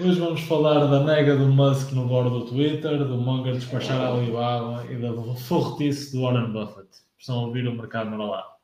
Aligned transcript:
Hoje 0.00 0.18
vamos 0.18 0.40
falar 0.44 0.86
da 0.86 1.04
nega 1.04 1.36
do 1.36 1.46
Musk 1.48 1.92
no 1.92 2.06
bordo 2.06 2.30
do 2.30 2.46
Twitter, 2.46 2.96
do 2.96 3.18
Munger 3.18 3.52
despachar 3.52 4.00
a 4.00 4.08
Alibaba 4.08 4.86
e 4.90 4.96
da 4.96 5.12
forretice 5.36 6.16
do 6.16 6.22
Warren 6.22 6.50
Buffett. 6.50 6.88
Estão 7.18 7.40
a 7.40 7.42
ouvir 7.42 7.68
o 7.68 7.74
mercado 7.74 8.08
no 8.08 8.26
lá. 8.26 8.56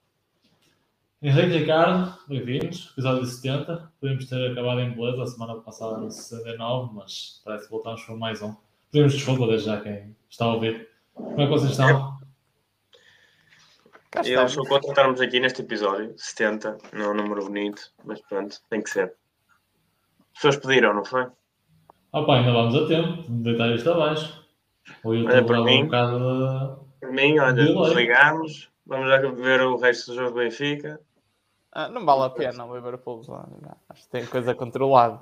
Henrique 1.21 1.58
Ricardo, 1.58 2.17
bem-vindos. 2.28 2.92
Episódio 2.92 3.26
70. 3.26 3.92
Podemos 4.01 4.24
ter 4.24 4.53
acabado 4.53 4.80
em 4.80 4.94
beleza 4.94 5.22
a 5.22 5.26
semana 5.26 5.56
passada 5.56 5.99
no 5.99 6.10
69, 6.10 6.94
mas 6.94 7.42
parece 7.45 7.67
que 7.67 7.72
voltamos 7.72 8.03
para 8.04 8.17
mais 8.17 8.40
um. 8.40 8.56
Pedimos 8.90 9.13
desculpa 9.13 9.47
desde 9.49 9.67
já 9.67 9.83
quem 9.83 10.17
está 10.31 10.47
a 10.47 10.54
ouvir. 10.54 10.88
Como 11.13 11.42
é 11.42 11.45
que 11.45 11.51
vocês 11.53 11.72
estão? 11.72 12.19
Eu 14.24 14.49
sou 14.49 14.65
contra 14.67 14.88
estarmos 14.88 15.21
aqui 15.21 15.40
neste 15.40 15.60
episódio 15.60 16.15
70, 16.16 16.79
não 16.95 17.05
é 17.05 17.09
um 17.10 17.15
número 17.15 17.45
bonito, 17.45 17.92
mas 18.02 18.19
pronto, 18.23 18.56
tem 18.70 18.80
que 18.80 18.88
ser. 18.88 19.15
As 20.38 20.42
pessoas 20.42 20.56
pediram, 20.64 20.95
não 20.95 21.05
foi? 21.05 21.27
Ah 22.12 22.23
pá, 22.23 22.37
ainda 22.37 22.52
vamos 22.52 22.73
a 22.77 22.87
tempo 22.87 23.23
de 23.23 23.42
deitar 23.42 23.74
isto 23.74 23.91
abaixo. 23.91 24.46
Ou 25.02 25.12
eu 25.12 25.29
estou 25.29 25.45
para 25.45 25.65
mim, 25.65 25.83
um 25.83 25.87
bocado 25.87 26.19
de... 26.20 27.01
Para 27.01 27.10
mim, 27.10 27.38
olha, 27.41 27.52
desligamos, 27.55 28.70
vamos 28.87 29.09
já 29.09 29.19
ver 29.19 29.62
o 29.62 29.77
resto 29.79 30.12
do 30.12 30.15
jogo 30.15 30.30
do 30.30 30.37
Benfica. 30.37 31.01
Ah, 31.73 31.88
não 31.88 32.05
vale 32.05 32.23
a 32.23 32.30
pena 32.30 32.65
o 32.65 32.73
Liverpool. 32.73 33.20
Acho 33.88 34.02
que 34.05 34.10
tem 34.10 34.27
coisa 34.27 34.55
controlada. 34.55 35.20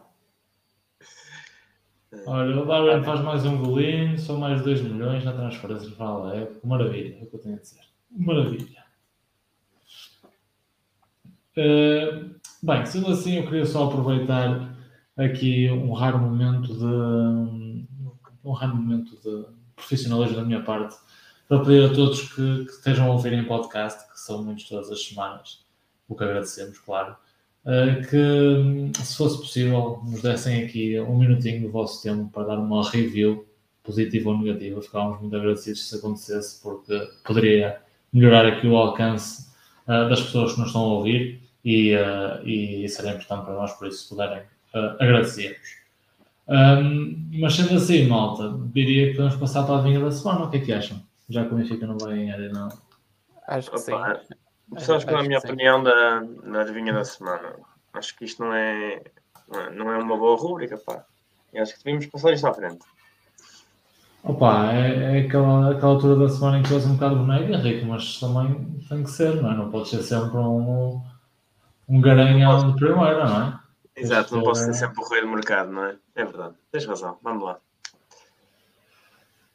Olha, 2.27 2.61
o 2.61 2.67
Darwin 2.67 3.03
faz 3.03 3.21
mais 3.23 3.47
um 3.47 3.57
golinho, 3.57 4.19
são 4.19 4.37
mais 4.37 4.61
2 4.61 4.83
milhões 4.83 5.25
na 5.25 5.33
transferência 5.33 5.91
para 5.93 6.29
a 6.29 6.37
época. 6.37 6.61
Maravilha, 6.63 7.21
é 7.21 7.25
o 7.25 7.27
que 7.27 7.37
eu 7.37 7.41
tenho 7.41 7.57
a 7.57 7.59
dizer. 7.59 7.81
Maravilha. 8.11 8.85
Uh, 11.57 12.39
bem, 12.63 12.85
sendo 12.85 13.11
assim, 13.11 13.39
eu 13.39 13.45
queria 13.45 13.65
só 13.65 13.87
aproveitar 13.87 14.76
aqui 15.17 15.71
um 15.71 15.93
raro 15.93 16.19
momento 16.19 16.75
de 16.75 17.87
um 18.45 18.53
raro 18.53 18.77
momento 18.77 19.17
de 19.17 19.47
profissionalismo 19.75 20.37
da 20.37 20.45
minha 20.45 20.63
parte 20.63 20.97
para 21.49 21.61
pedir 21.61 21.85
a 21.85 21.95
todos 21.95 22.23
que, 22.23 22.65
que 22.65 22.71
estejam 22.71 23.07
a 23.07 23.13
ouvir 23.13 23.33
em 23.33 23.45
podcast, 23.45 24.11
que 24.11 24.19
são 24.19 24.43
muitos 24.43 24.69
todas 24.69 24.91
as 24.91 25.05
semanas, 25.05 25.65
o 26.09 26.15
que 26.15 26.25
agradecemos, 26.25 26.79
claro, 26.79 27.17
uh, 27.65 28.09
que 28.09 29.03
se 29.03 29.17
fosse 29.17 29.39
possível 29.39 30.03
nos 30.05 30.23
dessem 30.23 30.65
aqui 30.65 30.99
um 31.01 31.17
minutinho 31.19 31.63
do 31.63 31.71
vosso 31.71 32.03
tempo 32.03 32.29
para 32.33 32.49
dar 32.49 32.59
uma 32.59 32.89
review 32.89 33.47
positiva 33.83 34.31
ou 34.31 34.39
negativa, 34.39 34.83
ficávamos 34.83 35.21
muito 35.21 35.37
agradecidos 35.37 35.89
se 35.89 35.97
acontecesse, 35.97 36.61
porque 36.61 37.09
poderia 37.25 37.81
melhorar 38.13 38.47
aqui 38.47 38.67
o 38.67 38.77
alcance 38.77 39.49
uh, 39.85 40.09
das 40.09 40.21
pessoas 40.23 40.53
que 40.53 40.59
nos 40.59 40.69
estão 40.69 40.83
a 40.83 40.95
ouvir 40.95 41.41
e, 41.65 41.95
uh, 41.95 42.45
e 42.45 42.89
seria 42.89 43.13
importante 43.13 43.45
para 43.45 43.55
nós, 43.55 43.73
por 43.75 43.87
isso, 43.87 44.03
se 44.03 44.09
puderem 44.09 44.43
uh, 44.75 44.97
agradecemos. 45.01 45.77
Um, 46.49 47.29
mas 47.41 47.55
sendo 47.55 47.75
assim, 47.75 48.07
malta, 48.07 48.57
diria 48.73 49.09
que 49.09 49.17
podemos 49.17 49.37
passar 49.37 49.65
para 49.65 49.79
a 49.79 49.81
vinha 49.81 50.01
da 50.01 50.11
semana. 50.11 50.45
O 50.45 50.51
que 50.51 50.59
é 50.59 50.61
que 50.61 50.73
acham? 50.73 51.03
Já 51.29 51.45
que 51.45 51.53
o 51.53 51.57
Benfica 51.57 51.87
não 51.87 51.99
vai 51.99 52.19
em 52.19 52.31
área, 52.31 52.49
não? 52.51 52.69
Acho 53.49 53.71
que 53.71 53.79
sim. 53.79 53.93
Sabes 54.79 55.05
que, 55.05 55.13
na 55.13 55.23
minha 55.23 55.39
opinião, 55.39 55.83
da, 55.83 56.21
da 56.21 56.61
adivinha 56.61 56.93
da 56.93 57.05
semana, 57.05 57.55
acho 57.95 58.17
que 58.17 58.25
isto 58.25 58.43
não 58.43 58.53
é, 58.53 59.01
não 59.75 59.93
é 59.93 59.99
uma 59.99 60.17
boa 60.17 60.37
rúbrica, 60.37 60.77
pá. 60.77 61.05
E 61.53 61.59
acho 61.59 61.73
que 61.73 61.85
devíamos 61.85 62.07
passar 62.07 62.33
isto 62.33 62.47
à 62.47 62.55
frente. 62.55 62.85
Opa, 64.25 64.73
é, 64.73 65.19
é 65.19 65.21
aquela, 65.21 65.71
aquela 65.71 65.93
altura 65.93 66.17
da 66.17 66.29
semana 66.29 66.59
em 66.59 66.63
que 66.65 66.75
és 66.75 66.85
um 66.85 66.95
bocado 66.95 67.17
boneco, 67.17 67.53
Henrique, 67.53 67.85
mas 67.85 68.19
também 68.19 68.81
tem 68.89 69.05
que 69.05 69.11
ser, 69.11 69.41
não 69.41 69.53
é? 69.53 69.57
Não 69.57 69.71
pode 69.71 69.89
ser 69.89 70.03
sempre 70.03 70.37
um, 70.37 71.01
um 71.89 72.01
garanhão 72.01 72.73
de 72.73 72.77
primeira, 72.77 73.25
não 73.25 73.43
é? 73.43 73.66
Exato, 73.97 74.37
não 74.37 74.43
posso 74.43 74.65
ser 74.65 74.75
sempre 74.75 75.03
o 75.03 75.09
rei 75.09 75.23
do 75.23 75.29
mercado, 75.29 75.73
não 75.73 75.85
é? 75.85 75.97
É 76.15 76.25
verdade, 76.25 76.55
tens 76.71 76.85
razão, 76.85 77.19
vamos 77.23 77.43
lá. 77.43 77.59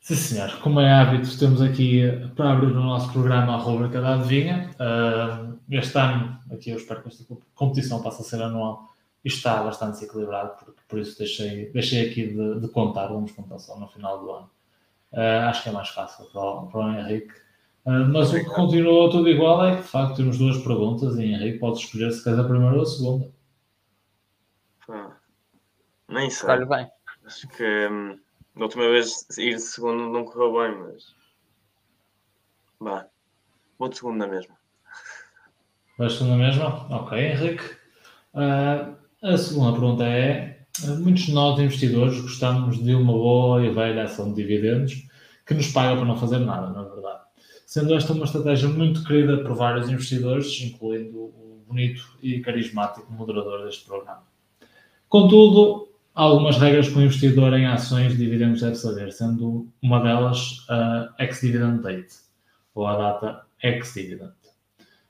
Sim, 0.01 0.15
senhor. 0.15 0.59
Como 0.61 0.79
é 0.79 0.91
hábito, 0.91 1.37
temos 1.37 1.61
aqui 1.61 2.01
para 2.35 2.53
abrir 2.53 2.71
o 2.71 2.83
nosso 2.83 3.11
programa 3.13 3.53
a 3.53 3.57
rubrica 3.57 4.01
da 4.01 4.15
adivinha. 4.15 4.71
Uh, 4.79 5.59
este 5.69 5.95
ano, 5.95 6.39
aqui 6.51 6.71
eu 6.71 6.77
espero 6.77 7.03
que 7.03 7.09
esta 7.09 7.23
competição 7.53 8.01
passe 8.01 8.23
a 8.23 8.25
ser 8.25 8.41
anual 8.41 8.89
e 9.23 9.27
está 9.27 9.61
bastante 9.61 10.03
equilibrado, 10.03 10.53
porque, 10.57 10.81
por 10.89 10.97
isso 10.97 11.19
deixei, 11.19 11.71
deixei 11.71 12.09
aqui 12.09 12.27
de, 12.27 12.61
de 12.61 12.67
contar, 12.69 13.07
vamos 13.07 13.31
contar 13.31 13.59
só 13.59 13.79
no 13.79 13.87
final 13.87 14.19
do 14.19 14.31
ano. 14.31 14.49
Uh, 15.13 15.45
acho 15.47 15.61
que 15.61 15.69
é 15.69 15.71
mais 15.71 15.89
fácil 15.89 16.25
para 16.25 16.41
o, 16.41 16.67
para 16.67 16.79
o 16.79 16.91
Henrique. 16.91 17.33
Uh, 17.85 18.09
mas 18.11 18.33
o 18.33 18.33
que 18.33 18.45
continua 18.45 19.11
tudo 19.11 19.29
igual 19.29 19.63
é 19.65 19.75
que, 19.75 19.83
de 19.83 19.87
facto, 19.87 20.15
temos 20.15 20.39
duas 20.39 20.57
perguntas 20.57 21.15
e 21.19 21.25
Henrique 21.25 21.59
pode 21.59 21.77
escolher 21.77 22.11
se 22.11 22.23
quer 22.23 22.39
a 22.39 22.43
primeira 22.43 22.75
ou 22.75 22.81
a 22.81 22.85
segunda. 22.87 23.31
Nem 26.07 26.29
sei. 26.29 26.49
Escolhe 26.49 26.65
bem. 26.65 26.87
Acho 27.25 27.47
que 27.47 27.87
hum, 27.87 28.19
da 28.55 28.63
última 28.63 28.89
vez 28.89 29.25
ir 29.37 29.55
de 29.55 29.61
segundo 29.61 30.09
não 30.09 30.25
correu 30.25 30.53
bem, 30.53 30.81
mas. 30.81 31.15
Vá. 32.79 33.07
Vou 33.79 33.89
de 33.89 33.97
segunda 33.97 34.27
mesmo. 34.27 34.55
Vais 35.97 36.13
de 36.13 36.17
segunda 36.19 36.37
mesmo? 36.37 36.63
Ok, 36.63 37.17
Henrique. 37.17 37.63
Uh, 38.33 38.95
a 39.21 39.37
segunda 39.37 39.71
pergunta 39.71 40.03
é: 40.03 40.65
muitos 40.99 41.23
de 41.23 41.33
nós 41.33 41.59
investidores 41.59 42.19
gostamos 42.19 42.83
de 42.83 42.93
uma 42.93 43.13
boa 43.13 43.65
e 43.65 43.73
velha 43.73 44.03
ação 44.03 44.33
de 44.33 44.41
dividendos 44.41 45.07
que 45.45 45.53
nos 45.53 45.67
paga 45.67 45.95
para 45.95 46.05
não 46.05 46.17
fazer 46.17 46.39
nada, 46.39 46.69
na 46.69 46.81
é 46.81 46.89
verdade. 46.89 47.21
Sendo 47.65 47.95
esta 47.95 48.13
uma 48.13 48.25
estratégia 48.25 48.67
muito 48.67 49.03
querida 49.03 49.43
por 49.43 49.55
vários 49.55 49.89
investidores, 49.89 50.61
incluindo 50.61 51.17
o 51.17 51.63
bonito 51.67 52.17
e 52.21 52.41
carismático 52.41 53.11
moderador 53.11 53.63
deste 53.65 53.85
programa. 53.85 54.30
Contudo, 55.11 55.89
algumas 56.15 56.57
regras 56.57 56.87
que 56.87 56.97
o 56.97 57.01
investidor 57.01 57.53
em 57.53 57.65
ações 57.65 58.13
de 58.13 58.17
dividendos 58.17 58.61
deve 58.61 58.75
saber, 58.75 59.11
sendo 59.11 59.67
uma 59.81 59.99
delas 59.99 60.65
a 60.69 61.13
ex-dividend 61.19 61.81
date, 61.81 62.13
ou 62.73 62.87
a 62.87 62.95
data 62.95 63.41
ex-dividend. 63.61 64.31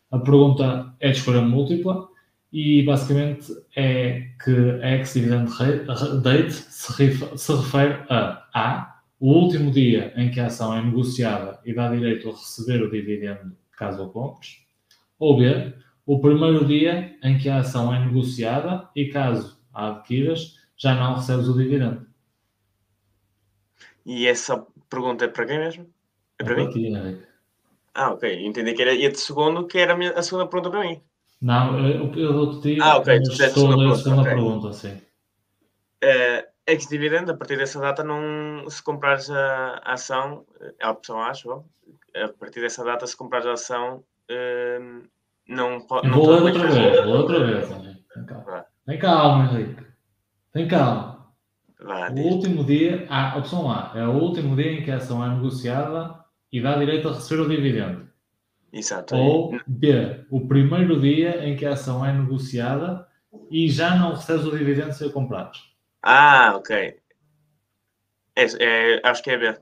A 0.10 0.18
pergunta 0.18 0.92
é 1.00 1.12
de 1.12 1.18
escolha 1.18 1.42
múltipla 1.42 2.08
e 2.52 2.82
basicamente 2.82 3.54
é 3.76 4.30
que 4.44 4.82
a 4.82 4.98
ex-dividend 4.98 5.52
date 6.24 6.52
se 6.52 7.54
refere 7.54 8.04
a 8.10 8.48
A. 8.56 9.02
O 9.20 9.32
último 9.32 9.70
dia 9.70 10.12
em 10.16 10.32
que 10.32 10.40
a 10.40 10.48
ação 10.48 10.76
é 10.76 10.82
negociada 10.82 11.60
e 11.64 11.76
dá 11.76 11.92
direito 11.92 12.28
a 12.28 12.32
receber 12.32 12.82
o 12.82 12.90
dividendo 12.90 13.56
caso 13.78 14.06
o 14.06 14.10
compres. 14.10 14.66
Ou 15.20 15.38
B. 15.38 15.76
O 16.08 16.20
primeiro 16.20 16.66
dia 16.66 17.16
em 17.24 17.38
que 17.38 17.48
a 17.48 17.60
ação 17.60 17.94
é 17.94 18.04
negociada 18.04 18.90
e 18.96 19.06
caso 19.06 19.61
a 19.74 19.90
adquiras, 19.90 20.58
já 20.78 20.96
não 20.96 21.16
recebes 21.16 21.48
o 21.48 21.58
dividendo. 21.58 22.06
E 24.06 24.28
essa 24.28 24.66
pergunta 24.90 25.26
é 25.26 25.28
para 25.28 25.46
quem 25.46 25.60
mesmo? 25.60 25.88
É 26.40 26.44
para, 26.44 26.54
é 26.54 26.66
mim? 26.66 26.72
Ti, 26.72 27.28
ah, 27.94 28.12
ok. 28.14 28.46
Entendi 28.46 28.74
que 28.74 28.82
era 28.82 28.94
e 28.94 29.10
de 29.10 29.20
segundo, 29.20 29.68
que 29.68 29.78
era 29.78 29.94
a 30.18 30.24
segunda 30.24 30.48
pergunta 30.48 30.70
para 30.70 30.88
mim. 30.88 31.02
Não, 31.42 31.88
eu, 31.88 32.14
eu 32.16 32.34
dou-te 32.34 32.80
Ah, 32.82 32.98
ok. 32.98 33.22
Tu 33.22 33.32
a 33.32 33.50
segunda, 33.50 33.78
pergunta, 33.78 33.98
segunda 33.98 34.22
okay. 34.22 34.34
pergunta, 34.34 34.74
sim. 34.74 34.94
Uh, 36.04 36.48
ex-dividendo, 36.66 37.32
a 37.32 37.38
partir 37.38 37.58
dessa 37.58 37.80
data, 37.80 38.04
não, 38.04 38.70
se 38.70 38.82
comprares 38.82 39.30
a, 39.30 39.82
a 39.84 39.94
ação, 39.94 40.46
é 40.80 40.86
a 40.86 40.92
opção 40.92 41.22
acho, 41.22 41.64
a 42.16 42.28
partir 42.40 42.62
dessa 42.62 42.84
data, 42.84 43.06
se 43.06 43.18
comprares 43.18 43.48
a 43.48 43.54
ação, 43.54 44.04
uh, 44.30 45.04
não 45.48 45.82
pode. 45.82 46.10
Vou 46.10 46.30
ler 46.30 46.54
outra 46.54 46.68
vez, 46.70 47.06
vou 47.06 47.16
outra 47.18 47.46
vez. 47.46 47.91
Vem 48.86 49.00
calma, 49.00 49.46
Henrique. 49.46 49.86
Tem 50.52 50.68
calma. 50.68 51.34
o 51.80 52.20
último 52.20 52.64
dia, 52.64 53.08
a 53.10 53.38
opção 53.38 53.72
A, 53.72 53.92
é 53.96 54.06
o 54.06 54.14
último 54.14 54.56
dia 54.56 54.74
em 54.74 54.84
que 54.84 54.92
a 54.92 54.98
ação 54.98 55.24
é 55.26 55.30
negociada 55.30 56.24
e 56.52 56.62
dá 56.62 56.78
direito 56.78 57.08
a 57.08 57.14
receber 57.14 57.42
o 57.42 57.50
dividendo. 57.50 58.10
Exato. 58.74 59.16
Ou 59.16 59.60
B, 59.68 60.26
o 60.30 60.48
primeiro 60.48 61.00
dia 61.00 61.46
em 61.46 61.56
que 61.56 61.66
a 61.66 61.74
ação 61.74 62.06
é 62.06 62.14
negociada 62.14 63.08
e 63.50 63.70
já 63.70 63.96
não 63.96 64.14
recebes 64.14 64.46
o 64.46 64.58
dividendo 64.58 64.94
se 64.94 65.06
a 65.06 65.12
comprares. 65.12 65.60
Ah, 66.02 66.54
ok. 66.56 67.00
É, 68.36 68.46
é, 68.60 69.02
acho 69.04 69.24
que 69.24 69.32
é 69.32 69.38
B. 69.38 69.60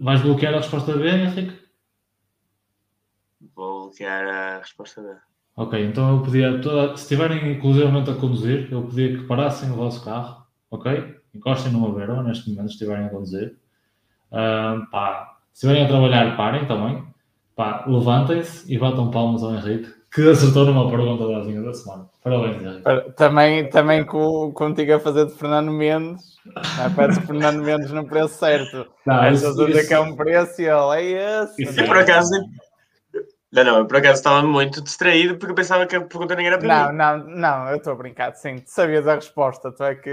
Vais 0.00 0.22
bloquear 0.22 0.54
a 0.54 0.58
resposta 0.58 0.96
B, 0.96 1.08
Henrique? 1.08 1.62
Vou 3.54 3.86
bloquear 3.86 4.26
a 4.26 4.58
resposta 4.58 5.02
B. 5.02 5.31
Ok, 5.54 5.84
então 5.84 6.16
eu 6.16 6.22
pedia, 6.22 6.60
toda, 6.60 6.96
se 6.96 7.02
estiverem 7.02 7.52
inclusivamente 7.52 8.10
a 8.10 8.14
conduzir, 8.14 8.68
eu 8.72 8.82
pedia 8.84 9.18
que 9.18 9.24
parassem 9.24 9.70
o 9.70 9.74
vosso 9.74 10.02
carro, 10.02 10.42
ok? 10.70 11.14
Encostem 11.34 11.72
numa 11.72 11.94
verba 11.94 12.22
neste 12.22 12.50
momento, 12.50 12.68
se 12.68 12.74
estiverem 12.74 13.06
a 13.06 13.10
conduzir. 13.10 13.56
Uh, 14.30 14.90
pá, 14.90 15.36
se 15.52 15.66
estiverem 15.66 15.84
a 15.84 15.88
trabalhar, 15.88 16.36
parem 16.36 16.66
também. 16.66 17.04
Pá, 17.54 17.84
levantem-se 17.86 18.72
e 18.72 18.78
batam 18.78 19.10
palmas 19.10 19.42
ao 19.42 19.54
Henrique, 19.54 19.92
que 20.10 20.30
acertou 20.30 20.64
numa 20.64 20.90
pergunta 20.90 21.26
da 21.28 21.40
linha 21.40 21.62
da 21.62 21.74
semana. 21.74 22.06
Parabéns, 22.24 22.62
Henrique. 22.62 23.12
Também, 23.16 23.68
também 23.68 24.04
com, 24.06 24.52
contigo 24.52 24.94
a 24.94 25.00
fazer 25.00 25.26
de 25.26 25.34
Fernando 25.34 25.70
Mendes, 25.70 26.36
pedes 26.96 27.18
Fernando 27.18 27.62
Mendes 27.62 27.90
no 27.90 28.06
preço 28.06 28.38
certo. 28.38 28.86
Não, 29.06 29.30
isso, 29.30 29.86
que 29.86 29.92
é 29.92 30.00
um 30.00 30.16
preço 30.16 30.62
e 30.62 30.64
ele 30.64 30.96
é 30.96 31.42
esse. 31.42 31.62
Isso, 31.62 31.78
é 31.78 31.86
por 31.86 31.98
acaso, 31.98 32.30
Não, 33.52 33.62
não, 33.64 33.78
eu 33.78 33.86
por 33.86 33.98
acaso 33.98 34.14
estava 34.14 34.42
muito 34.42 34.80
distraído 34.80 35.36
porque 35.36 35.50
eu 35.52 35.54
pensava 35.54 35.86
que 35.86 35.94
a 35.94 36.00
pergunta 36.00 36.34
nem 36.34 36.46
era 36.46 36.58
para 36.58 36.66
Não, 36.66 36.90
mim. 36.90 36.96
não, 36.96 37.36
não, 37.38 37.68
eu 37.68 37.76
estou 37.76 37.92
a 37.92 37.96
brincar. 37.96 38.34
Sim, 38.34 38.56
tu 38.60 38.70
sabias 38.70 39.06
a 39.06 39.14
resposta. 39.14 39.70
Tu 39.70 39.84
é 39.84 39.94
que 39.94 40.10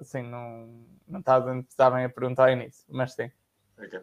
assim, 0.00 0.22
não, 0.22 0.68
não 1.06 1.20
estavas 1.20 1.64
a 1.78 2.08
perguntar 2.08 2.44
ao 2.48 2.50
início, 2.50 2.84
mas 2.90 3.14
sim. 3.14 3.30
Ok. 3.78 4.00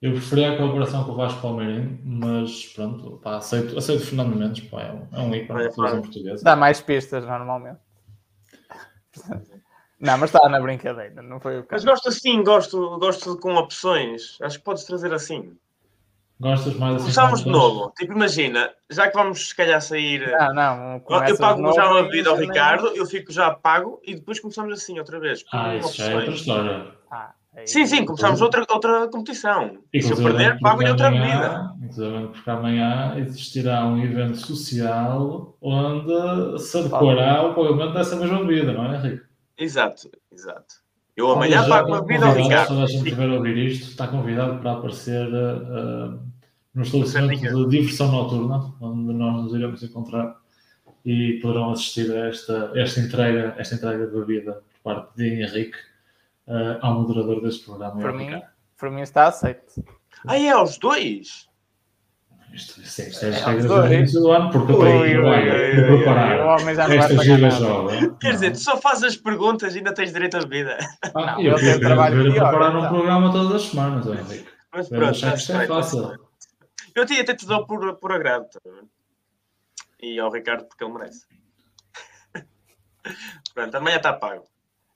Eu 0.00 0.12
preferia 0.12 0.52
a 0.52 0.56
cooperação 0.56 1.04
com 1.04 1.12
o 1.12 1.16
Vasco 1.16 1.40
Palmeirinho, 1.40 1.98
mas 2.04 2.66
pronto, 2.74 3.18
pá, 3.22 3.36
aceito, 3.36 3.76
aceito 3.78 4.04
Fernando 4.04 4.36
Mendes, 4.36 4.68
pá, 4.68 4.82
é 4.82 4.92
um, 4.92 5.08
é 5.12 5.20
um 5.20 5.34
ícone 5.34 5.58
televisão 5.70 5.84
pá. 5.84 6.00
portuguesa. 6.00 6.44
Dá 6.44 6.56
mais 6.56 6.80
pistas 6.80 7.24
normalmente. 7.24 7.78
Não, 10.00 10.18
mas 10.18 10.28
estava 10.28 10.50
na 10.50 10.60
brincadeira, 10.60 11.22
não 11.22 11.40
foi 11.40 11.54
o 11.54 11.58
Mas 11.60 11.82
caso. 11.82 11.86
gosto 11.86 12.08
assim, 12.10 12.42
gosto, 12.42 12.98
gosto 12.98 13.38
com 13.38 13.54
opções. 13.54 14.36
Acho 14.42 14.58
que 14.58 14.64
podes 14.64 14.84
trazer 14.84 15.14
assim. 15.14 15.56
Gostas 16.40 16.74
mais 16.76 16.94
assim? 16.96 17.02
Começámos 17.04 17.44
de 17.44 17.50
novo. 17.50 17.92
Tipo, 17.96 18.12
imagina, 18.12 18.70
já 18.90 19.08
que 19.08 19.14
vamos 19.16 19.48
se 19.48 19.54
calhar 19.56 19.80
sair. 19.80 20.28
Não, 20.30 20.54
não, 20.54 20.94
eu 21.28 21.38
pago 21.38 21.62
de 21.62 21.74
já 21.76 21.82
novo 21.84 21.94
uma 21.94 22.02
bebida 22.04 22.30
ao. 22.30 22.36
Ricardo, 22.36 22.88
eu 22.88 23.06
fico 23.06 23.32
já 23.32 23.50
pago 23.52 24.00
e 24.04 24.16
depois 24.16 24.40
começamos 24.40 24.72
assim 24.74 24.98
outra 24.98 25.20
vez. 25.20 25.44
Ah, 25.52 25.76
isso 25.76 25.96
já 25.96 26.10
é 26.10 26.14
outra 26.16 26.30
história. 26.34 26.86
Ah, 27.10 27.32
aí- 27.56 27.66
Sim, 27.68 27.86
sim, 27.86 28.04
começamos 28.04 28.40
outra, 28.40 28.66
outra 28.68 29.08
competição. 29.08 29.78
E 29.92 30.02
se 30.02 30.10
eu 30.12 30.16
perder, 30.16 30.58
pago-lhe 30.60 30.90
outra 30.90 31.10
bebida. 31.10 31.72
inclusive, 31.80 32.26
porque 32.28 32.50
amanhã 32.50 33.14
existirá 33.16 33.86
um 33.86 34.02
evento 34.02 34.36
social 34.36 35.56
onde 35.62 36.58
se 36.58 36.78
adequará 36.78 37.44
o 37.46 37.54
pagamento 37.54 37.94
dessa 37.94 38.16
mesma 38.16 38.44
bebida, 38.44 38.72
não 38.72 38.92
é, 38.92 38.96
Henrique? 38.96 39.22
Exato, 39.56 40.10
exato. 40.32 40.82
Eu 41.16 41.30
amanhã 41.30 41.62
Já 41.62 41.68
pago 41.68 41.88
uma 41.88 42.02
bebida 42.02 42.26
ao 42.26 42.34
convidado, 42.34 42.48
Ricardo. 42.48 42.76
Se 42.76 42.82
a 42.82 42.86
gente 42.86 43.08
estiver 43.08 43.28
a 43.28 43.34
ouvir 43.34 43.56
isto, 43.56 43.90
está 43.90 44.08
convidado 44.08 44.58
para 44.60 44.72
aparecer 44.72 45.28
uh, 45.28 46.20
no 46.74 46.82
estabelecimento 46.82 47.68
de 47.68 47.78
diversão 47.78 48.10
noturna, 48.10 48.74
onde 48.80 49.12
nós 49.12 49.44
nos 49.44 49.54
iremos 49.54 49.82
encontrar 49.82 50.36
e 51.04 51.38
poderão 51.40 51.70
assistir 51.70 52.10
a 52.10 52.28
esta, 52.28 52.72
esta, 52.74 53.00
entrega, 53.00 53.54
esta 53.58 53.76
entrega 53.76 54.06
de 54.06 54.12
bebida 54.12 54.62
por 54.82 54.94
parte 54.94 55.16
de 55.16 55.42
Henrique 55.42 55.78
uh, 56.48 56.78
ao 56.80 57.00
moderador 57.00 57.42
deste 57.42 57.64
programa. 57.64 58.00
Por 58.00 58.10
é 58.10 58.12
mim, 58.12 58.42
por 58.76 58.90
mim 58.90 59.02
está 59.02 59.28
aceito. 59.28 59.84
Ah, 60.26 60.38
é 60.38 60.50
aos 60.50 60.78
dois? 60.78 61.48
Isto, 62.54 62.80
isto, 62.80 63.02
é- 63.02 63.08
isto 63.08 63.24
é 63.24 63.28
as 63.30 63.34
É, 63.36 63.44
regras 63.44 63.64
do 63.66 63.86
início 63.94 64.20
do 64.20 64.30
ano, 64.30 64.50
porque 64.50 64.72
Ui, 64.72 64.78
para 64.78 64.88
ui, 64.90 65.08
ir 65.10 65.18
ui, 65.18 65.30
bem, 65.30 65.42
ui, 65.42 65.48
para 65.48 65.56
ui, 65.58 65.74
ui, 65.76 65.82
O 65.82 65.96
preparar 66.64 66.90
esta 66.96 67.24
gira. 67.24 67.48
Quer 68.20 68.32
dizer, 68.32 68.50
tu 68.52 68.58
só 68.58 68.76
fazes 68.76 69.02
as 69.04 69.16
perguntas 69.16 69.74
e 69.74 69.78
ainda 69.78 69.92
tens 69.92 70.12
direito 70.12 70.36
à 70.36 70.40
bebida. 70.40 70.78
Ah, 71.14 71.32
Não, 71.32 71.40
eu 71.40 71.52
eu 71.52 71.58
tenho 71.58 71.80
trabalho 71.80 72.22
pior, 72.32 72.48
preparar 72.50 72.74
um 72.76 72.78
então. 72.78 72.90
programa 72.92 73.32
todas 73.32 73.54
as 73.56 73.62
semanas, 73.70 74.06
Henrique. 74.06 74.48
Mas 74.72 74.90
Eu 74.90 74.98
pronto, 74.98 75.18
que 75.20 75.26
isto 75.26 75.52
é 75.52 75.66
fácil. 75.66 76.18
Eu 76.94 77.06
tinha 77.06 77.22
até 77.22 77.34
te 77.34 77.44
dou 77.46 77.66
por, 77.66 77.94
por 77.96 78.12
agrado. 78.12 78.46
tá? 78.48 78.60
E 80.00 80.20
ao 80.20 80.30
Ricardo 80.30 80.64
porque 80.66 80.84
ele 80.84 80.92
merece. 80.92 81.26
Pronto, 83.54 83.74
amanhã 83.76 83.96
está 83.96 84.12
pago. 84.12 84.44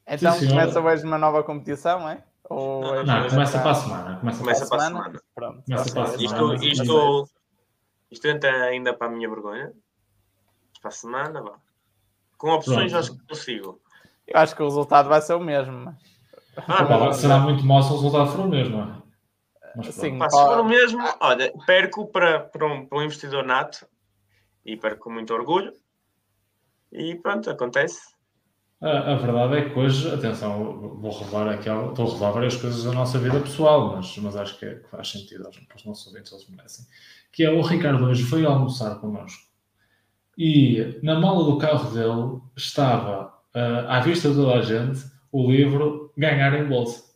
Então 0.06 0.32
Sim, 0.32 0.48
começa 0.48 0.80
hoje 0.80 1.04
uma 1.04 1.18
nova 1.18 1.42
competição, 1.42 2.08
é? 2.08 2.22
Ou 2.48 2.82
Não, 2.82 3.04
Não, 3.04 3.22
já 3.24 3.28
começa 3.30 3.58
para 3.58 3.70
a 3.70 3.74
semana. 3.74 4.16
Começa, 4.20 4.38
Começa 4.38 4.66
para 4.66 4.76
a 4.76 4.78
para 4.78 4.86
a 4.86 4.88
semana. 5.02 5.20
Pronto. 5.34 5.62
Começa 5.64 5.92
para 5.92 6.02
a 6.02 6.06
semana. 6.06 6.54
Isto, 6.54 6.82
Isto- 6.82 7.28
isto, 8.10 8.26
entra 8.26 8.50
ainda 8.64 8.94
para 8.94 9.06
a 9.06 9.10
minha 9.10 9.28
vergonha. 9.28 9.72
Para 10.80 10.88
a 10.88 10.92
semana, 10.92 11.42
vá. 11.42 11.58
Com 12.36 12.50
opções 12.50 12.92
Pronto. 12.92 12.96
acho 12.96 13.16
que 13.18 13.26
consigo. 13.26 13.80
Eu 14.26 14.38
acho 14.40 14.54
que 14.54 14.62
o 14.62 14.66
resultado 14.66 15.08
vai 15.08 15.20
ser 15.20 15.34
o 15.34 15.40
mesmo. 15.40 15.72
mas- 15.84 15.96
Ah, 16.66 17.12
será 17.12 17.38
muito 17.38 17.64
mau 17.64 17.82
se 17.82 17.90
o 17.92 17.96
resultado 17.96 18.30
for 18.30 18.40
o 18.40 18.48
mesmo, 18.48 18.80
é? 18.82 19.02
Mas. 19.76 19.94
Sim. 19.94 20.18
Pá, 20.18 20.28
se 20.28 20.36
for 20.36 20.60
o 20.60 20.64
mesmo, 20.64 21.02
olha, 21.20 21.52
perco 21.66 22.06
para, 22.08 22.40
para, 22.40 22.66
um, 22.66 22.86
para 22.86 22.98
um 22.98 23.02
investidor 23.02 23.44
nato 23.44 23.86
e 24.64 24.76
perco 24.76 25.04
com 25.04 25.10
muito 25.12 25.32
orgulho. 25.34 25.72
E 26.92 27.14
pronto, 27.16 27.50
acontece. 27.50 28.00
A, 28.80 29.12
a 29.12 29.16
verdade 29.16 29.56
é 29.56 29.68
que 29.70 29.78
hoje, 29.78 30.08
atenção, 30.14 30.96
vou 31.00 31.10
revelar 31.18 31.48
aqui, 31.54 31.68
algo- 31.68 31.90
estou 31.90 32.06
a 32.06 32.10
revelar 32.12 32.30
várias 32.32 32.56
coisas 32.56 32.84
da 32.84 32.92
nossa 32.92 33.18
vida 33.18 33.40
pessoal, 33.40 33.96
mas, 33.96 34.16
mas 34.18 34.36
acho 34.36 34.56
que, 34.58 34.66
é- 34.66 34.74
que 34.76 34.88
faz 34.88 35.08
sentido 35.10 35.46
aos, 35.46 35.56
para 35.58 35.76
os 35.76 35.84
nossos 35.84 36.06
ouvintes, 36.06 36.30
eles 36.32 36.48
merecem. 36.48 36.86
Que 37.32 37.44
é 37.44 37.50
o 37.50 37.60
Ricardo 37.60 38.04
hoje 38.04 38.22
veio 38.22 38.48
almoçar 38.48 38.94
connosco 39.00 39.42
e 40.36 40.98
na 41.02 41.18
mala 41.18 41.44
do 41.44 41.58
carro 41.58 41.90
dele 41.90 42.40
estava, 42.56 43.34
ah, 43.52 43.96
à 43.96 44.00
vista 44.00 44.28
de 44.30 44.36
toda 44.36 44.54
a 44.54 44.62
gente, 44.62 45.04
o 45.32 45.50
livro 45.50 46.12
Ganhar 46.16 46.54
em 46.54 46.64
Bolsa. 46.66 47.08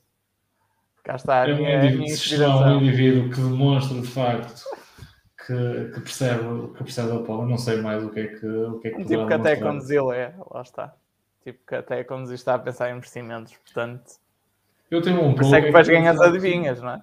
Cá 1.05 1.15
está 1.17 1.43
a 1.43 1.49
É 1.49 1.55
um 1.55 1.59
indivíduo, 1.59 1.85
está 1.85 2.03
um 2.03 2.05
inspiração. 2.05 2.81
indivíduo 2.81 3.31
que 3.31 3.37
demonstra 3.41 4.01
de 4.01 4.07
facto 4.09 4.63
que, 5.47 5.91
que 5.95 6.01
percebe, 6.01 6.69
que 6.77 6.85
percebe 6.85 7.13
a 7.13 7.19
Paula, 7.21 7.47
não 7.47 7.59
sei 7.59 7.81
mais 7.81 8.03
o 8.05 8.11
que 8.11 8.21
é 8.21 8.27
que, 8.27 8.47
o 8.47 8.79
que, 8.81 8.89
é 8.89 8.91
que 8.91 8.97
Um 9.01 9.05
tipo 9.07 9.27
que 9.27 9.33
até 9.33 9.57
conduziu 9.57 10.13
é, 10.13 10.35
lá 10.53 10.63
está. 10.63 10.95
Tipo 11.43 11.59
que 11.67 11.75
até 11.75 12.05
conduzir 12.05 12.35
está 12.37 12.55
a 12.55 12.59
pensar 12.59 12.91
em 12.91 12.97
investimentos, 12.97 13.53
portanto. 13.57 14.13
Eu 14.91 15.03
tenho 15.03 15.21
um 15.23 15.35
Por 15.35 15.43
isso 15.43 15.51
pouco. 15.51 15.57
é 15.57 15.73
que 15.73 15.83
de 15.83 15.91
ganhas 15.91 16.17
facto, 16.17 16.29
adivinhas, 16.29 16.81
não 16.81 16.91
é? 16.91 17.03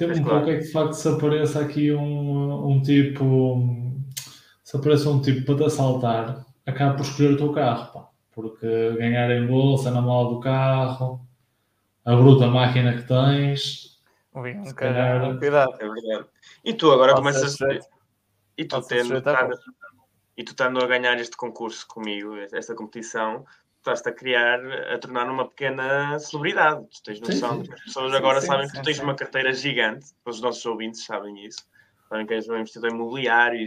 Mas 0.00 0.18
um 0.18 0.22
claro. 0.22 0.38
pouco 0.38 0.50
é 0.50 0.56
que 0.58 0.64
de 0.64 0.72
facto 0.72 0.92
se 0.94 1.08
apareça 1.08 1.60
aqui 1.60 1.92
um, 1.92 2.66
um 2.68 2.82
tipo. 2.82 3.94
Se 4.62 4.76
apareça 4.76 5.08
um 5.10 5.20
tipo 5.20 5.44
para 5.44 5.56
te 5.56 5.64
assaltar, 5.64 6.44
acaba 6.66 6.94
por 6.96 7.02
escolher 7.02 7.32
o 7.32 7.36
teu 7.36 7.52
carro, 7.52 7.92
pá. 7.92 8.08
Porque 8.32 8.92
ganhar 8.96 9.30
em 9.30 9.46
bolsa, 9.46 9.90
na 9.90 10.00
mala 10.00 10.28
do 10.30 10.40
carro, 10.40 11.20
a 12.04 12.16
bruta 12.16 12.46
máquina 12.48 12.96
que 12.96 13.02
tens. 13.06 14.00
Vim 14.34 14.58
um 14.58 14.64
Se 14.64 14.74
calhar- 14.74 15.38
cuidado. 15.38 15.74
É 15.80 15.88
verdade. 15.88 16.26
E 16.64 16.72
tu 16.74 16.90
agora 16.90 17.12
Pode 17.12 17.20
começas. 17.22 17.52
sujeito. 17.52 17.86
E 18.58 18.64
tu, 18.64 18.80
tendo, 18.82 19.14
a 19.14 19.18
estando, 19.18 19.54
e 20.36 20.44
tu 20.44 20.50
estando 20.50 20.82
a 20.82 20.86
ganhar 20.86 21.18
este 21.18 21.36
concurso 21.36 21.86
comigo, 21.86 22.36
esta 22.52 22.74
competição, 22.74 23.44
estás-te 23.78 24.08
a 24.08 24.12
criar, 24.12 24.60
a 24.92 24.98
tornar 24.98 25.30
uma 25.30 25.48
pequena 25.48 26.18
celebridade. 26.18 26.86
Tu 26.90 27.02
tens 27.04 27.20
noção 27.20 27.56
sim. 27.56 27.62
de 27.62 27.68
que 27.68 27.74
as 27.74 27.80
pessoas 27.82 28.10
Sim, 28.12 28.16
agora 28.18 28.40
sim, 28.40 28.46
sabem 28.46 28.66
sim, 28.66 28.72
que 28.72 28.80
tu 28.80 28.84
tens 28.84 28.96
sim. 28.96 29.02
uma 29.02 29.14
carteira 29.14 29.52
gigante, 29.52 30.06
os 30.24 30.40
nossos 30.40 30.64
ouvintes 30.66 31.04
sabem 31.04 31.44
isso, 31.44 31.64
sabem 32.08 32.26
que 32.26 32.34
és 32.34 32.48
um 32.48 32.56
investidor 32.56 32.90
imobiliário 32.90 33.60
e. 33.60 33.66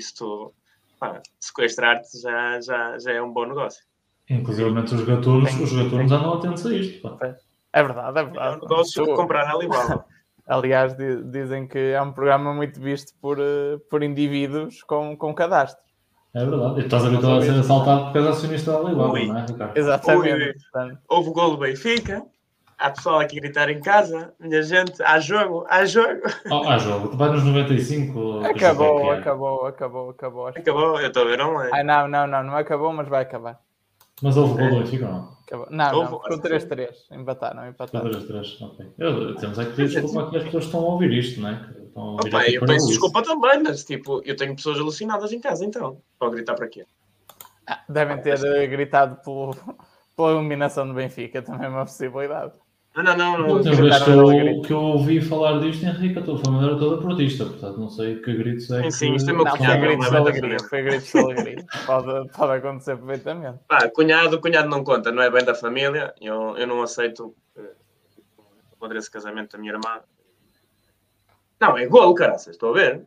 Pá, 0.99 1.21
sequestrar-te 1.39 2.19
já, 2.19 2.59
já, 2.59 2.97
já 2.97 3.11
é 3.11 3.21
um 3.21 3.31
bom 3.31 3.45
negócio. 3.45 3.85
Inclusive 4.27 4.67
os 4.71 5.03
gatunos, 5.05 5.51
Tem- 5.53 5.63
os 5.63 5.71
gatunos 5.71 6.11
andam 6.11 6.33
atentos 6.33 6.65
a 6.65 6.73
isto, 6.73 7.01
pá. 7.01 7.37
É 7.71 7.83
verdade, 7.83 8.17
é 8.17 8.21
É 8.21 8.23
um 8.23 8.31
verdade. 8.31 8.61
negócio 8.61 9.05
de 9.05 9.13
comprar 9.15 9.47
Alibaba. 9.47 10.05
Aliás, 10.47 10.95
di- 10.97 11.23
dizem 11.25 11.67
que 11.67 11.77
é 11.77 12.01
um 12.01 12.11
programa 12.11 12.51
muito 12.51 12.81
visto 12.81 13.13
por, 13.21 13.37
eh, 13.39 13.77
por 13.91 14.01
indivíduos 14.01 14.81
com, 14.83 15.15
com 15.15 15.35
cadastro. 15.35 15.86
É 16.37 16.45
verdade. 16.45 16.81
E 16.81 16.83
estás 16.83 17.03
habituado 17.03 17.37
a 17.39 17.41
ser 17.41 17.59
assaltado 17.59 18.03
porque 18.03 18.19
és 18.19 18.27
acionista 18.27 18.71
da 18.71 18.77
Alibaba, 18.77 19.19
não 19.19 19.37
é, 19.37 19.45
Ricardo? 19.47 19.75
Exatamente. 19.75 20.57
Ui, 20.75 20.97
Houve 21.09 21.29
o 21.29 21.33
gol 21.33 21.51
do 21.51 21.57
Benfica. 21.57 22.23
Há 22.77 22.91
pessoal 22.91 23.19
aqui 23.19 23.39
a 23.39 23.41
gritar 23.41 23.69
em 23.69 23.81
casa. 23.81 24.35
Minha 24.39 24.61
gente, 24.61 25.01
há 25.01 25.19
jogo, 25.19 25.65
há 25.67 25.83
jogo. 25.83 26.21
Oh, 26.51 26.69
há 26.69 26.77
jogo, 26.77 27.17
vai 27.17 27.31
nos 27.31 27.43
95. 27.43 28.13
deixa 28.13 28.19
eu 28.19 28.43
ver 28.43 28.49
o 28.49 28.53
que 28.53 28.65
acabou, 28.65 29.13
é. 29.13 29.17
acabou, 29.17 29.65
acabou, 29.65 30.09
acabou. 30.11 30.47
Acabou, 30.47 31.01
eu 31.01 31.07
estou 31.07 31.23
a 31.23 31.25
ver 31.25 31.41
online. 31.41 31.71
Ai, 31.73 31.83
não, 31.83 32.07
não, 32.07 32.27
não, 32.27 32.43
não 32.43 32.55
acabou, 32.55 32.93
mas 32.93 33.07
vai 33.07 33.23
acabar. 33.23 33.59
Mas 34.21 34.37
houve 34.37 34.61
gol 34.61 34.69
do 34.69 34.79
Benfica 34.83 35.05
ou 35.07 35.11
não? 35.11 35.37
Acabou. 35.47 35.67
Não, 35.71 35.95
Houve- 35.95 36.11
não, 36.11 36.21
ficou 36.21 36.37
3-3. 36.39 36.89
Empataram, 37.11 37.67
empataram. 37.67 38.09
3 38.11 38.25
3 38.25 38.61
ok. 38.61 38.85
Eu, 38.99 39.35
temos 39.37 39.57
é 39.57 39.65
que 39.65 39.71
pedir 39.71 40.01
desculpa 40.01 40.27
aqui 40.27 40.37
às 40.37 40.43
pessoas 40.43 40.63
que 40.65 40.69
estão 40.69 40.81
a 40.81 40.93
ouvir 40.93 41.11
isto, 41.13 41.41
não 41.41 41.49
é? 41.49 41.67
Ouvir 41.97 42.27
Opa, 42.27 42.41
esta 42.41 42.51
eu 42.51 42.65
peço 42.65 42.87
desculpa 42.87 43.23
também, 43.23 43.63
mas 43.63 43.83
tipo, 43.83 44.21
eu 44.23 44.35
tenho 44.35 44.55
pessoas 44.55 44.79
alucinadas 44.79 45.33
em 45.33 45.39
casa 45.39 45.65
então. 45.65 45.99
Vão 46.19 46.29
gritar 46.29 46.53
para 46.53 46.67
quê? 46.67 46.85
Ah, 47.65 47.81
Devem 47.89 48.21
ter 48.21 48.39
eh, 48.45 48.67
gritado 48.67 49.15
pelo, 49.23 49.55
pela 50.15 50.33
eliminação 50.33 50.87
do 50.87 50.93
Benfica, 50.93 51.41
também 51.41 51.65
é 51.65 51.69
uma 51.69 51.85
possibilidade. 51.85 52.53
Não, 52.95 53.03
não, 53.03 53.17
não. 53.17 53.35
A 53.35 53.37
não. 53.39 53.49
última 53.49 53.75
vez 53.75 54.03
que 54.03 54.09
eu, 54.11 54.61
que 54.61 54.73
eu 54.73 54.79
ouvi 54.79 55.21
falar 55.21 55.59
disto, 55.59 55.83
Henrique, 55.85 56.19
a 56.19 56.21
tua 56.21 56.37
família 56.37 56.67
era 56.67 56.77
toda 56.77 57.01
portista, 57.01 57.45
portanto 57.45 57.79
não 57.79 57.89
sei 57.89 58.19
que 58.19 58.33
gritos 58.33 58.69
é 58.69 58.83
Sim, 58.83 58.91
sim, 58.91 59.15
isto 59.15 59.29
é 59.31 59.33
meu 59.33 59.43
Não, 59.43 59.51
foi 59.51 59.59
cunhado, 59.59 59.79
são. 59.79 59.87
gritos 59.87 60.05
de 60.05 60.11
não 60.11 60.17
é 60.17 60.21
alegria, 60.21 60.57
foi 60.69 60.81
gritos 60.83 61.11
de 61.11 61.19
alegria. 61.19 61.65
Pode, 61.85 62.29
pode 62.29 62.51
acontecer 62.53 62.97
perfeitamente. 62.97 63.59
Pá, 63.67 63.89
cunhado, 63.89 64.39
cunhado 64.39 64.69
não 64.69 64.83
conta, 64.83 65.11
não 65.11 65.23
é 65.23 65.31
bem 65.31 65.43
da 65.43 65.55
família. 65.55 66.13
Eu, 66.21 66.55
eu 66.57 66.67
não 66.67 66.81
aceito 66.83 67.35
eh, 67.55 67.73
o 68.71 68.77
padre 68.79 68.99
esse 68.99 69.09
casamento 69.09 69.53
da 69.53 69.57
minha 69.57 69.73
irmã. 69.73 69.99
Não, 71.59 71.77
é 71.77 71.85
gol, 71.87 72.13
caraças, 72.13 72.53
estou 72.55 72.69
a 72.71 72.73
ver. 72.73 73.05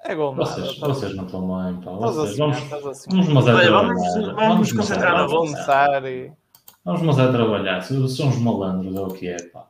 É 0.00 0.14
gol, 0.14 0.34
nada. 0.34 0.50
Vocês, 0.50 0.78
vocês 0.78 1.14
não 1.16 1.24
estão 1.26 1.40
bem, 1.42 1.80
pá. 1.82 1.90
Vocês, 1.92 2.28
assim, 2.30 2.38
vamos, 2.38 2.86
assim. 2.86 3.10
vamos 3.10 3.28
mas 3.28 3.46
é 3.48 3.52
Olha, 3.54 3.66
trabalhar. 3.66 3.88
vamos- 3.88 4.14
vamos 4.36 4.58
mas 4.58 4.70
é 4.72 4.76
concentrar 4.76 5.12
na 5.14 5.26
Vamos 5.26 5.50
começar 5.50 6.04
e 6.06 6.32
Vamos 6.84 7.02
mas 7.02 7.18
é 7.18 7.32
trabalhar. 7.32 7.80
Se 7.82 8.08
são 8.16 8.28
uns 8.28 8.38
malandros, 8.38 8.94
é 8.94 9.00
o 9.00 9.08
que 9.08 9.28
é, 9.28 9.42
pá. 9.48 9.66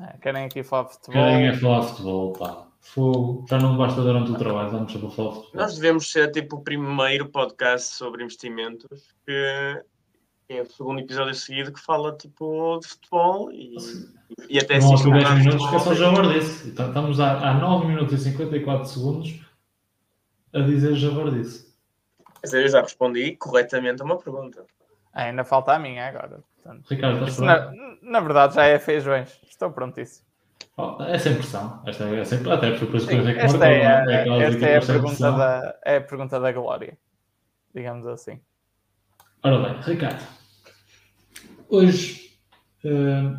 é, 0.00 0.16
querem 0.18 0.44
aqui 0.46 0.62
falar 0.62 0.84
de 0.84 0.92
futebol. 0.94 1.12
Querem 1.22 1.48
é 1.48 1.54
falar 1.54 1.80
de 1.80 1.86
futebol, 1.88 2.32
pá. 2.32 2.62
Fogo. 2.80 3.44
Já 3.50 3.58
não 3.58 3.76
basta 3.76 4.00
durante 4.00 4.30
o 4.30 4.38
trabalho, 4.38 4.70
vamos 4.70 4.92
falar 4.92 5.08
de 5.10 5.14
futebol. 5.16 5.46
Nós 5.52 5.74
devemos 5.74 6.10
ser 6.10 6.30
tipo 6.30 6.56
o 6.56 6.60
primeiro 6.62 7.28
podcast 7.28 7.88
sobre 7.94 8.22
investimentos 8.24 9.14
que, 9.26 9.82
é 10.48 10.62
o 10.62 10.66
segundo 10.66 11.00
episódio 11.00 11.34
seguido 11.34 11.72
que 11.72 11.80
fala 11.80 12.16
tipo 12.16 12.78
de 12.80 12.86
futebol 12.88 13.50
e, 13.50 13.76
e 14.48 14.58
até 14.58 14.78
Não 14.78 14.94
assim. 14.94 15.12
há 15.12 15.18
10 15.18 15.30
minutos 15.38 15.68
que 15.68 15.76
é 15.76 15.78
só 15.78 15.94
javardice. 15.94 16.68
Então, 16.68 16.88
Estamos 16.88 17.20
há, 17.20 17.50
há 17.50 17.54
9 17.54 17.86
minutos 17.86 18.14
e 18.14 18.18
54 18.18 18.84
segundos 18.86 19.40
a 20.52 20.60
dizer 20.60 20.94
javardice. 20.94 21.74
Mas 22.42 22.52
eu 22.54 22.68
já 22.68 22.80
respondi 22.80 23.36
corretamente 23.36 24.02
a 24.02 24.04
uma 24.04 24.18
pergunta. 24.18 24.64
Ah, 25.12 25.24
ainda 25.24 25.44
falta 25.44 25.72
a 25.72 25.78
minha 25.78 26.06
agora. 26.06 26.40
Portanto, 26.62 26.86
Ricardo, 26.88 27.26
estás 27.26 27.36
pronto? 27.36 27.76
na, 28.02 28.10
na 28.10 28.20
verdade 28.20 28.54
já 28.54 28.64
é 28.64 28.78
feijões. 28.78 29.40
Estou 29.48 29.70
prontíssimo. 29.70 30.26
Oh, 30.76 31.02
é 31.02 31.18
sem 31.18 31.34
pressão. 31.34 31.82
Esta 31.86 32.04
é 32.04 32.24
sempre, 32.24 32.52
até 32.52 32.70
por 32.70 32.94
isso 32.94 33.08
que 33.08 33.14
esta 33.16 33.66
é, 33.66 34.04
não 34.04 34.12
a, 34.12 34.20
Aquelas 34.20 34.54
esta 34.54 34.66
é, 34.66 34.76
a 34.76 34.80
pergunta 34.82 35.32
da, 35.32 35.78
é 35.84 35.96
a 35.96 36.00
pergunta 36.02 36.40
da 36.40 36.52
glória. 36.52 36.98
Digamos 37.74 38.06
assim. 38.06 38.40
Ora 39.46 39.60
bem, 39.60 39.80
Ricardo, 39.80 40.26
hoje 41.68 42.32
eh, 42.82 43.32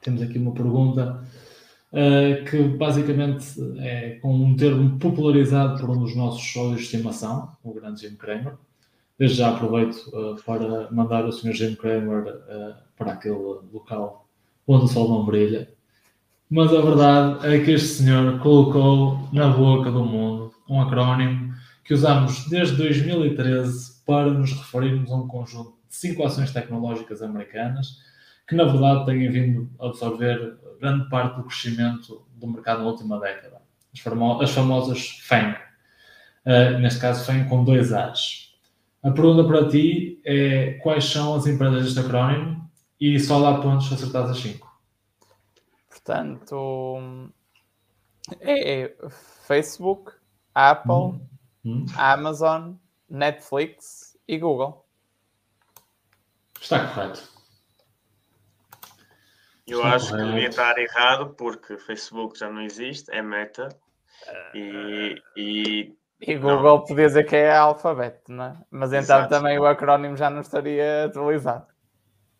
temos 0.00 0.22
aqui 0.22 0.38
uma 0.38 0.54
pergunta 0.54 1.20
eh, 1.92 2.44
que 2.48 2.62
basicamente 2.62 3.44
é 3.80 4.20
com 4.22 4.32
um 4.32 4.54
termo 4.54 5.00
popularizado 5.00 5.80
por 5.80 5.90
um 5.90 5.98
dos 5.98 6.14
nossos 6.14 6.48
sócios 6.48 6.76
de 6.76 6.82
estimação, 6.84 7.56
o 7.64 7.74
grande 7.74 8.02
Jim 8.02 8.14
Kramer. 8.14 8.54
Desde 9.18 9.38
já 9.38 9.50
aproveito 9.50 9.96
eh, 10.14 10.40
para 10.46 10.88
mandar 10.92 11.24
o 11.24 11.32
Sr. 11.32 11.54
Jim 11.54 11.74
Kramer 11.74 12.24
eh, 12.48 12.74
para 12.96 13.14
aquele 13.14 13.34
local 13.34 14.28
onde 14.64 14.84
o 14.84 14.88
sol 14.88 15.08
não 15.08 15.26
brilha. 15.26 15.68
Mas 16.48 16.72
a 16.72 16.80
verdade 16.80 17.48
é 17.48 17.64
que 17.64 17.72
este 17.72 18.04
senhor 18.04 18.38
colocou 18.38 19.28
na 19.32 19.48
boca 19.48 19.90
do 19.90 20.04
mundo 20.04 20.52
um 20.70 20.80
acrónimo 20.80 21.52
que 21.82 21.94
usamos 21.94 22.48
desde 22.48 22.76
2013 22.76 23.91
para 24.06 24.30
nos 24.30 24.52
referirmos 24.52 25.10
a 25.10 25.16
um 25.16 25.26
conjunto 25.28 25.72
de 25.88 25.94
cinco 25.96 26.24
ações 26.24 26.52
tecnológicas 26.52 27.22
americanas 27.22 27.98
que, 28.48 28.54
na 28.54 28.64
verdade, 28.64 29.06
têm 29.06 29.30
vindo 29.30 29.70
a 29.80 29.86
absorver 29.86 30.58
grande 30.80 31.08
parte 31.08 31.36
do 31.36 31.44
crescimento 31.44 32.26
do 32.34 32.46
mercado 32.48 32.82
na 32.82 32.88
última 32.88 33.20
década. 33.20 33.62
As, 33.94 34.00
famo- 34.00 34.40
as 34.40 34.50
famosas 34.50 35.08
FANG. 35.22 35.56
Uh, 36.44 36.78
neste 36.80 37.00
caso, 37.00 37.24
FANG 37.24 37.48
com 37.48 37.64
dois 37.64 37.92
A's. 37.92 38.52
A 39.02 39.10
pergunta 39.10 39.44
para 39.44 39.68
ti 39.68 40.20
é 40.24 40.72
quais 40.82 41.04
são 41.04 41.34
as 41.34 41.46
empresas 41.46 41.84
deste 41.84 42.00
acrónimo 42.00 42.68
e 43.00 43.18
só 43.20 43.40
dá 43.40 43.60
pontos 43.60 43.88
se 43.88 43.94
acertares 43.94 44.30
as 44.30 44.38
cinco. 44.38 44.70
Portanto, 45.88 47.30
é, 48.40 48.82
é 48.82 48.96
Facebook, 49.46 50.12
Apple, 50.54 51.20
Hum? 51.64 51.86
Amazon, 51.96 52.72
Netflix 53.12 54.16
e 54.26 54.38
Google. 54.38 54.86
Está 56.60 56.86
correto. 56.88 57.22
Eu 59.66 59.78
Está 59.78 59.94
acho 59.94 60.06
que 60.06 60.10
correto. 60.12 60.32
devia 60.32 60.48
estar 60.48 60.78
errado 60.78 61.34
porque 61.36 61.76
Facebook 61.76 62.38
já 62.38 62.50
não 62.50 62.62
existe, 62.62 63.10
é 63.12 63.20
meta. 63.22 63.68
E, 64.54 65.20
e 65.36 65.94
E 66.20 66.34
Não. 66.36 66.40
Google 66.56 66.84
podia 66.84 67.06
dizer 67.06 67.24
que 67.24 67.36
é 67.36 67.54
alfabeto, 67.54 68.32
não 68.32 68.44
é? 68.44 68.56
Mas 68.70 68.90
então 68.92 69.00
Exato. 69.18 69.28
também 69.28 69.58
o 69.58 69.66
acrónimo 69.66 70.16
já 70.16 70.30
não 70.30 70.40
estaria 70.40 71.04
atualizado. 71.06 71.66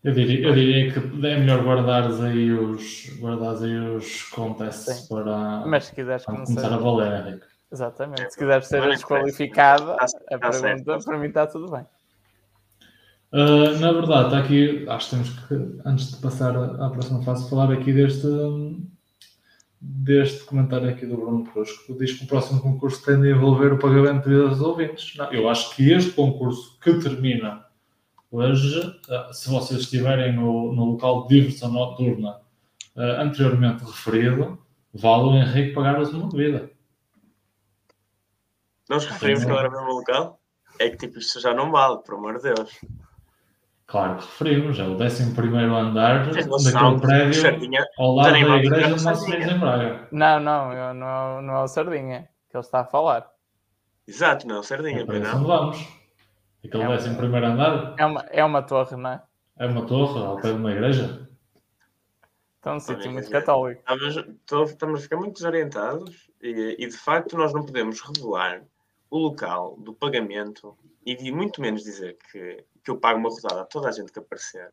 Eu 0.05 0.13
diria, 0.13 0.47
eu 0.49 0.55
diria 0.55 0.93
que 0.93 0.99
é 0.99 1.37
melhor 1.37 1.63
guardares 1.65 2.21
aí 2.21 2.51
os, 2.51 3.09
guardares 3.21 3.63
aí 3.63 3.77
os 3.79 4.23
contests 4.25 4.85
Sim. 4.97 5.09
para, 5.09 5.65
Mas 5.67 5.85
se 5.87 5.95
quiseres 5.95 6.25
começar. 6.25 6.47
começar 6.47 6.75
a 6.75 6.77
valer, 6.79 7.27
Henrique. 7.27 7.47
Exatamente. 7.73 8.33
Se 8.33 8.39
quiseres 8.39 8.67
ser 8.67 8.83
desqualificada, 8.83 9.97
tá- 9.97 10.07
a 10.31 10.39
tá 10.39 10.53
certo, 10.53 10.85
pergunta 10.85 11.05
para 11.05 11.19
mim 11.19 11.29
está 11.29 11.47
tudo 11.47 11.71
bem. 11.71 11.87
Uh, 13.33 13.79
na 13.81 13.93
verdade, 13.93 14.27
está 14.27 14.39
aqui, 14.41 14.87
acho 14.87 15.09
que 15.09 15.17
temos 15.17 15.31
que, 15.49 15.81
antes 15.89 16.11
de 16.11 16.17
passar 16.19 16.55
à 16.55 16.91
próxima 16.91 17.23
fase, 17.23 17.49
falar 17.49 17.73
aqui 17.73 17.91
deste, 17.91 18.29
deste 19.81 20.45
comentário 20.45 20.91
aqui 20.91 21.07
do 21.07 21.17
Bruno 21.17 21.45
Cruz, 21.47 21.71
que 21.87 21.95
diz 21.95 22.13
que 22.13 22.25
o 22.25 22.29
próximo 22.29 22.61
concurso 22.61 23.03
tende 23.03 23.29
a 23.29 23.31
envolver 23.31 23.73
o 23.73 23.79
pagamento 23.79 24.29
de 24.29 24.35
vidas 24.35 24.51
dos 24.51 24.61
ouvintes. 24.61 25.17
Não, 25.17 25.33
eu 25.33 25.49
acho 25.49 25.75
que 25.75 25.91
este 25.91 26.11
concurso 26.11 26.79
que 26.79 26.93
termina 27.01 27.65
hoje, 28.31 28.81
uh, 28.81 29.33
se 29.33 29.49
vocês 29.49 29.81
estiverem 29.81 30.37
no, 30.37 30.75
no 30.75 30.85
local 30.85 31.27
de 31.27 31.37
diversão 31.37 31.73
noturna 31.73 32.33
uh, 32.95 33.21
anteriormente 33.23 33.83
referido, 33.83 34.59
vale 34.93 35.23
o 35.23 35.37
Henrique 35.37 35.73
pagar-vos 35.73 36.13
uma 36.13 36.29
bebida. 36.29 36.71
Nós 38.89 39.05
referimos 39.07 39.45
que 39.45 39.51
agora 39.51 39.69
ao 39.69 39.73
mesmo 39.73 39.93
local. 39.99 40.41
É 40.79 40.89
que 40.91 40.97
tipo, 40.97 41.19
isto 41.19 41.39
já 41.41 41.55
não 41.55 41.71
vale, 41.71 41.99
por 42.03 42.15
amor 42.15 42.39
de 42.39 42.55
Deus. 42.55 42.81
Claro 43.87 44.17
que 44.17 44.25
referimos, 44.25 44.79
é 44.79 44.85
o 44.85 44.95
11 44.95 45.35
andar 45.53 46.31
Tens 46.31 46.47
daquele 46.47 46.95
que 46.95 47.01
prédio 47.03 47.35
Sardinha 47.35 47.87
ao 47.99 48.15
lado 48.15 48.33
da 48.33 48.39
uma 48.39 48.57
igreja 48.57 48.95
de 48.95 49.53
em 49.53 49.59
Braga. 49.59 50.09
Não, 50.11 50.41
não, 50.41 50.73
eu, 50.73 50.95
não, 50.95 51.43
não 51.43 51.55
é 51.57 51.63
o 51.63 51.69
Sardinha 51.69 52.29
que 52.49 52.57
ele 52.57 52.65
está 52.65 52.81
a 52.81 52.85
falar. 52.87 53.31
Exato, 54.09 54.47
não, 54.47 54.63
Sardinha, 54.63 55.03
É 55.03 55.05
pois 55.05 55.21
não. 55.21 55.37
onde 55.37 55.47
vamos. 55.47 55.89
Aquele 56.65 56.83
É 56.83 56.87
uma- 56.87 56.95
11 56.95 57.15
primeiro 57.17 57.47
andar 57.47 57.95
É 57.99 58.07
uma, 58.07 58.21
é 58.31 58.45
uma 58.45 58.63
torre, 58.63 58.97
não 58.97 59.11
é? 59.11 59.23
é 59.59 59.67
uma 59.67 59.87
torre 59.87 60.25
ao 60.25 60.37
pé 60.37 60.49
de 60.49 60.55
uma 60.55 60.73
igreja. 60.73 61.29
Então, 62.59 62.77
um 62.77 62.81
sítio 62.81 63.11
muito 63.11 63.29
católico. 63.29 63.81
Estamos, 63.81 64.71
estamos 64.71 65.01
a 65.01 65.03
ficar 65.03 65.17
muito 65.17 65.35
desorientados 65.35 66.31
e, 66.41 66.77
e, 66.79 66.87
de 66.89 66.97
facto 66.97 67.37
nós 67.37 67.53
não 67.53 67.65
podemos 67.67 68.01
revelar 68.01 68.63
o 69.13 69.19
local 69.19 69.77
do 69.79 69.93
pagamento 69.93 70.75
e 71.05 71.15
de 71.15 71.31
muito 71.31 71.61
menos 71.61 71.83
dizer 71.83 72.17
que, 72.31 72.65
que 72.83 72.91
eu 72.91 72.97
pago 72.97 73.19
uma 73.19 73.29
rodada 73.29 73.61
a 73.61 73.65
toda 73.67 73.91
a 73.91 73.93
gente 73.93 74.11
que 74.11 74.19
aparecer. 74.19 74.73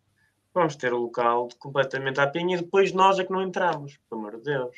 Vamos 0.54 0.78
ter 0.78 0.94
o 0.94 0.98
local 0.98 1.50
completamente 1.60 2.22
à 2.22 2.28
pinha 2.28 2.56
e 2.56 2.62
depois 2.62 2.94
nós 2.94 3.20
é 3.20 3.26
que 3.26 3.32
não 3.34 3.42
entramos, 3.42 4.00
pelo 4.10 4.22
amor 4.22 4.38
de 4.38 4.44
Deus. 4.46 4.78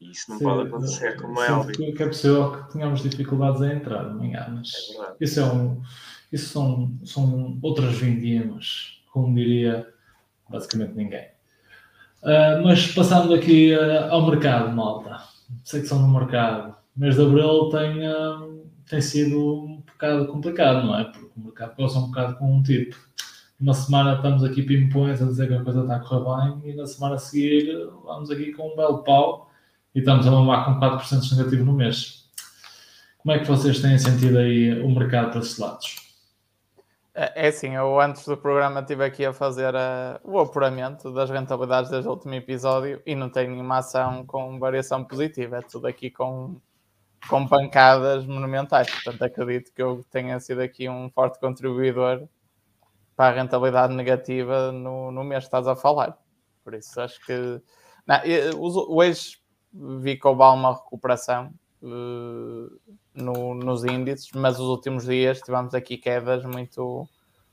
E 0.00 0.10
isso 0.10 0.28
não 0.28 0.38
Sim, 0.38 0.44
pode 0.44 0.68
acontecer, 0.68 1.20
como 1.20 1.40
é 1.40 1.52
óbvio. 1.52 1.76
que, 1.76 1.92
que 1.92 2.02
é 2.02 2.06
possível 2.08 2.50
que 2.50 2.72
tenhamos 2.72 3.00
dificuldades 3.00 3.62
a 3.62 3.72
entrar 3.72 4.00
amanhã, 4.00 4.46
mas 4.50 4.72
É 4.98 5.24
isso, 5.24 5.38
é 5.38 5.44
um, 5.44 5.80
isso 6.32 6.48
são, 6.48 6.98
são 7.04 7.56
outras 7.62 7.94
vindimas, 7.96 9.00
como 9.12 9.32
diria 9.32 9.88
basicamente 10.48 10.94
ninguém. 10.94 11.28
Ah, 12.24 12.60
mas 12.64 12.92
passando 12.92 13.32
aqui 13.32 13.72
ah, 13.74 14.08
ao 14.10 14.28
mercado, 14.28 14.74
malta, 14.74 15.22
secção 15.62 16.02
do 16.02 16.08
mercado, 16.08 16.74
o 16.96 17.00
mês 17.00 17.14
de 17.14 17.22
abril 17.22 17.68
tem, 17.70 18.04
ah, 18.04 18.57
tem 18.88 19.00
sido 19.00 19.64
um 19.64 19.80
bocado 19.80 20.26
complicado, 20.26 20.86
não 20.86 20.98
é? 20.98 21.04
Porque 21.04 21.30
o 21.36 21.44
mercado 21.44 21.76
gosta 21.76 21.98
um 21.98 22.06
bocado 22.06 22.36
com 22.36 22.56
um 22.56 22.62
tipo. 22.62 22.96
Uma 23.60 23.74
semana 23.74 24.14
estamos 24.14 24.44
aqui 24.44 24.62
pimpões 24.62 25.20
a 25.20 25.26
dizer 25.26 25.48
que 25.48 25.54
a 25.54 25.64
coisa 25.64 25.82
está 25.82 25.96
a 25.96 26.00
correr 26.00 26.60
bem 26.60 26.70
e 26.70 26.76
na 26.76 26.86
semana 26.86 27.16
a 27.16 27.18
seguir 27.18 27.88
vamos 28.04 28.30
aqui 28.30 28.52
com 28.52 28.72
um 28.72 28.76
belo 28.76 29.02
pau 29.02 29.50
e 29.94 29.98
estamos 29.98 30.26
a 30.26 30.30
mamar 30.30 30.64
com 30.64 30.78
4% 30.78 31.36
negativo 31.36 31.64
no 31.64 31.72
mês. 31.72 32.30
Como 33.18 33.32
é 33.32 33.40
que 33.40 33.48
vocês 33.48 33.80
têm 33.82 33.98
sentido 33.98 34.38
aí 34.38 34.80
o 34.80 34.88
mercado 34.88 35.32
para 35.32 35.40
esses 35.40 35.58
lados? 35.58 36.08
É 37.14 37.46
é 37.46 37.48
assim, 37.48 37.74
eu 37.74 38.00
antes 38.00 38.24
do 38.24 38.36
programa 38.36 38.78
estive 38.78 39.04
aqui 39.04 39.24
a 39.24 39.32
fazer 39.32 39.74
eh, 39.74 40.20
o 40.22 40.38
apuramento 40.38 41.12
das 41.12 41.28
rentabilidades 41.28 41.90
desde 41.90 42.08
o 42.08 42.12
último 42.12 42.34
episódio 42.34 43.02
e 43.04 43.16
não 43.16 43.28
tem 43.28 43.48
nenhuma 43.48 43.78
ação 43.78 44.24
com 44.24 44.56
variação 44.60 45.02
positiva, 45.02 45.56
é 45.58 45.62
tudo 45.62 45.88
aqui 45.88 46.10
com, 46.10 46.60
com 47.28 47.46
pancadas 47.46 48.26
monumentais. 48.26 48.90
Portanto, 48.90 49.22
acredito 49.22 49.72
que 49.72 49.82
eu 49.82 50.04
tenha 50.10 50.38
sido 50.40 50.60
aqui 50.60 50.88
um 50.88 51.10
forte 51.10 51.38
contribuidor 51.40 52.28
para 53.16 53.34
a 53.34 53.42
rentabilidade 53.42 53.94
negativa 53.94 54.70
no, 54.72 55.10
no 55.10 55.24
mês 55.24 55.40
que 55.44 55.48
estás 55.48 55.66
a 55.66 55.74
falar. 55.74 56.16
Por 56.62 56.74
isso, 56.74 57.00
acho 57.00 57.20
que. 57.24 57.60
Não, 58.06 58.20
hoje 58.88 59.38
vi 59.72 60.16
que 60.16 60.26
houve 60.26 60.42
uma 60.42 60.74
recuperação 60.74 61.52
eh, 61.82 62.96
no- 63.14 63.54
nos 63.54 63.84
índices, 63.84 64.30
mas 64.34 64.58
os 64.58 64.66
últimos 64.66 65.04
dias 65.04 65.40
tivemos 65.40 65.74
aqui 65.74 65.96
quedas 65.98 66.44
muito, 66.44 67.08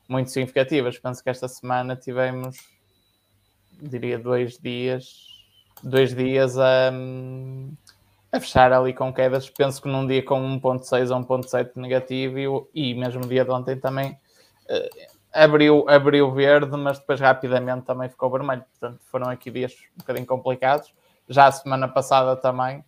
muito 0.08 0.32
significativas. 0.32 0.98
Penso 1.00 1.24
que 1.24 1.30
esta 1.30 1.48
semana 1.48 1.96
tivemos, 1.96 2.58
diria, 3.82 4.18
dois 4.18 4.58
dias, 4.58 5.28
dois 5.84 6.16
dias 6.16 6.58
a, 6.58 6.92
a 8.36 8.40
fechar 8.40 8.72
ali 8.72 8.94
com 8.94 9.14
quedas. 9.14 9.50
Penso 9.50 9.82
que 9.82 9.88
num 9.88 10.06
dia 10.06 10.24
com 10.24 10.40
1.6 10.60 11.10
ou 11.12 11.26
1.7 11.26 11.72
negativo 11.76 12.68
e, 12.74 12.92
e 12.92 12.96
mesmo 12.96 13.22
dia 13.28 13.44
de 13.44 13.52
ontem 13.52 13.78
também 13.78 14.18
eh, 14.68 15.08
abriu, 15.34 15.86
abriu 15.90 16.32
verde, 16.32 16.76
mas 16.78 17.00
depois 17.00 17.20
rapidamente 17.20 17.86
também 17.86 18.10
ficou 18.10 18.30
vermelho. 18.30 18.64
Portanto, 18.80 19.02
foram 19.06 19.30
aqui 19.30 19.52
dias 19.52 19.74
um 19.94 20.00
bocadinho 20.00 20.26
complicados. 20.26 20.94
Já 21.28 21.48
a 21.48 21.52
semana 21.52 21.88
passada 21.88 22.36
também. 22.36 22.84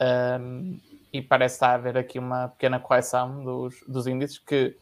Um, 0.00 0.80
e 1.12 1.20
parece 1.20 1.56
estar 1.56 1.70
a 1.70 1.74
haver 1.74 1.98
aqui 1.98 2.18
uma 2.18 2.48
pequena 2.48 2.80
correção 2.80 3.44
dos, 3.44 3.84
dos 3.86 4.06
índices, 4.06 4.38
que, 4.38 4.76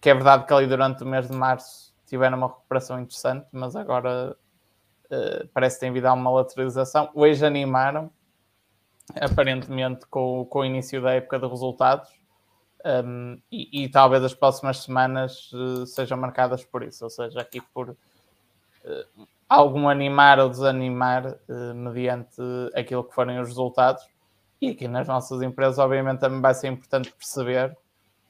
que 0.00 0.10
é 0.10 0.14
verdade 0.14 0.44
que 0.44 0.52
ali 0.52 0.66
durante 0.66 1.04
o 1.04 1.06
mês 1.06 1.28
de 1.28 1.34
março 1.34 1.94
tiveram 2.06 2.36
uma 2.36 2.48
recuperação 2.48 3.00
interessante, 3.00 3.46
mas 3.52 3.76
agora 3.76 4.36
uh, 5.04 5.48
parece 5.54 5.76
que 5.76 5.80
tem 5.80 5.90
havido 5.90 6.12
uma 6.12 6.30
lateralização. 6.30 7.08
Hoje 7.14 7.46
animaram, 7.46 8.10
aparentemente 9.14 10.06
com, 10.06 10.44
com 10.44 10.60
o 10.60 10.64
início 10.64 11.00
da 11.02 11.12
época 11.12 11.38
de 11.38 11.46
resultados, 11.46 12.08
Um, 12.86 13.40
e, 13.50 13.82
e, 13.84 13.88
talvez 13.88 14.22
as 14.22 14.32
próximas 14.32 14.84
semanas 14.84 15.50
uh, 15.52 15.84
sejam 15.86 16.16
marcadas 16.16 16.64
por 16.64 16.84
isso, 16.84 17.02
ou 17.02 17.10
seja, 17.10 17.40
aqui 17.40 17.60
por 17.60 17.90
uh, 17.90 19.26
algum 19.48 19.88
animar 19.88 20.38
ou 20.38 20.48
desanimar 20.48 21.26
uh, 21.26 21.74
mediante 21.74 22.40
aquilo 22.76 23.02
que 23.02 23.12
forem 23.12 23.40
os 23.40 23.48
resultados. 23.48 24.06
E 24.60 24.70
aqui 24.70 24.86
nas 24.86 25.08
nossas 25.08 25.42
empresas, 25.42 25.78
obviamente, 25.78 26.20
também 26.20 26.40
vai 26.40 26.54
ser 26.54 26.68
importante 26.68 27.12
perceber 27.12 27.76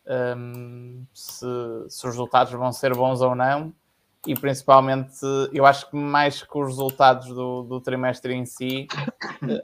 um, 0.06 1.04
se, 1.12 1.44
se, 1.88 2.06
os 2.06 2.14
resultados 2.14 2.52
vão 2.54 2.72
ser 2.72 2.94
bons 2.94 3.20
ou 3.20 3.34
não. 3.34 3.74
E 4.26 4.34
principalmente, 4.34 5.20
eu 5.52 5.64
acho 5.64 5.88
que 5.88 5.96
mais 5.96 6.42
que 6.42 6.58
os 6.58 6.66
resultados 6.66 7.28
do, 7.28 7.62
do 7.62 7.80
trimestre 7.80 8.34
em 8.34 8.44
si, 8.44 8.88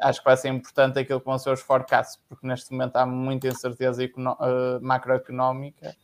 acho 0.01 0.21
que 0.21 0.25
vai 0.25 0.37
ser 0.37 0.49
importante 0.51 1.01
aquilo 1.01 1.19
que 1.19 1.27
vão 1.27 1.39
ser 1.39 1.51
os 1.53 1.61
forecasts, 1.61 2.23
porque 2.29 2.47
neste 2.47 2.71
momento 2.71 2.97
há 2.97 3.05
muita 3.05 3.49
incerteza 3.49 4.05
uh, 4.05 4.81
macroeconómica 4.81 5.97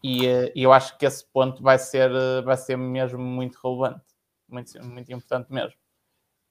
e, 0.00 0.28
uh, 0.28 0.52
eu 0.54 0.72
acho 0.72 0.96
que 0.96 1.04
esse 1.04 1.24
ponto 1.32 1.60
vai 1.60 1.76
ser, 1.78 2.10
vai 2.44 2.56
ser 2.56 2.76
mesmo 2.76 3.18
muito 3.18 3.58
relevante, 3.62 4.04
muito, 4.48 4.84
muito 4.84 5.12
importante 5.12 5.52
mesmo. 5.52 5.76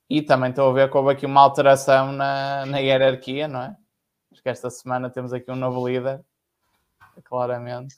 E 0.10 0.22
também 0.22 0.50
estou 0.50 0.70
a 0.70 0.74
ver 0.74 0.92
que 0.92 0.98
houve 0.98 1.14
aqui 1.14 1.26
uma 1.26 1.42
alteração 1.42 2.12
na, 2.12 2.66
na 2.66 2.80
hierarquia, 2.80 3.48
não 3.48 3.62
é? 3.62 3.78
Acho 4.32 4.44
que 4.44 4.50
esta 4.50 4.70
semana 4.70 5.10
temos 5.10 5.32
aqui 5.32 5.50
um 5.50 5.56
novo 5.56 5.88
líder 5.88 6.24
claramente. 7.24 7.96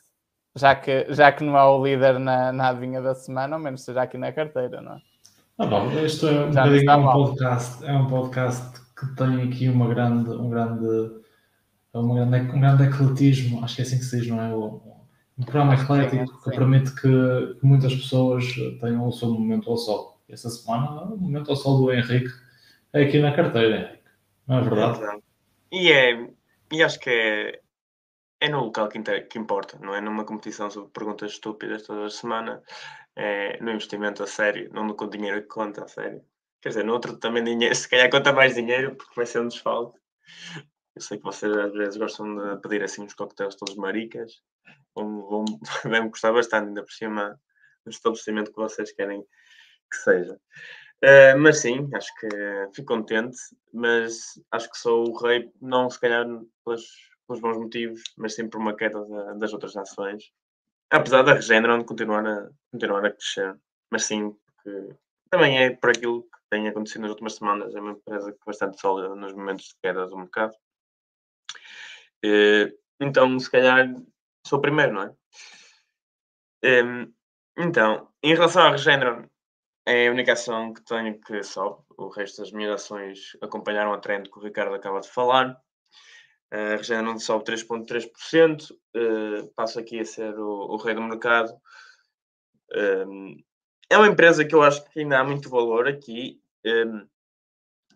Já 0.57 0.75
que, 0.75 1.05
já 1.13 1.31
que 1.31 1.43
não 1.43 1.57
é 1.57 1.63
o 1.63 1.85
líder 1.85 2.19
na, 2.19 2.51
na 2.51 2.69
adivinha 2.69 3.01
da 3.01 3.13
semana, 3.13 3.55
ao 3.55 3.61
menos 3.61 3.81
seja 3.81 4.01
aqui 4.01 4.17
na 4.17 4.31
carteira, 4.31 4.81
não 4.81 4.93
é? 4.93 5.01
Ah, 5.59 5.65
bom, 5.65 5.89
isto 6.03 6.27
é 6.27 6.45
um, 6.45 6.57
é 6.57 6.95
um 6.95 7.11
podcast, 7.11 7.85
é 7.85 7.93
um 7.93 8.07
podcast 8.07 8.79
que 8.97 9.15
tem 9.15 9.43
aqui 9.43 9.69
uma 9.69 9.87
grande, 9.87 10.29
um 10.29 10.49
grande, 10.49 11.11
uma 11.93 12.25
grande, 12.25 12.51
um 12.51 12.59
grande 12.59 12.83
ecletismo, 12.83 13.63
acho 13.63 13.75
que 13.75 13.81
é 13.81 13.85
assim 13.85 13.97
que 13.99 14.05
se 14.05 14.19
diz, 14.19 14.27
não 14.27 14.41
é? 14.41 14.55
Um 14.55 15.43
programa 15.43 15.75
eclético 15.75 16.43
que 16.43 16.49
permite 16.49 16.91
que, 16.95 17.01
que, 17.59 17.65
muitas 17.65 17.93
pessoas 17.95 18.45
tenham 18.81 19.07
o 19.07 19.11
seu 19.11 19.29
momento 19.29 19.69
ao 19.69 19.77
sol. 19.77 20.19
Essa 20.27 20.49
semana, 20.49 21.03
o 21.03 21.17
momento 21.17 21.51
ao 21.51 21.55
sol 21.55 21.77
do 21.77 21.93
Henrique 21.93 22.31
é 22.93 23.03
aqui 23.03 23.19
na 23.19 23.31
carteira, 23.31 23.77
Henrique. 23.77 24.03
Não 24.47 24.57
é 24.57 24.61
verdade? 24.61 25.03
É 25.03 25.19
e, 25.71 25.91
é, 25.91 26.27
e 26.71 26.83
acho 26.83 26.99
que 26.99 27.09
é, 27.09 27.59
é 28.39 28.50
no 28.50 28.65
local 28.65 28.88
que, 28.89 29.01
que, 29.01 29.39
importa, 29.39 29.77
não 29.79 29.96
é 29.96 30.01
numa 30.01 30.25
competição 30.25 30.70
sobre 30.70 30.91
perguntas 30.91 31.32
estúpidas 31.34 31.84
toda 31.84 32.06
a 32.06 32.10
semana, 32.10 32.62
é 33.15 33.62
no 33.62 33.72
investimento 33.72 34.24
a 34.24 34.27
sério, 34.27 34.70
não 34.72 34.88
com 34.96 35.10
dinheiro 35.10 35.41
que 35.41 35.48
conta 35.48 35.84
a 35.84 35.88
sério. 35.88 36.24
Quer 36.62 36.70
dizer, 36.70 36.84
no 36.84 36.94
outro 36.94 37.17
também 37.17 37.44
dinheiro, 37.44 37.74
se 37.75 37.89
calhar 37.89 38.10
conta 38.10 38.34
mais 38.34 38.56
dinheiro, 38.56 38.96
porque 38.96 39.15
vai 39.15 39.25
ser 39.25 39.41
um 39.41 39.48
desfalque. 39.48 40.00
Eu 40.96 41.01
sei 41.01 41.17
que 41.17 41.24
vocês 41.24 41.56
às 41.56 41.72
vezes 41.74 41.98
gostam 41.98 42.36
de 42.36 42.62
pedir 42.62 42.84
assim 42.84 43.03
uns 43.03 43.13
coquetéis 43.13 43.56
todos 43.56 43.75
maricas, 43.75 44.41
vão, 44.96 45.27
vão, 45.27 45.46
me 45.86 46.10
gostar 46.10 46.34
bastante, 46.34 46.70
ainda 46.70 46.84
por 46.84 46.91
cima 46.91 47.39
do 47.86 47.91
estabelecimento 47.91 48.51
que 48.51 48.58
vocês 48.58 48.91
querem 48.91 49.22
que 49.22 49.98
seja. 49.98 50.39
Uh, 51.03 51.38
mas 51.38 51.60
sim, 51.60 51.88
acho 51.94 52.12
que 52.20 52.27
fico 52.74 52.88
contente, 52.88 53.38
mas 53.72 54.41
acho 54.51 54.70
que 54.72 54.77
sou 54.77 55.08
o 55.08 55.17
rei, 55.17 55.51
não 55.62 55.89
se 55.89 56.00
calhar 56.00 56.25
pelas 56.65 56.84
pelos 57.27 57.41
bons 57.41 57.57
motivos, 57.57 58.01
mas 58.17 58.34
sempre 58.34 58.51
por 58.51 58.62
uma 58.62 58.75
queda 58.75 59.05
das 59.36 59.53
outras 59.53 59.75
nações. 59.75 60.31
Apesar 60.89 61.22
da 61.24 61.34
Regeneron 61.34 61.84
continuar 61.84 62.25
a, 62.25 62.50
continuar 62.72 63.05
a 63.05 63.12
crescer. 63.12 63.60
Mas 63.91 64.05
sim, 64.05 64.31
porque 64.31 64.96
também 65.29 65.57
é 65.57 65.72
por 65.72 65.89
aquilo 65.89 66.24
que 66.24 66.39
tem 66.50 66.67
acontecido 66.67 67.01
nas 67.01 67.12
últimas 67.12 67.36
semanas. 67.36 67.75
É 67.75 67.79
uma 67.79 67.91
empresa 67.91 68.36
bastante 68.46 68.79
sólida 68.79 69.13
nos 69.13 69.34
momentos 69.34 69.65
de 69.65 69.75
queda 69.84 70.07
do 70.07 70.17
mercado. 70.17 70.55
Então, 73.00 73.38
se 73.38 73.51
calhar, 73.51 73.93
sou 74.46 74.60
o 74.60 74.62
primeiro, 74.62 74.93
não 74.93 75.03
é? 75.03 75.13
Então, 77.57 78.10
em 78.24 78.34
relação 78.34 78.63
à 78.63 78.72
Regeneron, 78.72 79.25
é 79.86 80.07
a 80.07 80.12
única 80.12 80.34
ação 80.34 80.74
que 80.74 80.84
tenho 80.84 81.19
que 81.19 81.43
sobe. 81.43 81.84
O 81.98 82.07
resto 82.10 82.41
das 82.41 82.51
minhas 82.51 82.74
ações 82.74 83.38
acompanharam 83.41 83.93
a 83.93 84.00
trend 84.00 84.29
que 84.29 84.38
o 84.38 84.41
Ricardo 84.41 84.75
acaba 84.75 85.00
de 85.00 85.10
falar. 85.10 85.62
A 86.51 86.75
Regeneron 86.77 87.19
sobe 87.19 87.43
3,3%, 87.43 88.71
uh, 88.71 89.47
passa 89.55 89.81
aqui 89.81 89.99
a 89.99 90.05
ser 90.05 90.37
o, 90.39 90.73
o 90.73 90.77
rei 90.77 90.95
do 90.95 91.01
mercado. 91.01 91.53
Um, 92.73 93.29
ehm, 93.29 93.43
é 93.89 93.97
uma 93.97 94.07
empresa 94.07 94.45
que 94.45 94.55
eu 94.55 94.61
acho 94.61 94.83
que 94.89 94.99
ainda 94.99 95.19
há 95.19 95.23
muito 95.23 95.49
valor 95.49 95.88
aqui. 95.88 96.41
Um, 96.65 96.69
ehm, 96.69 97.07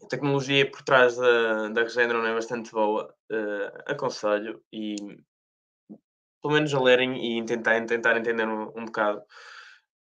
a 0.03 0.07
tecnologia 0.07 0.69
por 0.69 0.81
trás 0.81 1.15
da, 1.15 1.69
da 1.69 1.83
Regeneron 1.83 2.25
é 2.25 2.33
bastante 2.33 2.71
boa. 2.71 3.13
Uh, 3.31 3.71
aconselho 3.85 4.61
e 4.73 4.95
pelo 6.41 6.53
menos 6.55 6.73
a 6.73 6.81
lerem 6.81 7.39
e 7.39 7.45
tentar, 7.45 7.85
tentar 7.85 8.17
entender 8.17 8.47
um, 8.47 8.71
um 8.75 8.85
bocado. 8.85 9.21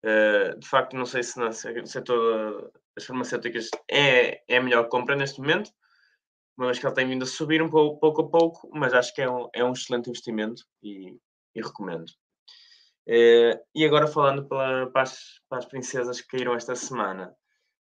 Uh, 0.05 0.59
de 0.59 0.69
facto, 0.69 0.97
não 0.97 1.05
sei 1.05 1.23
se 1.23 1.39
no 1.39 1.53
setor 1.53 2.73
das 2.95 3.05
farmacêuticas 3.05 3.69
é, 3.91 4.43
é 4.49 4.57
a 4.57 4.63
melhor 4.63 4.89
compra 4.89 5.17
neste 5.17 5.41
momento, 5.41 5.71
uma 6.59 6.67
vez 6.67 6.79
que 6.81 6.87
ele 6.87 6.95
tem 6.95 7.09
vindo 7.09 7.23
a 7.23 7.27
subir 7.27 7.63
um 7.63 7.71
pouco, 7.71 8.01
pouco 8.01 8.23
a 8.23 8.29
pouco, 8.29 8.69
mas 8.75 8.93
acho 8.93 9.15
que 9.15 9.23
é 9.23 9.31
um, 9.31 9.49
é 9.55 9.65
um 9.65 9.73
excelente 9.73 10.11
investimento 10.11 10.65
e, 10.83 11.17
e 11.55 11.63
recomendo. 11.63 12.09
Uh, 13.09 13.57
e 13.75 13.87
agora 13.87 14.09
falando 14.09 14.47
pela, 14.47 14.91
para, 14.91 15.03
as, 15.03 15.41
para, 15.49 15.59
as, 15.59 15.65
princesas 15.65 16.21
que 16.21 16.27
caíram 16.27 16.55
esta 16.55 16.75
semana, 16.75 17.33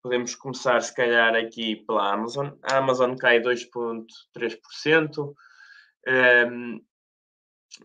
podemos 0.03 0.35
começar 0.35 0.81
se 0.83 0.95
calhar 0.95 1.35
aqui 1.35 1.77
pela 1.87 2.13
Amazon. 2.13 2.51
A 2.63 2.77
Amazon 2.77 3.17
cai 3.17 3.41
2,3%. 3.41 5.19
Um, 5.19 5.35
ehm, 6.07 6.79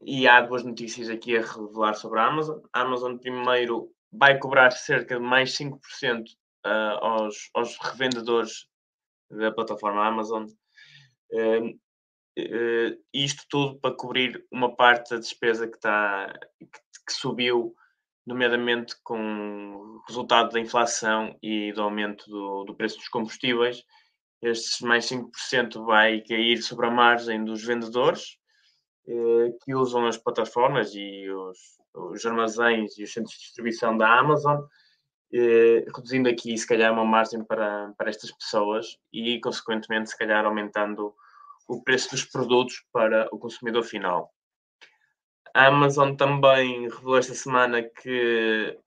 e 0.06 0.28
há 0.28 0.42
duas 0.42 0.64
notícias 0.64 1.10
aqui 1.10 1.38
a 1.38 1.42
revelar 1.42 1.94
sobre 1.94 2.20
a 2.20 2.26
Amazon. 2.28 2.60
A 2.74 2.82
Amazon 2.82 3.18
primeiro 3.18 3.90
vai 4.12 4.38
cobrar 4.38 4.72
cerca 4.72 5.16
de 5.16 5.22
mais 5.22 5.56
5% 5.58 5.74
uh, 5.74 6.30
eh, 6.66 6.98
aos, 7.02 7.50
aos 7.54 7.78
revendedores 7.80 8.68
da 9.30 9.52
plataforma 9.52 10.06
Amazon 10.06 10.46
isto 13.14 13.44
tudo 13.50 13.80
para 13.80 13.96
cobrir 13.96 14.46
uma 14.52 14.76
parte 14.76 15.12
da 15.12 15.18
despesa 15.18 15.68
que, 15.68 15.76
está, 15.76 16.34
que, 16.60 16.80
que 17.08 17.14
subiu, 17.14 17.76
nomeadamente 18.26 18.96
com 19.04 20.02
resultado 20.08 20.52
da 20.52 20.60
inflação 20.60 21.38
e 21.42 21.72
do 21.74 21.82
aumento 21.82 22.30
do, 22.30 22.64
do 22.64 22.76
preço 22.76 22.98
dos 22.98 23.10
combustíveis. 23.10 23.84
Estes 24.42 24.82
mais 24.82 25.06
5% 25.06 25.86
vai 25.86 26.22
cair 26.22 26.62
sobre 26.62 26.88
a 26.88 26.92
margem 26.92 27.44
dos 27.44 27.64
vendedores 27.64 28.38
uh, 29.08 29.58
que 29.64 29.74
usam 29.76 30.06
as 30.06 30.18
plataformas 30.18 30.94
e 30.94 31.30
os, 31.30 31.58
os 31.94 32.26
armazéns 32.26 32.98
e 32.98 33.04
os 33.04 33.14
centros 33.14 33.36
de 33.36 33.42
distribuição 33.42 33.98
da 33.98 34.20
Amazon 34.20 34.62
eh, 35.36 35.84
reduzindo 35.96 36.30
aqui, 36.30 36.56
se 36.56 36.68
calhar, 36.68 36.94
uma 36.94 37.04
margem 37.04 37.44
para, 37.44 37.92
para 37.98 38.12
estas 38.12 38.32
pessoas 38.32 39.00
e, 39.12 39.40
consequentemente, 39.40 40.12
se 40.12 40.18
calhar, 40.18 40.46
aumentando 40.46 41.16
o 41.68 41.84
preço 41.84 42.12
dos 42.12 42.26
produtos 42.26 42.84
para 42.92 43.28
o 43.32 43.40
consumidor 43.40 43.84
final. 43.84 44.34
A 45.54 45.68
Amazon 45.68 46.16
também 46.16 46.90
revelou 46.90 47.18
esta 47.18 47.34
semana 47.34 47.84
que 47.84 48.78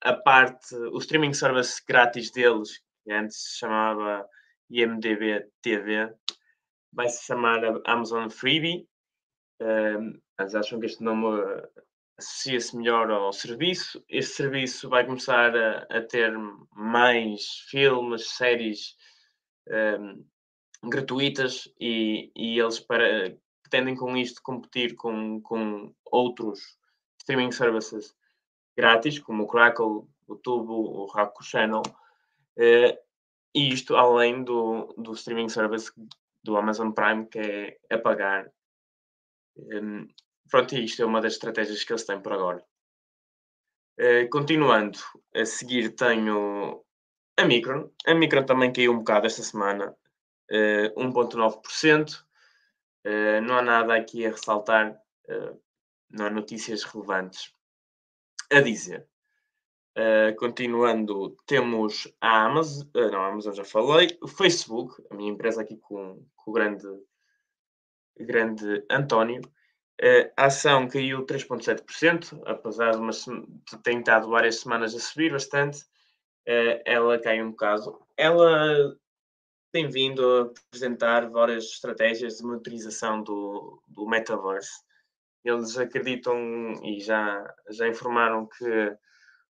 a 0.00 0.12
parte, 0.12 0.74
o 0.74 0.98
streaming 0.98 1.32
service 1.32 1.82
grátis 1.86 2.30
deles, 2.30 2.78
que 3.02 3.12
antes 3.12 3.36
se 3.36 3.58
chamava 3.58 4.28
IMDB 4.70 5.46
TV, 5.62 6.12
vai 6.92 7.08
se 7.08 7.24
chamar 7.24 7.60
Amazon 7.84 8.28
Freebie. 8.28 8.86
Um, 9.60 10.20
mas 10.38 10.54
acham 10.54 10.78
que 10.78 10.86
este 10.86 11.02
nome 11.02 11.26
associa-se 12.18 12.76
melhor 12.76 13.10
ao 13.10 13.32
serviço. 13.32 14.04
Este 14.08 14.36
serviço 14.36 14.88
vai 14.88 15.04
começar 15.04 15.56
a, 15.56 15.78
a 15.90 16.02
ter 16.02 16.32
mais 16.72 17.42
filmes, 17.68 18.30
séries 18.36 18.96
um, 19.68 20.24
gratuitas 20.88 21.72
e, 21.80 22.30
e 22.34 22.58
eles 22.58 22.80
para, 22.80 23.36
pretendem 23.62 23.96
com 23.96 24.16
isto 24.16 24.42
competir 24.42 24.94
com, 24.94 25.40
com 25.40 25.94
outros 26.04 26.78
streaming 27.18 27.52
services 27.52 28.14
grátis, 28.76 29.18
como 29.18 29.44
o 29.44 29.46
Crackle, 29.46 30.04
o 30.26 30.36
Tubo, 30.36 30.74
o 30.74 31.06
Raku 31.06 31.44
Channel, 31.44 31.82
uh, 31.82 32.98
e 33.54 33.68
isto 33.68 33.96
além 33.96 34.42
do, 34.42 34.92
do 34.98 35.12
streaming 35.12 35.48
service 35.48 35.92
do 36.42 36.56
Amazon 36.56 36.90
Prime, 36.90 37.26
que 37.26 37.38
é 37.38 37.78
a 37.94 37.98
pagar. 37.98 38.50
Um, 39.56 40.08
Pronto, 40.50 40.76
isto 40.76 41.02
é 41.02 41.06
uma 41.06 41.20
das 41.20 41.34
estratégias 41.34 41.82
que 41.82 41.92
eles 41.92 42.04
têm 42.04 42.20
por 42.20 42.32
agora. 42.32 42.62
Uh, 43.98 44.28
continuando, 44.30 44.98
a 45.34 45.44
seguir 45.44 45.94
tenho 45.94 46.84
a 47.36 47.44
Micron. 47.44 47.90
A 48.06 48.14
Micron 48.14 48.44
também 48.44 48.72
caiu 48.72 48.92
um 48.92 48.98
bocado 48.98 49.26
esta 49.26 49.42
semana, 49.42 49.96
1,9%. 50.50 52.24
Uh, 53.06 53.38
não 53.42 53.58
há 53.58 53.62
nada 53.62 53.94
aqui 53.94 54.24
a 54.24 54.30
ressaltar, 54.30 54.98
uh, 55.28 55.60
não 56.08 56.24
há 56.24 56.30
notícias 56.30 56.84
relevantes 56.84 57.52
a 58.50 58.60
dizer. 58.62 59.06
Uh, 59.96 60.34
continuando, 60.36 61.36
temos 61.46 62.10
a 62.18 62.46
Amazon, 62.46 62.88
uh, 62.96 63.10
não, 63.10 63.20
a 63.20 63.28
Amazon 63.28 63.52
já 63.52 63.64
falei, 63.64 64.18
o 64.22 64.26
Facebook, 64.26 65.04
a 65.10 65.14
minha 65.14 65.30
empresa 65.30 65.60
aqui 65.60 65.76
com, 65.76 66.26
com 66.34 66.50
o 66.50 66.54
grande, 66.54 66.86
grande 68.18 68.82
António, 68.90 69.42
a 70.36 70.46
ação 70.46 70.88
caiu 70.88 71.24
3,7%, 71.24 72.42
apesar 72.46 72.92
de, 72.92 72.96
uma, 72.96 73.12
de 73.12 73.78
ter 73.82 73.96
estado 73.96 74.28
várias 74.28 74.60
semanas 74.60 74.94
a 74.94 74.98
subir 74.98 75.30
bastante, 75.30 75.84
ela 76.84 77.16
caiu 77.20 77.46
um 77.46 77.50
bocado. 77.52 78.04
Ela 78.16 78.98
tem 79.74 79.88
vindo 79.88 80.24
a 80.24 80.42
apresentar 80.42 81.28
várias 81.28 81.64
estratégias 81.64 82.36
de 82.36 82.44
monitorização 82.44 83.20
do, 83.24 83.82
do 83.88 84.06
metaverse. 84.06 84.70
Eles 85.44 85.76
acreditam 85.76 86.38
e 86.84 87.00
já, 87.00 87.44
já 87.70 87.88
informaram 87.88 88.46
que 88.46 88.96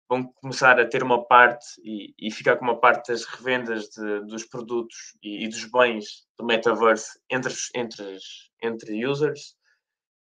vão 0.07 0.31
começar 0.33 0.79
a 0.79 0.87
ter 0.87 1.01
uma 1.01 1.25
parte 1.25 1.65
e, 1.83 2.13
e 2.19 2.29
ficar 2.29 2.57
com 2.57 2.65
uma 2.65 2.79
parte 2.79 3.07
das 3.11 3.25
revendas 3.25 3.89
de, 3.89 4.19
dos 4.27 4.45
produtos 4.45 5.17
e, 5.23 5.43
e, 5.43 5.49
dos 5.49 5.65
bens 5.65 6.27
do 6.37 6.45
metaverse 6.45 7.19
entre, 7.27 7.53
entre, 7.73 8.17
entre 8.61 9.03
users. 9.03 9.57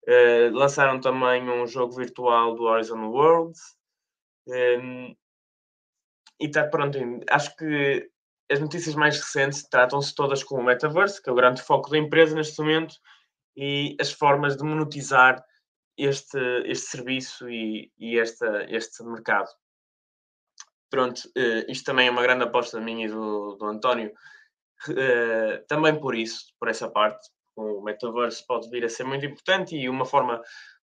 Uh, 0.07 0.53
lançaram 0.53 1.01
também 1.01 1.49
um 1.49 1.67
jogo 1.67 1.97
virtual 1.97 2.55
do 2.55 2.65
Horizon 2.65 3.09
World. 3.09 3.59
Um, 4.47 4.53
ehm, 4.53 5.17
e 6.39 6.47
está 6.47 6.69
pronto. 6.69 6.99
Acho 7.31 7.57
que 7.57 8.11
as 8.51 8.61
notícias 8.61 8.95
mais 8.95 9.19
recentes 9.19 9.69
tratam-se 9.69 10.15
todas 10.15 10.43
com 10.43 10.57
o 10.57 10.65
metaverse, 10.65 11.23
que 11.23 11.29
é 11.29 11.33
o 11.33 11.37
grande 11.37 11.63
foco 11.63 11.91
da 11.91 11.99
empresa 11.99 12.35
neste 12.35 12.61
momento, 12.61 12.95
e 13.57 13.97
as 14.01 14.13
formas 14.13 14.57
de 14.57 14.65
monetizar 14.65 15.45
este, 15.97 16.39
este 16.67 16.87
serviço 16.89 17.49
e, 17.49 17.91
e 17.99 18.19
esta, 18.19 18.67
este 18.69 19.03
mercado. 19.03 19.49
Pronto, 20.91 21.21
uh, 21.37 21.71
isto 21.71 21.85
também 21.85 22.07
é 22.07 22.11
uma 22.11 22.23
grande 22.23 22.45
aposta 22.45 22.81
minha 22.81 23.07
e 23.07 23.09
do, 23.09 23.57
do 23.57 23.67
António, 23.67 24.13
uh, 24.89 25.67
também 25.67 25.99
por 25.99 26.15
isso, 26.15 26.53
por 26.61 26.69
essa 26.69 26.89
parte, 26.89 27.29
o 27.57 27.81
metaverse 27.83 28.47
pode 28.47 28.69
vir 28.69 28.85
a 28.85 28.89
ser 28.89 29.05
muito 29.05 29.25
importante 29.25 29.75
e 29.75 29.89
uma 29.89 30.05
forma 30.05 30.41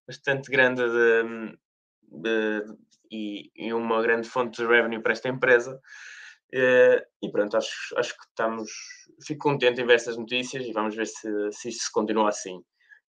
bastante 0.08 0.52
grande 0.52 0.82
de, 0.82 1.58
de, 2.02 2.66
de 2.66 2.78
e, 3.12 3.52
e, 3.56 3.74
uma 3.74 4.02
grande 4.02 4.28
fonte 4.28 4.62
de 4.62 4.68
revenue 4.68 5.00
para 5.00 5.14
esta 5.14 5.30
empresa. 5.30 5.80
Uh, 6.54 7.02
e 7.20 7.32
pronto, 7.32 7.58
acho, 7.58 7.98
acho 7.98 8.16
que 8.16 8.24
estamos. 8.26 8.72
Fico 9.26 9.50
contente 9.50 9.82
em 9.82 9.86
ver 9.88 9.96
estas 9.96 10.16
notícias 10.18 10.64
e 10.64 10.72
vamos 10.72 10.96
ver 10.96 11.08
se, 11.08 11.52
se 11.52 11.70
isto 11.70 11.86
se 11.86 11.92
continua 11.92 12.30
assim. 12.30 12.62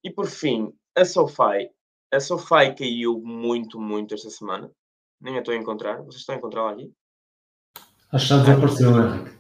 E 0.05 0.11
por 0.11 0.27
fim, 0.27 0.71
a 0.95 1.07
SoFi. 1.07 1.71
A 2.13 2.21
SoFi 2.21 2.75
caiu 2.77 3.19
muito, 3.25 3.81
muito 3.81 4.15
esta 4.15 4.29
semana. 4.29 4.71
Nem 5.19 5.37
a 5.37 5.39
estou 5.39 5.55
a 5.55 5.57
encontrar. 5.57 6.03
Vocês 6.03 6.17
estão 6.17 6.35
a 6.35 6.39
encontrá-la 6.39 6.73
aqui? 6.73 6.93
Acho 8.13 8.27
que 8.27 8.35
já 8.35 8.39
desapareceu, 8.43 8.91
Henrique. 8.91 9.39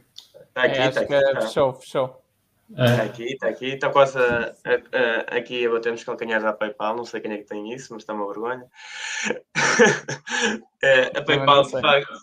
Está 0.48 0.62
aqui, 0.62 0.78
é, 0.78 0.88
está 0.88 1.00
aqui. 1.00 1.32
Tá. 1.32 1.40
Fechou, 1.42 1.74
fechou. 1.74 2.22
É. 2.76 2.84
Está 2.84 3.02
aqui, 3.02 3.24
está 3.24 3.48
aqui. 3.48 3.66
Está 3.66 3.90
quase 3.90 4.18
a, 4.18 4.54
a, 4.64 5.34
a, 5.34 5.38
aqui 5.38 5.66
a 5.66 5.70
bater 5.70 5.92
nos 5.92 6.04
calcanhares 6.04 6.44
da 6.44 6.54
PayPal. 6.54 6.96
Não 6.96 7.04
sei 7.04 7.20
quem 7.20 7.32
é 7.32 7.38
que 7.38 7.44
tem 7.44 7.74
isso, 7.74 7.92
mas 7.92 8.02
está 8.02 8.14
uma 8.14 8.26
vergonha. 8.26 8.64
é, 10.82 11.18
a 11.18 11.22
PayPal, 11.22 11.64
de 11.64 11.70
facto 11.72 12.14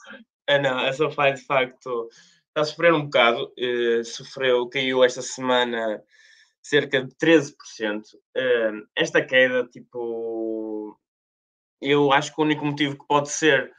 ah, 0.47 0.59
não, 0.59 0.79
a 0.79 0.93
SoFi 0.93 1.33
de 1.33 1.45
facto 1.45 2.09
está 2.47 2.61
a 2.61 2.63
sofrer 2.65 2.93
um 2.93 3.03
bocado. 3.03 3.53
Uh, 3.57 4.03
sofreu, 4.03 4.67
caiu 4.69 5.03
esta 5.03 5.21
semana 5.21 6.03
cerca 6.61 7.03
de 7.03 7.13
13%. 7.15 7.53
Uh, 8.35 8.87
esta 8.95 9.23
queda, 9.23 9.67
tipo, 9.67 10.97
eu 11.81 12.11
acho 12.11 12.33
que 12.33 12.41
o 12.41 12.43
único 12.43 12.65
motivo 12.65 12.97
que 12.97 13.07
pode 13.07 13.29
ser 13.29 13.71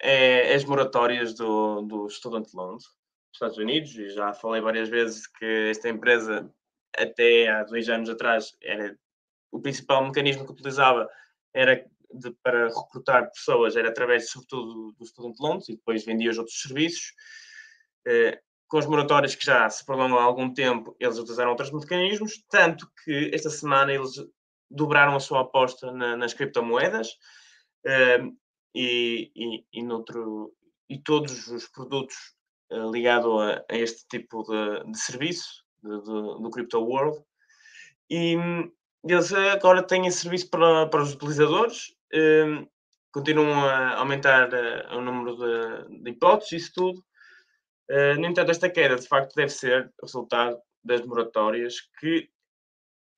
é 0.00 0.54
as 0.54 0.64
moratórias 0.64 1.34
do, 1.34 1.82
do 1.82 2.08
Student 2.08 2.52
Loans 2.54 2.84
dos 2.84 3.34
Estados 3.34 3.58
Unidos. 3.58 3.94
E 3.96 4.10
já 4.10 4.32
falei 4.34 4.60
várias 4.60 4.88
vezes 4.88 5.26
que 5.26 5.68
esta 5.70 5.88
empresa, 5.88 6.50
até 6.96 7.48
há 7.48 7.64
dois 7.64 7.88
anos 7.88 8.08
atrás, 8.10 8.56
era 8.62 8.96
o 9.50 9.60
principal 9.60 10.04
mecanismo 10.04 10.44
que 10.44 10.52
utilizava 10.52 11.08
era 11.54 11.82
de, 12.18 12.30
para 12.42 12.68
recrutar 12.68 13.30
pessoas 13.30 13.76
era 13.76 13.88
através, 13.88 14.30
sobretudo, 14.30 14.92
do 14.92 15.06
Student 15.06 15.36
Loans 15.40 15.68
e 15.68 15.76
depois 15.76 16.04
vendia 16.04 16.30
os 16.30 16.38
outros 16.38 16.60
serviços. 16.60 17.12
Eh, 18.06 18.40
com 18.68 18.78
as 18.78 18.86
moratórias 18.86 19.34
que 19.34 19.44
já 19.44 19.68
se 19.70 19.84
prolongam 19.84 20.18
há 20.18 20.22
algum 20.22 20.52
tempo, 20.52 20.96
eles 20.98 21.18
utilizaram 21.18 21.50
outros 21.50 21.70
mecanismos, 21.70 22.44
tanto 22.50 22.90
que 23.04 23.30
esta 23.32 23.50
semana 23.50 23.92
eles 23.92 24.14
dobraram 24.70 25.14
a 25.14 25.20
sua 25.20 25.42
aposta 25.42 25.92
na, 25.92 26.16
nas 26.16 26.34
criptomoedas 26.34 27.16
eh, 27.84 28.24
e, 28.74 29.30
e, 29.34 29.64
e, 29.72 29.82
noutro, 29.82 30.52
e 30.88 30.98
todos 30.98 31.48
os 31.48 31.68
produtos 31.68 32.16
eh, 32.70 32.90
ligados 32.90 33.40
a, 33.40 33.64
a, 33.70 33.76
este 33.76 34.06
tipo 34.08 34.42
de, 34.42 34.90
de 34.90 34.98
serviço 34.98 35.64
de, 35.82 36.00
do 36.00 36.50
Crypto 36.50 36.80
World. 36.80 37.22
E 38.10 38.36
eles 39.04 39.32
agora 39.32 39.82
têm 39.82 40.10
serviço 40.10 40.50
para, 40.50 40.86
para 40.88 41.02
os 41.02 41.14
utilizadores 41.14 41.95
um, 42.14 42.68
continuam 43.12 43.64
a 43.64 43.96
aumentar 43.96 44.48
uh, 44.52 44.96
o 44.96 45.00
número 45.00 45.36
de, 45.36 46.02
de 46.02 46.10
hipóteses, 46.10 46.64
isso 46.64 46.72
tudo. 46.74 47.04
Uh, 47.90 48.18
no 48.20 48.26
entanto, 48.26 48.50
esta 48.50 48.68
queda 48.70 48.96
de 48.96 49.06
facto 49.06 49.34
deve 49.34 49.50
ser 49.50 49.92
resultado 50.02 50.58
das 50.84 51.04
moratórias, 51.04 51.80
que 51.98 52.28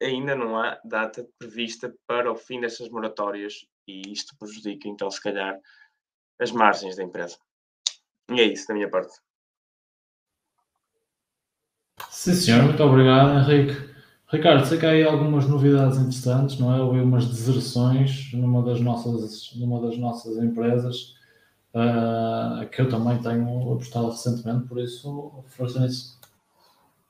ainda 0.02 0.34
não 0.34 0.58
há 0.58 0.80
data 0.84 1.26
prevista 1.38 1.94
para 2.06 2.30
o 2.30 2.36
fim 2.36 2.60
destas 2.60 2.88
moratórias 2.88 3.66
e 3.86 4.12
isto 4.12 4.36
prejudica 4.38 4.88
então, 4.88 5.10
se 5.10 5.20
calhar, 5.20 5.58
as 6.40 6.52
margens 6.52 6.96
da 6.96 7.02
empresa. 7.02 7.38
E 8.30 8.40
é 8.40 8.44
isso 8.44 8.68
da 8.68 8.74
minha 8.74 8.90
parte. 8.90 9.12
Sim, 12.10 12.34
senhor, 12.34 12.62
muito 12.62 12.82
obrigado, 12.82 13.38
Henrique. 13.38 13.97
Ricardo, 14.30 14.66
sei 14.66 14.78
que 14.78 14.84
há 14.84 14.90
aí 14.90 15.02
algumas 15.02 15.46
novidades 15.46 15.96
interessantes, 15.96 16.58
não 16.58 16.74
é? 16.74 16.80
Houve 16.82 17.00
umas 17.00 17.26
deserções 17.26 18.30
numa 18.34 18.62
das 18.62 18.78
nossas, 18.78 19.54
numa 19.56 19.80
das 19.80 19.96
nossas 19.96 20.36
empresas, 20.36 21.14
uh, 21.72 22.68
que 22.68 22.82
eu 22.82 22.90
também 22.90 23.16
tenho 23.22 23.72
apostado 23.72 24.10
recentemente, 24.10 24.68
por 24.68 24.78
isso, 24.78 25.42
força 25.46 25.80
nisso. 25.80 26.18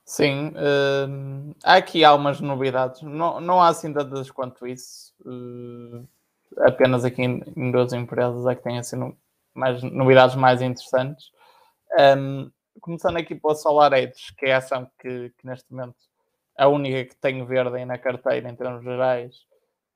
Sim, 0.05 0.51
uh, 0.51 1.57
aqui 1.65 2.05
há 2.05 2.11
algumas 2.11 2.41
novidades. 2.41 3.03
Não, 3.03 3.41
não 3.41 3.61
há 3.61 3.69
assim 3.69 3.93
tantas 3.93 4.31
quanto 4.31 4.65
isso. 4.65 5.13
Uh, 5.27 6.07
apenas 6.59 7.05
aqui 7.05 7.23
em, 7.23 7.43
em, 7.57 7.73
duas 7.73 7.93
empresas 7.93 8.47
é 8.47 8.55
que 8.55 8.63
têm 8.63 8.79
assim, 8.79 9.13
mais, 9.53 9.83
novidades 9.83 10.37
mais 10.37 10.63
interessantes. 10.63 11.33
Um, 12.17 12.49
começando 12.81 13.17
aqui 13.17 13.35
pela 13.35 13.57
SolarEdge, 13.57 14.33
que 14.39 14.47
é 14.47 14.55
a 14.55 14.59
ação 14.59 14.89
que, 15.01 15.31
que 15.37 15.47
neste 15.47 15.67
momento 15.73 15.97
a 16.59 16.67
única 16.67 17.05
que 17.05 17.17
tenho 17.17 17.47
verde 17.47 17.85
na 17.85 17.97
carteira 17.97 18.51
em 18.51 18.57
termos 18.57 18.83
gerais, 18.83 19.47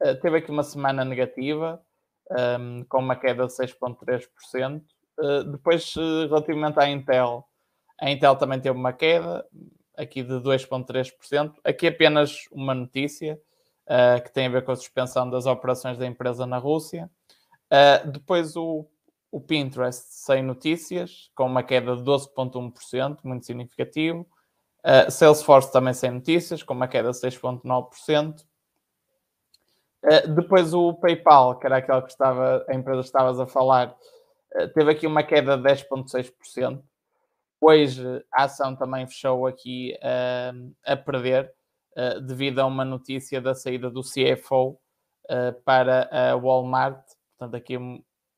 uh, 0.01 0.15
teve 0.21 0.39
aqui 0.39 0.51
uma 0.51 0.63
semana 0.63 1.05
negativa, 1.05 1.83
um, 2.31 2.37
ehm, 2.37 2.85
com 2.85 2.99
uma 2.99 3.17
queda 3.17 3.47
de 3.47 3.53
6,3%. 3.53 4.81
Uh, 5.19 5.25
eh, 5.25 5.45
depois, 5.45 5.95
uh, 5.97 6.29
relativamente 6.29 6.79
à 6.79 6.89
Intel, 6.89 7.45
a 8.01 8.11
Intel 8.11 8.37
também 8.37 8.61
teve 8.61 8.79
uma 8.79 8.93
queda, 8.93 9.45
aqui 9.97 10.23
de 10.23 10.35
2,3%. 10.35 11.55
Aqui 11.65 11.89
apenas 11.89 12.47
uma 12.53 12.75
notícia 12.75 13.39
uh, 13.89 14.23
que 14.23 14.33
tem 14.33 14.47
a 14.47 14.51
ver 14.51 14.65
com 14.65 14.73
a 14.73 14.77
suspensão 14.77 15.29
das 15.29 15.47
operações 15.47 15.99
da 15.99 16.07
empresa 16.07 16.47
na 16.47 16.59
Rússia. 16.59 17.11
depois 18.13 18.57
o, 18.57 18.87
o 19.31 19.41
Pinterest 19.41 20.05
sem 20.09 20.43
notícias, 20.43 21.31
com 21.35 21.47
uma 21.47 21.63
queda 21.63 21.97
de 21.97 22.03
12,1%, 22.03 23.19
muito 23.25 23.47
significativo. 23.47 24.27
Uh, 24.85 25.09
Salesforce 25.11 25.71
também 25.71 25.95
sem 25.95 26.11
notícias, 26.11 26.63
com 26.63 26.75
uma 26.75 26.89
queda 26.89 27.13
de 27.13 27.17
6,9%. 27.17 28.41
Uh, 28.41 28.45
ah, 30.05 30.27
depois 30.27 30.75
o 30.75 30.95
PayPal, 30.95 31.57
que 31.59 31.67
era 31.67 31.77
aquela 31.77 32.03
que 32.03 32.11
estava, 32.11 32.65
a 32.69 32.75
empresa 32.75 33.01
que 33.01 33.07
estavas 33.07 33.39
a 33.39 33.47
falar, 33.47 33.95
uh, 34.57 34.69
teve 34.75 34.91
aqui 34.91 35.07
uma 35.07 35.23
queda 35.23 35.57
de 35.57 35.63
10,6%. 35.63 36.83
Hoje 37.61 38.25
a 38.33 38.45
ação 38.45 38.75
também 38.75 39.07
fechou 39.07 39.47
aqui 39.47 39.97
a 40.85 40.97
perder, 40.97 41.55
devido 42.27 42.59
a 42.59 42.67
uma 42.67 42.85
notícia 42.85 43.41
da 43.41 43.55
saída 43.55 43.89
do 43.89 44.01
CFO 44.01 44.81
para 45.65 46.09
a 46.11 46.35
Walmart. 46.35 47.05
Portanto, 47.39 47.55
aqui 47.55 47.77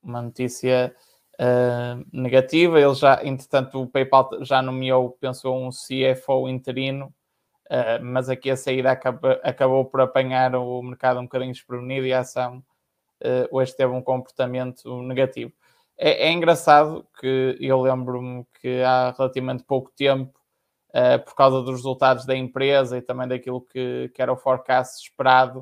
uma 0.03 0.21
notícia 0.21 0.95
uh, 1.41 2.05
negativa. 2.13 2.81
Ele 2.81 2.95
já, 2.95 3.23
entretanto, 3.25 3.83
o 3.83 3.87
PayPal 3.87 4.31
já 4.43 4.63
nomeou, 4.63 5.11
pensou, 5.11 5.57
um 5.57 5.71
CFO 5.71 6.49
interino, 6.49 7.07
uh, 7.71 8.03
mas 8.03 8.29
aqui 8.29 8.51
a 8.51 8.57
saída 8.57 8.93
acaba, 8.93 9.41
acabou 9.43 9.85
por 9.85 10.01
apanhar 10.01 10.55
o 10.55 10.83
mercado 10.83 11.21
um 11.21 11.25
bocadinho 11.25 11.53
desprevenido 11.53 12.07
e 12.07 12.13
a 12.13 12.21
ação 12.21 12.59
uh, 13.23 13.49
hoje 13.51 13.77
teve 13.77 13.93
um 13.93 14.03
comportamento 14.03 15.03
negativo. 15.03 15.53
É, 15.97 16.29
é 16.29 16.33
engraçado 16.33 17.07
que 17.21 17.57
eu 17.61 17.81
lembro-me 17.81 18.45
que 18.61 18.83
há 18.83 19.15
relativamente 19.17 19.65
pouco 19.65 19.93
tempo, 19.97 20.39
uh, 20.91 21.23
por 21.25 21.35
causa 21.35 21.63
dos 21.63 21.77
resultados 21.77 22.27
da 22.27 22.37
empresa 22.37 22.99
e 22.99 23.03
também 23.03 23.29
daquilo 23.29 23.61
que, 23.61 24.11
que 24.15 24.23
era 24.23 24.33
o 24.33 24.37
forecast 24.37 25.03
esperado, 25.03 25.61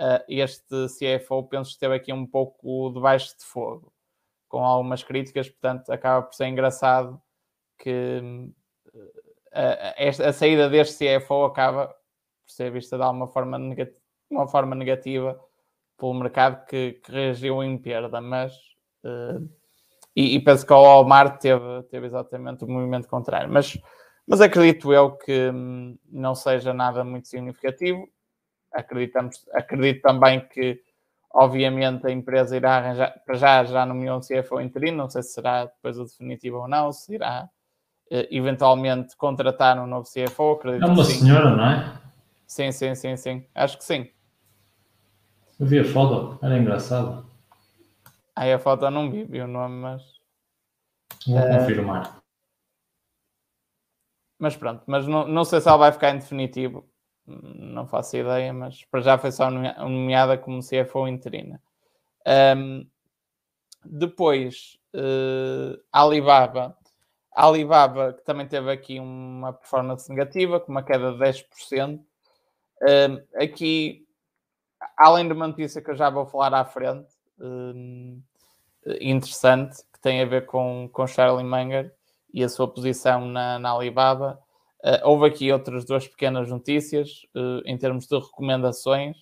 uh, 0.00 0.24
este 0.28 0.86
CFO 0.88 1.44
penso 1.44 1.70
que 1.70 1.74
esteve 1.74 1.94
aqui 1.94 2.12
um 2.12 2.26
pouco 2.26 2.90
debaixo 2.90 3.36
de 3.38 3.44
fogo 3.44 3.92
com 4.48 4.64
algumas 4.64 5.02
críticas, 5.02 5.48
portanto 5.48 5.90
acaba 5.90 6.22
por 6.22 6.34
ser 6.34 6.46
engraçado 6.46 7.20
que 7.78 8.22
eh, 9.52 9.92
a, 10.22 10.26
a, 10.26 10.28
a 10.28 10.32
saída 10.32 10.68
deste 10.68 11.18
CFO 11.18 11.44
acaba 11.44 11.88
por 11.88 11.96
ser 12.46 12.70
vista 12.70 12.96
de 12.96 13.02
alguma 13.02 13.28
forma 13.28 13.58
uma 14.30 14.48
forma 14.48 14.74
negativa 14.74 15.38
pelo 15.98 16.14
mercado 16.14 16.64
que, 16.66 17.00
que 17.04 17.12
reagiu 17.12 17.62
em 17.62 17.78
perda, 17.78 18.20
mas 18.20 18.54
uh, 19.04 19.48
e, 20.14 20.36
e, 20.36 20.40
penso 20.40 20.66
que 20.66 20.72
o 20.72 20.82
Walmart 20.82 21.40
teve, 21.40 21.82
teve 21.90 22.06
exatamente 22.06 22.64
o 22.64 22.68
movimento 22.68 23.06
contrário. 23.06 23.52
Mas, 23.52 23.78
mas 24.26 24.40
acredito 24.40 24.92
eu 24.92 25.12
que 25.12 25.50
hum, 25.50 25.98
não 26.10 26.34
seja 26.34 26.72
nada 26.72 27.04
muito 27.04 27.28
significativo. 27.28 28.08
Acreditamos, 28.72 29.46
acredito 29.52 30.00
também 30.00 30.40
que, 30.48 30.82
obviamente, 31.36 32.06
a 32.06 32.10
empresa 32.10 32.56
irá 32.56 32.76
arranjar, 32.78 33.22
para 33.24 33.34
já, 33.36 33.64
já 33.64 33.84
nomeou 33.84 34.18
um 34.18 34.20
CFO 34.20 34.60
interino, 34.60 34.96
não 34.96 35.08
sei 35.08 35.22
se 35.22 35.34
será 35.34 35.66
depois 35.66 35.98
o 35.98 36.04
definitivo 36.04 36.58
ou 36.58 36.68
não, 36.68 36.90
se 36.92 37.14
irá 37.14 37.48
eh, 38.10 38.26
eventualmente 38.30 39.16
contratar 39.16 39.78
um 39.78 39.86
novo 39.86 40.08
CFO. 40.08 40.52
Acredito 40.52 40.88
é 40.88 40.92
uma 40.92 41.04
senhora, 41.04 41.54
não 41.54 41.70
é? 41.70 41.98
Sim, 42.46 42.72
sim, 42.72 42.94
sim, 42.94 43.16
sim. 43.16 43.46
Acho 43.54 43.76
que 43.76 43.84
sim. 43.84 44.08
Eu 45.60 45.66
vi 45.66 45.78
a 45.78 45.84
foto, 45.84 46.38
era 46.44 46.56
engraçado. 46.56 47.26
Aí 48.34 48.52
a 48.52 48.58
foto 48.58 48.90
não 48.90 49.10
vi, 49.10 49.24
vi 49.24 49.40
o 49.40 49.46
nome, 49.46 49.76
mas. 49.76 50.02
Vou 51.26 51.38
uh, 51.38 51.48
confirmar. 51.48 52.18
Mas 54.38 54.56
pronto, 54.56 54.82
mas 54.86 55.06
não, 55.06 55.26
não 55.26 55.44
sei 55.44 55.60
se 55.60 55.68
ela 55.68 55.78
vai 55.78 55.92
ficar 55.92 56.10
em 56.10 56.18
definitivo, 56.18 56.86
não 57.26 57.86
faço 57.86 58.16
ideia, 58.16 58.52
mas 58.52 58.84
para 58.84 59.00
já 59.00 59.18
foi 59.18 59.32
só 59.32 59.50
nomeada 59.50 60.38
como 60.38 60.60
CFO 60.60 61.08
interina. 61.08 61.60
Um, 62.56 62.86
depois, 63.84 64.78
uh, 64.94 65.80
Alibaba. 65.92 66.76
Alibaba, 67.32 68.14
que 68.14 68.24
também 68.24 68.46
teve 68.48 68.70
aqui 68.72 68.98
uma 68.98 69.52
performance 69.52 70.08
negativa, 70.08 70.58
com 70.58 70.72
uma 70.72 70.82
queda 70.82 71.12
de 71.12 71.18
10%. 71.18 72.00
Um, 72.82 73.42
aqui, 73.42 74.06
além 74.96 75.26
de 75.26 75.34
uma 75.34 75.46
notícia 75.46 75.82
que 75.82 75.90
eu 75.90 75.96
já 75.96 76.08
vou 76.08 76.26
falar 76.26 76.54
à 76.54 76.64
frente, 76.64 77.08
um, 77.38 78.20
interessante 79.00 79.82
que 79.92 80.00
tem 80.00 80.22
a 80.22 80.26
ver 80.26 80.46
com, 80.46 80.88
com 80.92 81.06
Charlie 81.06 81.44
Munger 81.44 81.92
e 82.32 82.42
a 82.42 82.48
sua 82.48 82.68
posição 82.68 83.26
na, 83.26 83.58
na 83.58 83.72
Alibaba. 83.72 84.40
Uh, 84.86 85.02
houve 85.02 85.26
aqui 85.26 85.50
outras 85.50 85.84
duas 85.84 86.06
pequenas 86.06 86.48
notícias 86.48 87.26
uh, 87.34 87.60
em 87.64 87.76
termos 87.76 88.06
de 88.06 88.16
recomendações. 88.16 89.16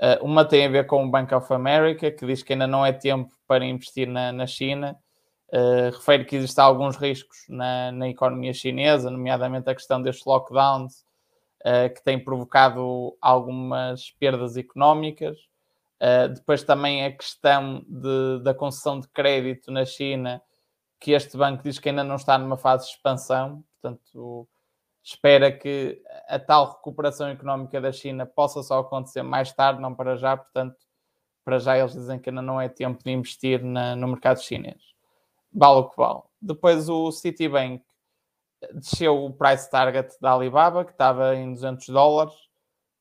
Uh, 0.00 0.24
uma 0.24 0.44
tem 0.44 0.66
a 0.66 0.68
ver 0.68 0.88
com 0.88 1.04
o 1.04 1.08
Bank 1.08 1.32
of 1.32 1.54
America, 1.54 2.10
que 2.10 2.26
diz 2.26 2.42
que 2.42 2.54
ainda 2.54 2.66
não 2.66 2.84
é 2.84 2.92
tempo 2.92 3.32
para 3.46 3.64
investir 3.64 4.08
na, 4.08 4.32
na 4.32 4.44
China. 4.44 4.98
refere 5.94 6.24
que 6.24 6.34
existem 6.34 6.64
alguns 6.64 6.96
riscos 6.96 7.38
na, 7.48 7.92
na 7.92 8.08
economia 8.08 8.52
chinesa, 8.52 9.08
nomeadamente 9.08 9.70
a 9.70 9.74
questão 9.74 10.02
destes 10.02 10.26
lockdowns, 10.26 11.06
que 11.94 12.04
têm 12.04 12.22
provocado 12.22 13.16
algumas 13.20 14.10
perdas 14.20 14.56
económicas. 14.56 15.36
Depois 16.34 16.62
também 16.62 17.04
a 17.04 17.10
questão 17.10 17.82
de, 17.88 18.42
da 18.42 18.52
concessão 18.52 19.00
de 19.00 19.08
crédito 19.08 19.70
na 19.70 19.86
China, 19.86 20.42
que 21.00 21.12
este 21.12 21.36
banco 21.36 21.62
diz 21.62 21.78
que 21.78 21.88
ainda 21.88 22.04
não 22.04 22.16
está 22.16 22.36
numa 22.36 22.58
fase 22.58 22.84
de 22.84 22.92
expansão, 22.92 23.64
portanto, 23.80 24.46
espera 25.02 25.50
que 25.50 26.02
a 26.28 26.38
tal 26.38 26.72
recuperação 26.72 27.28
económica 27.28 27.80
da 27.80 27.92
China 27.92 28.26
possa 28.26 28.62
só 28.62 28.80
acontecer 28.80 29.22
mais 29.22 29.52
tarde, 29.52 29.80
não 29.80 29.94
para 29.94 30.16
já, 30.16 30.36
portanto, 30.36 30.76
para 31.44 31.58
já 31.58 31.78
eles 31.78 31.92
dizem 31.92 32.18
que 32.18 32.28
ainda 32.28 32.42
não 32.42 32.60
é 32.60 32.68
tempo 32.68 33.02
de 33.02 33.10
investir 33.10 33.64
na, 33.64 33.96
no 33.96 34.08
mercado 34.08 34.42
chinês. 34.42 34.82
Vale 35.52 35.80
o 35.80 35.88
que 35.88 35.96
vale. 35.96 36.22
Depois 36.40 36.88
o 36.88 37.10
Citibank 37.10 37.82
desceu 38.74 39.24
o 39.24 39.32
price 39.32 39.70
target 39.70 40.14
da 40.20 40.32
Alibaba, 40.32 40.84
que 40.84 40.92
estava 40.92 41.34
em 41.34 41.54
200 41.54 41.88
dólares, 41.88 42.34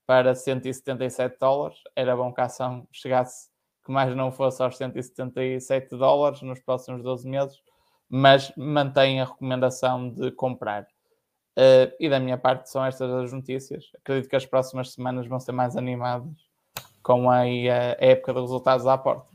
para 0.06 0.34
177 0.34 1.38
dólares. 1.40 1.78
Era 1.96 2.16
bom 2.16 2.34
que 2.34 2.40
a 2.40 2.46
ação 2.46 2.88
chegasse, 2.92 3.50
que 3.86 3.92
mais 3.92 4.16
não 4.16 4.32
fosse 4.32 4.64
aos 4.64 4.78
177 4.78 5.96
dólares 5.98 6.42
nos 6.42 6.60
próximos 6.62 7.04
12 7.04 7.28
meses, 7.28 7.62
mas 8.10 8.54
mantém 8.56 9.20
a 9.20 9.26
recomendação 9.26 10.10
de 10.10 10.32
comprar. 10.32 10.88
Uh, 11.58 11.92
e 12.00 12.08
da 12.08 12.20
minha 12.20 12.38
parte 12.38 12.70
são 12.70 12.86
estas 12.86 13.10
as 13.12 13.34
notícias. 13.34 13.86
Acredito 14.00 14.30
que 14.30 14.36
as 14.36 14.46
próximas 14.46 14.92
semanas 14.92 15.26
vão 15.26 15.40
ser 15.40 15.54
mais 15.54 15.76
animadas 15.76 16.32
com 17.02 17.32
a, 17.32 17.40
a 17.40 17.96
época 18.00 18.32
de 18.34 18.42
resultados 18.42 18.86
à 18.86 18.96
porta. 18.96 19.26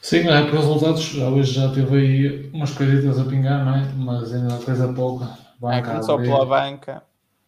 Sim, 0.00 0.28
a 0.28 0.40
época 0.40 0.56
de 0.56 0.62
resultados, 0.62 1.14
hoje 1.14 1.52
já 1.52 1.70
teve 1.70 1.96
aí 1.96 2.50
umas 2.54 2.72
coisitas 2.72 3.18
a 3.18 3.24
pingar, 3.24 3.64
não 3.66 3.76
é? 3.76 3.92
Mas 3.94 4.32
ainda 4.32 4.56
coisa 4.64 4.90
pouca. 4.94 5.26
Banca, 5.60 5.76
é, 5.76 5.82
começou 5.82 6.18
pela 6.18 6.46
banca, 6.46 7.02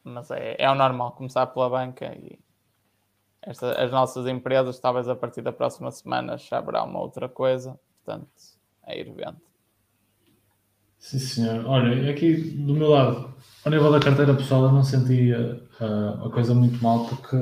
mas 0.04 0.30
é, 0.30 0.54
é 0.58 0.70
o 0.70 0.74
normal 0.74 1.12
começar 1.12 1.46
pela 1.46 1.70
banca 1.70 2.14
e 2.14 2.38
esta, 3.42 3.82
as 3.82 3.90
nossas 3.90 4.26
empresas, 4.26 4.78
talvez 4.78 5.08
a 5.08 5.16
partir 5.16 5.40
da 5.40 5.52
próxima 5.52 5.90
semana 5.90 6.36
já 6.36 6.58
haverá 6.58 6.84
uma 6.84 7.00
outra 7.00 7.28
coisa, 7.28 7.78
portanto, 8.04 8.28
é 8.86 9.00
ir 9.00 9.10
vendo. 9.10 9.40
Sim, 11.04 11.18
senhor. 11.18 11.66
Olha, 11.66 12.10
aqui 12.10 12.34
do 12.34 12.72
meu 12.72 12.88
lado, 12.88 13.34
ao 13.62 13.70
nível 13.70 13.92
da 13.92 14.00
carteira 14.00 14.34
pessoal, 14.34 14.64
eu 14.64 14.72
não 14.72 14.82
sentia 14.82 15.62
uh, 15.78 16.26
a 16.26 16.30
coisa 16.30 16.54
muito 16.54 16.82
mal, 16.82 17.04
porque 17.04 17.36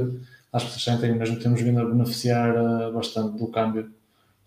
as 0.52 0.64
pessoas 0.64 0.82
sentem 0.82 1.16
mesmo 1.16 1.36
que 1.36 1.44
temos 1.44 1.60
vindo 1.60 1.78
a 1.80 1.84
beneficiar 1.84 2.56
uh, 2.56 2.92
bastante 2.92 3.38
do 3.38 3.46
câmbio, 3.52 3.88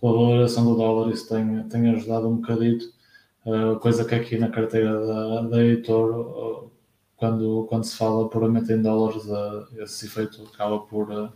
pela 0.01 0.11
valorização 0.11 0.65
do 0.65 0.75
dólar, 0.75 1.13
isso 1.13 1.29
tem, 1.29 1.63
tem 1.69 1.89
ajudado 1.91 2.27
um 2.27 2.35
bocadito. 2.35 2.87
Uh, 3.45 3.79
coisa 3.79 4.03
que 4.03 4.15
aqui 4.15 4.37
na 4.37 4.49
carteira 4.49 5.07
da, 5.07 5.41
da 5.43 5.63
Editor, 5.63 6.69
quando, 7.15 7.67
quando 7.69 7.85
se 7.85 7.95
fala 7.95 8.27
puramente 8.27 8.73
em 8.73 8.81
dólares, 8.81 9.23
esse 9.77 10.07
efeito 10.07 10.43
acaba 10.53 10.79
por 10.79 11.31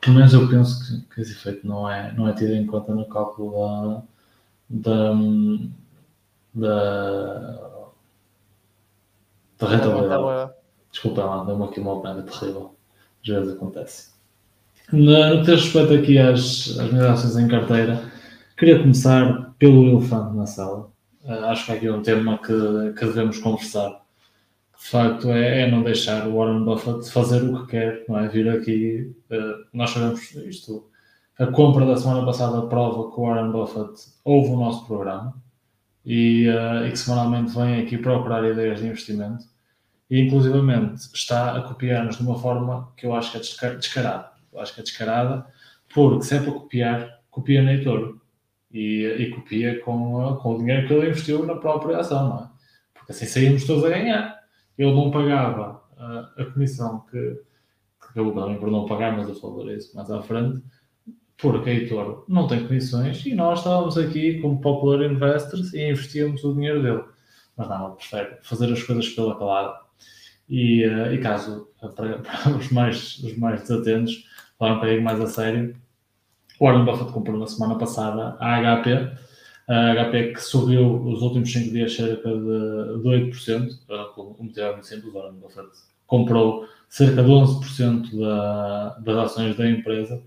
pelo 0.00 0.16
menos 0.16 0.32
eu 0.32 0.48
penso 0.48 0.82
que, 0.86 1.14
que, 1.14 1.20
esse 1.20 1.32
efeito 1.32 1.66
não 1.66 1.90
é, 1.90 2.10
não 2.14 2.26
é 2.26 2.32
tido 2.32 2.54
em 2.54 2.66
conta 2.66 2.94
no 2.94 3.06
cálculo 3.06 4.02
da, 4.70 5.12
da, 5.12 5.14
da, 6.54 7.80
da 9.58 9.68
rentabilidade. 9.68 10.52
Desculpa 10.90 11.24
lá, 11.24 11.44
deu-me 11.44 11.64
aqui 11.64 11.80
uma 11.80 11.94
opinião 11.94 12.22
terrível. 12.22 12.76
Às 13.22 13.28
vezes 13.28 13.54
acontece. 13.54 14.14
No, 14.92 15.36
no 15.36 15.44
que 15.44 15.50
diz 15.50 15.64
respeito 15.64 15.94
aqui 15.94 16.18
às, 16.18 16.78
às 16.78 16.92
minhas 16.92 17.06
ações 17.06 17.36
em 17.36 17.48
carteira, 17.48 18.00
queria 18.56 18.78
começar 18.78 19.54
pelo 19.58 19.88
elefante 19.88 20.36
na 20.36 20.46
sala. 20.46 20.90
Uh, 21.24 21.44
acho 21.46 21.66
que 21.66 21.72
aqui 21.72 21.86
é 21.86 21.92
um 21.92 22.02
tema 22.02 22.38
que, 22.38 22.92
que 22.98 23.04
devemos 23.06 23.38
conversar 23.38 24.04
de 24.84 24.90
facto 24.90 25.30
é, 25.30 25.62
é, 25.62 25.70
não 25.70 25.82
deixar 25.82 26.28
o 26.28 26.36
Warren 26.36 26.62
Buffett 26.62 27.10
fazer 27.10 27.42
o 27.42 27.64
que 27.64 27.70
quer, 27.70 28.04
não 28.06 28.18
é? 28.18 28.28
Vir 28.28 28.50
aqui, 28.50 29.16
uh, 29.30 29.64
nós 29.72 29.90
sabemos 29.90 30.30
isto, 30.34 30.90
a 31.38 31.46
compra 31.46 31.86
da 31.86 31.96
semana 31.96 32.24
passada 32.26 32.66
prova 32.66 33.10
que 33.10 33.18
o 33.18 33.22
Warren 33.22 33.50
Buffett 33.50 33.94
ouve 34.24 34.50
o 34.50 34.56
nosso 34.58 34.86
programa 34.86 35.34
e, 36.04 36.48
uh, 36.48 36.86
e 36.86 36.90
que 36.90 36.98
semanalmente 36.98 37.54
vem 37.54 37.82
aqui 37.82 37.98
procurar 37.98 38.44
ideias 38.44 38.80
de 38.80 38.86
investimento 38.86 39.44
e 40.10 40.20
inclusivamente 40.20 41.08
está 41.14 41.56
a 41.56 41.62
copiar-nos 41.62 42.16
de 42.16 42.22
uma 42.22 42.38
forma 42.38 42.92
que 42.96 43.06
eu 43.06 43.14
acho 43.14 43.32
que 43.32 43.64
é 43.64 43.74
descarada. 43.74 44.30
Eu 44.52 44.60
acho 44.60 44.74
que 44.74 44.80
é 44.80 44.82
descarada 44.82 45.46
porque 45.92 46.24
se 46.24 46.36
é 46.36 46.40
para 46.40 46.52
copiar, 46.52 47.20
copia 47.30 47.62
na 47.62 47.74
Etor 47.74 48.18
e, 48.72 49.04
e 49.18 49.30
copia 49.30 49.80
com, 49.80 50.22
uh, 50.22 50.36
com 50.36 50.54
o 50.54 50.58
dinheiro 50.58 50.86
que 50.86 50.92
ele 50.92 51.08
investiu 51.08 51.46
na 51.46 51.56
própria 51.56 51.98
ação, 51.98 52.28
não 52.28 52.44
é? 52.44 52.48
Porque 52.92 53.12
assim 53.12 53.26
saímos 53.26 53.64
todos 53.64 53.84
a 53.84 53.88
ganhar 53.88 54.44
ele 54.76 54.94
não 54.94 55.10
pagava 55.10 55.82
a, 55.96 56.42
a 56.42 56.44
comissão 56.46 57.00
que, 57.10 57.40
que 58.00 58.06
acabou 58.10 58.34
também 58.34 58.58
por 58.58 58.70
não 58.70 58.86
pagar, 58.86 59.16
mas 59.16 59.28
eu 59.28 59.34
falarei 59.34 59.76
isso 59.76 59.94
mais 59.94 60.10
à 60.10 60.20
frente, 60.22 60.62
porque 61.38 61.70
Heitor 61.70 62.24
não 62.28 62.46
tem 62.46 62.66
comissões 62.66 63.24
e 63.26 63.34
nós 63.34 63.58
estávamos 63.58 63.98
aqui 63.98 64.40
como 64.40 64.60
popular 64.60 65.04
investors 65.04 65.72
e 65.74 65.90
investíamos 65.90 66.44
o 66.44 66.54
dinheiro 66.54 66.82
dele. 66.82 67.04
Mas 67.56 67.68
não, 67.68 67.86
ele 67.86 67.96
prefere 67.96 68.36
fazer 68.42 68.72
as 68.72 68.82
coisas 68.82 69.08
pela 69.10 69.38
calada. 69.38 69.78
E, 70.48 70.86
uh, 70.86 71.12
e 71.12 71.18
caso, 71.18 71.68
para, 71.94 72.18
para, 72.22 72.56
os, 72.56 72.70
mais, 72.70 73.18
os 73.18 73.36
mais 73.36 73.62
desatentos, 73.62 74.24
falar 74.58 74.72
um 74.72 74.74
bocadinho 74.76 75.02
mais 75.02 75.20
a 75.20 75.26
sério, 75.26 75.76
o 76.60 76.66
Warren 76.66 76.84
Buffett 76.84 77.12
comprou 77.12 77.38
na 77.38 77.46
semana 77.46 77.76
passada 77.76 78.36
a 78.38 78.60
HP, 78.60 79.12
a 79.68 79.92
HP 79.94 80.32
que 80.34 80.40
subiu 80.40 81.02
os 81.02 81.22
últimos 81.22 81.52
5 81.52 81.72
dias 81.72 81.94
cerca 81.94 82.28
de, 82.28 83.02
de 83.02 83.08
8%, 83.08 83.70
uh, 83.88 84.36
um 84.38 84.44
motivo 84.44 84.72
muito 84.72 84.86
simples, 84.86 85.12
Warren 85.12 85.38
Buffett 85.40 85.68
comprou 86.06 86.68
cerca 86.88 87.22
de 87.22 87.30
11% 87.30 88.18
da, 88.18 88.98
das 89.00 89.16
ações 89.16 89.56
da 89.56 89.68
empresa, 89.68 90.22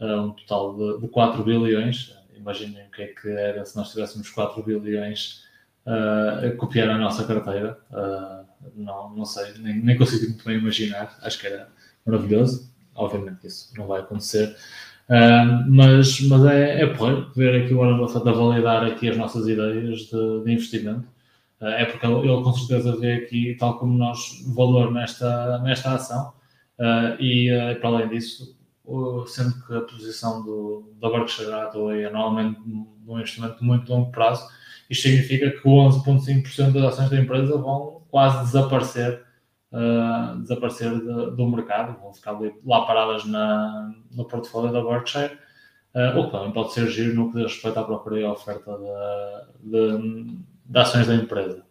um 0.00 0.30
total 0.30 0.76
de, 0.76 1.00
de 1.02 1.08
4 1.08 1.42
bilhões. 1.42 2.14
Imaginem 2.36 2.86
o 2.86 2.90
que 2.90 3.02
é 3.02 3.06
que 3.08 3.28
era 3.28 3.64
se 3.64 3.76
nós 3.76 3.90
tivéssemos 3.90 4.30
4 4.30 4.62
bilhões 4.62 5.42
uh, 5.86 6.46
a 6.46 6.56
copiar 6.56 6.88
a 6.90 6.98
nossa 6.98 7.24
carteira. 7.24 7.78
Uh, 7.90 8.46
não, 8.76 9.10
não 9.14 9.24
sei, 9.24 9.52
nem, 9.58 9.80
nem 9.80 9.96
consigo 9.96 10.26
muito 10.26 10.44
bem 10.44 10.58
imaginar. 10.58 11.18
Acho 11.22 11.38
que 11.38 11.46
era 11.46 11.68
maravilhoso. 12.06 12.70
Obviamente 12.94 13.46
isso 13.46 13.72
não 13.76 13.86
vai 13.86 14.00
acontecer. 14.00 14.56
Uh, 15.08 15.64
mas 15.70 16.20
mas 16.22 16.44
é, 16.44 16.82
é 16.82 16.86
porreiro 16.86 17.32
ver 17.34 17.64
aqui 17.64 17.72
o 17.72 17.78
Warren 17.78 17.96
Buffett 17.96 18.28
a 18.28 18.32
validar 18.32 18.84
aqui 18.84 19.08
as 19.08 19.16
nossas 19.16 19.48
ideias 19.48 20.00
de, 20.00 20.44
de 20.44 20.52
investimento. 20.52 21.08
Uh, 21.60 21.66
é 21.66 21.84
porque 21.86 22.06
ele, 22.06 22.28
ele, 22.28 22.42
com 22.42 22.52
certeza 22.52 22.96
vê 22.96 23.14
aqui, 23.14 23.56
tal 23.58 23.78
como 23.78 23.96
nós, 23.96 24.44
valor 24.54 24.92
nesta, 24.92 25.58
nesta 25.60 25.94
ação. 25.94 26.32
Uh, 26.78 27.20
e 27.20 27.48
para 27.80 27.88
além 27.88 28.08
disso, 28.08 28.57
sendo 29.26 29.54
que 29.66 29.74
a 29.74 29.80
posição 29.82 30.42
do, 30.42 30.92
da 31.00 31.10
Berkshire 31.10 31.52
Hathaway 31.52 32.04
é 32.04 32.10
normalmente 32.10 32.60
um 33.06 33.18
investimento 33.18 33.58
de 33.58 33.64
muito 33.64 33.90
longo 33.92 34.10
prazo, 34.10 34.48
isto 34.88 35.02
significa 35.02 35.50
que 35.50 35.68
11,5% 35.68 36.72
das 36.72 36.94
ações 36.94 37.10
da 37.10 37.20
empresa 37.20 37.56
vão 37.58 38.02
quase 38.10 38.44
desaparecer, 38.46 39.22
uh, 39.72 40.38
desaparecer 40.40 40.90
de, 40.90 41.36
do 41.36 41.46
mercado, 41.46 42.00
vão 42.00 42.12
ficar 42.12 42.38
lá 42.64 42.86
paradas 42.86 43.24
na, 43.24 43.94
no 44.10 44.24
portfólio 44.24 44.72
da 44.72 44.82
Berkshire, 44.82 45.38
uh, 45.94 46.18
o 46.18 46.26
que 46.26 46.32
também 46.32 46.52
pode 46.52 46.72
ser 46.72 46.88
giro 46.88 47.14
no 47.14 47.30
que 47.30 47.38
diz 47.38 47.52
respeito 47.52 47.78
à 47.78 47.84
própria 47.84 48.30
oferta 48.30 48.78
de, 49.62 49.70
de, 49.70 50.38
de 50.66 50.78
ações 50.78 51.06
da 51.06 51.14
empresa. 51.14 51.62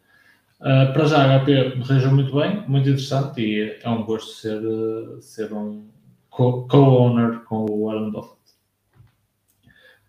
Uh, 0.60 0.91
para 0.93 1.06
já, 1.06 1.23
a 1.23 1.39
HP 1.39 1.82
reagiu 1.88 2.12
muito 2.12 2.36
bem, 2.36 2.63
muito 2.67 2.89
interessante 2.89 3.41
e 3.41 3.80
é 3.82 3.89
um 3.89 4.03
gosto 4.03 4.32
ser, 4.32 4.62
ser 5.21 5.53
um 5.53 5.88
co-owner 6.38 7.39
com 7.45 7.65
o 7.65 7.86
Warren 7.86 8.12
Buffett. 8.12 8.38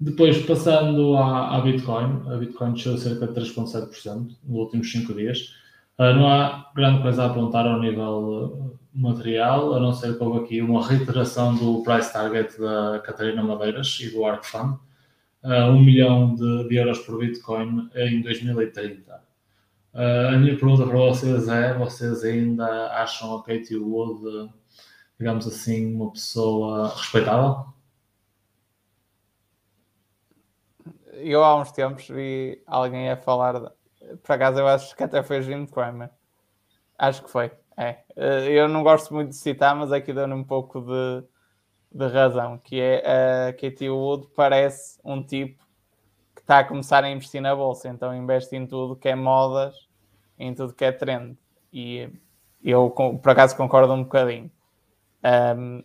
Depois, 0.01 0.45
passando 0.47 1.17
à, 1.17 1.57
à 1.57 1.61
Bitcoin, 1.61 2.23
a 2.31 2.37
Bitcoin 2.37 2.75
desceu 2.75 2.97
cerca 2.97 3.27
de 3.27 3.33
3,7% 3.33 4.37
nos 4.45 4.59
últimos 4.59 4.93
5 4.93 5.13
dias. 5.15 5.55
Uh, 5.99 6.15
não 6.15 6.29
há 6.29 6.71
grande 6.77 7.03
coisa 7.03 7.25
a 7.25 7.27
apontar 7.27 7.67
ao 7.67 7.81
nível 7.81 8.79
material, 8.95 9.75
a 9.75 9.81
não 9.81 9.93
ser 9.93 10.17
que 10.17 10.23
houve 10.23 10.45
aqui 10.45 10.63
uma 10.63 10.87
reiteração 10.87 11.57
do 11.57 11.83
price 11.83 12.13
target 12.13 12.59
da 12.61 13.01
Catarina 13.05 13.43
Madeiras 13.43 13.99
e 14.01 14.11
do 14.11 14.25
ARC 14.25 14.45
Fund, 14.45 14.79
uh, 15.43 15.71
1 15.71 15.83
milhão 15.83 16.35
de, 16.35 16.69
de 16.69 16.77
euros 16.77 17.01
por 17.01 17.19
Bitcoin 17.19 17.89
em 17.97 18.23
2030. 18.23 19.13
Uh, 19.95 20.35
a 20.35 20.39
minha 20.39 20.57
pergunta 20.57 20.87
para 20.87 20.97
vocês 20.97 21.49
é: 21.49 21.75
vocês 21.75 22.23
ainda 22.23 22.93
acham 22.93 23.35
a 23.35 23.43
Katie 23.43 23.77
Wood, 23.77 24.49
digamos 25.19 25.47
assim, 25.47 25.95
uma 25.95 26.13
pessoa 26.13 26.89
respeitável? 26.95 27.67
Eu 31.13 31.43
há 31.43 31.61
uns 31.61 31.73
tempos 31.73 32.09
vi 32.09 32.63
alguém 32.67 33.11
a 33.11 33.17
falar, 33.17 33.73
por 34.23 34.33
acaso 34.33 34.59
eu 34.61 34.69
acho 34.69 34.95
que 34.95 35.03
até 35.03 35.23
foi 35.23 35.43
Jim 35.43 35.67
Cramer. 35.67 36.11
Acho 36.97 37.23
que 37.25 37.31
foi. 37.31 37.51
É. 37.77 37.99
Eh, 38.17 38.53
eu 38.53 38.69
não 38.69 38.83
gosto 38.83 39.13
muito 39.13 39.31
de 39.31 39.37
citar, 39.37 39.75
mas 39.75 39.93
aqui 39.93 40.13
dando 40.13 40.35
um 40.35 40.45
pouco 40.45 40.81
de, 40.81 41.25
de 41.93 42.07
razão, 42.07 42.59
que 42.59 42.81
é 42.81 43.49
a 43.49 43.53
Katie 43.53 43.91
Wood 43.91 44.29
parece 44.37 44.99
um 45.05 45.23
tipo 45.23 45.67
que 46.35 46.41
está 46.41 46.61
a 46.61 46.65
começar 46.65 47.05
a 47.05 47.11
investir 47.11 47.41
na 47.41 47.55
bolsa, 47.55 47.89
então 47.89 48.15
investe 48.15 48.55
em 48.57 48.67
tudo 48.67 48.97
que 48.97 49.09
é 49.09 49.15
modas 49.15 49.89
em 50.39 50.55
tudo 50.55 50.73
que 50.73 50.85
é 50.85 50.93
trend. 50.93 51.37
E 51.73 52.09
eu, 52.63 52.91
por 52.91 53.31
acaso, 53.31 53.57
concordo 53.57 53.93
um 53.93 54.05
bocadinho. 54.05 54.51
Um, 55.25 55.83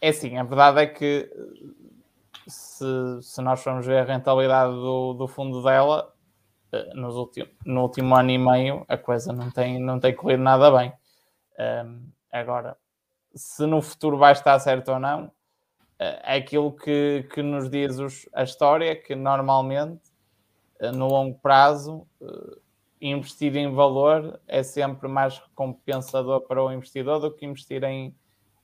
é 0.00 0.08
assim, 0.08 0.36
a 0.36 0.42
verdade 0.42 0.80
é 0.80 0.86
que 0.86 1.30
se, 2.46 3.22
se 3.22 3.40
nós 3.40 3.62
formos 3.62 3.86
ver 3.86 3.98
a 3.98 4.04
rentabilidade 4.04 4.72
do, 4.72 5.14
do 5.14 5.28
fundo 5.28 5.62
dela, 5.62 6.12
eh, 6.72 6.94
nos 6.94 7.16
ultim, 7.16 7.48
no 7.64 7.82
último 7.82 8.14
ano 8.14 8.30
e 8.30 8.38
meio, 8.38 8.84
a 8.88 8.96
coisa 8.96 9.32
não 9.32 9.50
tem, 9.50 9.80
não 9.80 9.98
tem 9.98 10.14
corrido 10.14 10.42
nada 10.42 10.70
bem. 10.70 10.92
Um, 11.58 12.10
agora, 12.30 12.76
se 13.34 13.66
no 13.66 13.80
futuro 13.82 14.18
vai 14.18 14.32
estar 14.32 14.58
certo 14.60 14.92
ou 14.92 15.00
não, 15.00 15.30
eh, 15.98 16.20
é 16.24 16.36
aquilo 16.36 16.72
que, 16.72 17.26
que 17.32 17.42
nos 17.42 17.70
diz 17.70 17.98
os, 17.98 18.28
a 18.34 18.42
história, 18.44 18.94
que 18.94 19.14
normalmente, 19.14 20.02
eh, 20.80 20.92
no 20.92 21.08
longo 21.08 21.38
prazo, 21.40 22.06
investir 23.00 23.54
em 23.56 23.72
valor 23.74 24.40
é 24.48 24.62
sempre 24.62 25.08
mais 25.08 25.38
recompensador 25.38 26.40
para 26.42 26.62
o 26.62 26.72
investidor 26.72 27.20
do 27.20 27.30
que 27.32 27.44
investir 27.46 27.84
em, 27.84 28.14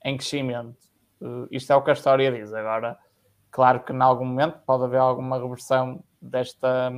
em 0.04 0.16
crescimento. 0.16 0.76
Uh, 1.20 1.46
isto 1.50 1.72
é 1.72 1.76
o 1.76 1.82
que 1.82 1.90
a 1.90 1.94
história 1.94 2.30
diz. 2.32 2.52
Agora, 2.52 2.98
claro 3.50 3.80
que 3.80 3.92
em 3.92 4.00
algum 4.00 4.24
momento 4.24 4.58
pode 4.66 4.84
haver 4.84 4.98
alguma 4.98 5.38
reversão 5.40 6.02
desta, 6.20 6.90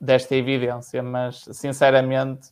desta 0.00 0.34
evidência, 0.36 1.02
mas 1.02 1.44
sinceramente 1.52 2.50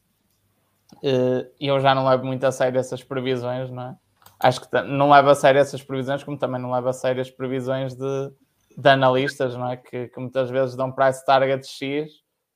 uh, 0.96 1.50
eu 1.60 1.80
já 1.80 1.94
não 1.94 2.08
levo 2.08 2.24
muito 2.24 2.44
a 2.44 2.52
sério 2.52 2.78
essas 2.78 3.02
previsões, 3.02 3.70
não 3.70 3.82
é? 3.82 3.96
Acho 4.40 4.60
que 4.60 4.82
não 4.82 5.10
levo 5.10 5.30
a 5.30 5.34
sério 5.34 5.60
essas 5.60 5.82
previsões, 5.82 6.22
como 6.22 6.38
também 6.38 6.60
não 6.60 6.70
levo 6.70 6.88
a 6.88 6.92
sério 6.92 7.20
as 7.20 7.30
previsões 7.30 7.94
de, 7.94 8.32
de 8.76 8.88
analistas, 8.88 9.56
não 9.56 9.68
é? 9.68 9.76
Que, 9.76 10.08
que 10.08 10.20
muitas 10.20 10.48
vezes 10.48 10.76
dão 10.76 10.92
price 10.92 11.24
target 11.24 11.66
X 11.66 12.12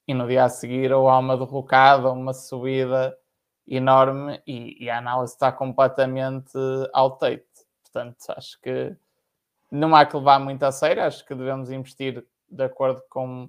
e 0.07 0.15
no 0.15 0.27
dia 0.29 0.45
a 0.45 0.49
seguir 0.49 0.93
ou 0.93 1.09
há 1.09 1.19
uma 1.19 1.37
derrocada, 1.37 2.11
uma 2.13 2.33
subida 2.33 3.17
enorme 3.67 4.43
e, 4.47 4.85
e 4.85 4.91
a 4.91 4.99
análise 4.99 5.33
está 5.35 5.53
completamente 5.53 6.53
outdated. 6.93 7.47
Portanto, 7.83 8.19
acho 8.29 8.61
que 8.61 8.97
não 9.71 9.95
há 9.95 10.05
que 10.05 10.17
levar 10.17 10.39
muito 10.39 10.63
a 10.65 10.73
sério, 10.73 11.03
acho 11.03 11.25
que 11.25 11.35
devemos 11.35 11.71
investir 11.71 12.25
de 12.51 12.65
acordo 12.65 13.03
com, 13.09 13.49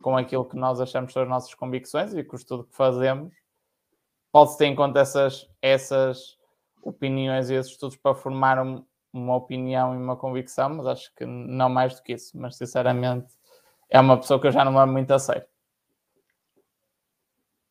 com 0.00 0.16
aquilo 0.16 0.44
que 0.44 0.56
nós 0.56 0.80
achamos 0.80 1.12
ser 1.12 1.20
as 1.20 1.28
nossas 1.28 1.54
convicções 1.54 2.14
e 2.14 2.22
com 2.22 2.36
o 2.36 2.38
estudo 2.38 2.64
que 2.64 2.76
fazemos. 2.76 3.34
Pode-se 4.30 4.58
ter 4.58 4.66
em 4.66 4.74
conta 4.74 5.00
essas, 5.00 5.48
essas 5.60 6.38
opiniões 6.82 7.50
e 7.50 7.54
esses 7.54 7.72
estudos 7.72 7.96
para 7.96 8.14
formar 8.14 8.58
um, 8.60 8.84
uma 9.12 9.36
opinião 9.36 9.94
e 9.94 9.96
uma 9.96 10.16
convicção, 10.16 10.68
mas 10.70 10.86
acho 10.86 11.14
que 11.14 11.24
não 11.24 11.68
mais 11.68 11.94
do 11.96 12.02
que 12.02 12.12
isso. 12.12 12.36
Mas, 12.36 12.56
sinceramente, 12.56 13.32
é 13.88 14.00
uma 14.00 14.18
pessoa 14.18 14.40
que 14.40 14.46
eu 14.46 14.52
já 14.52 14.64
não 14.64 14.76
levo 14.76 14.92
muito 14.92 15.10
a 15.12 15.18
sério. 15.18 15.46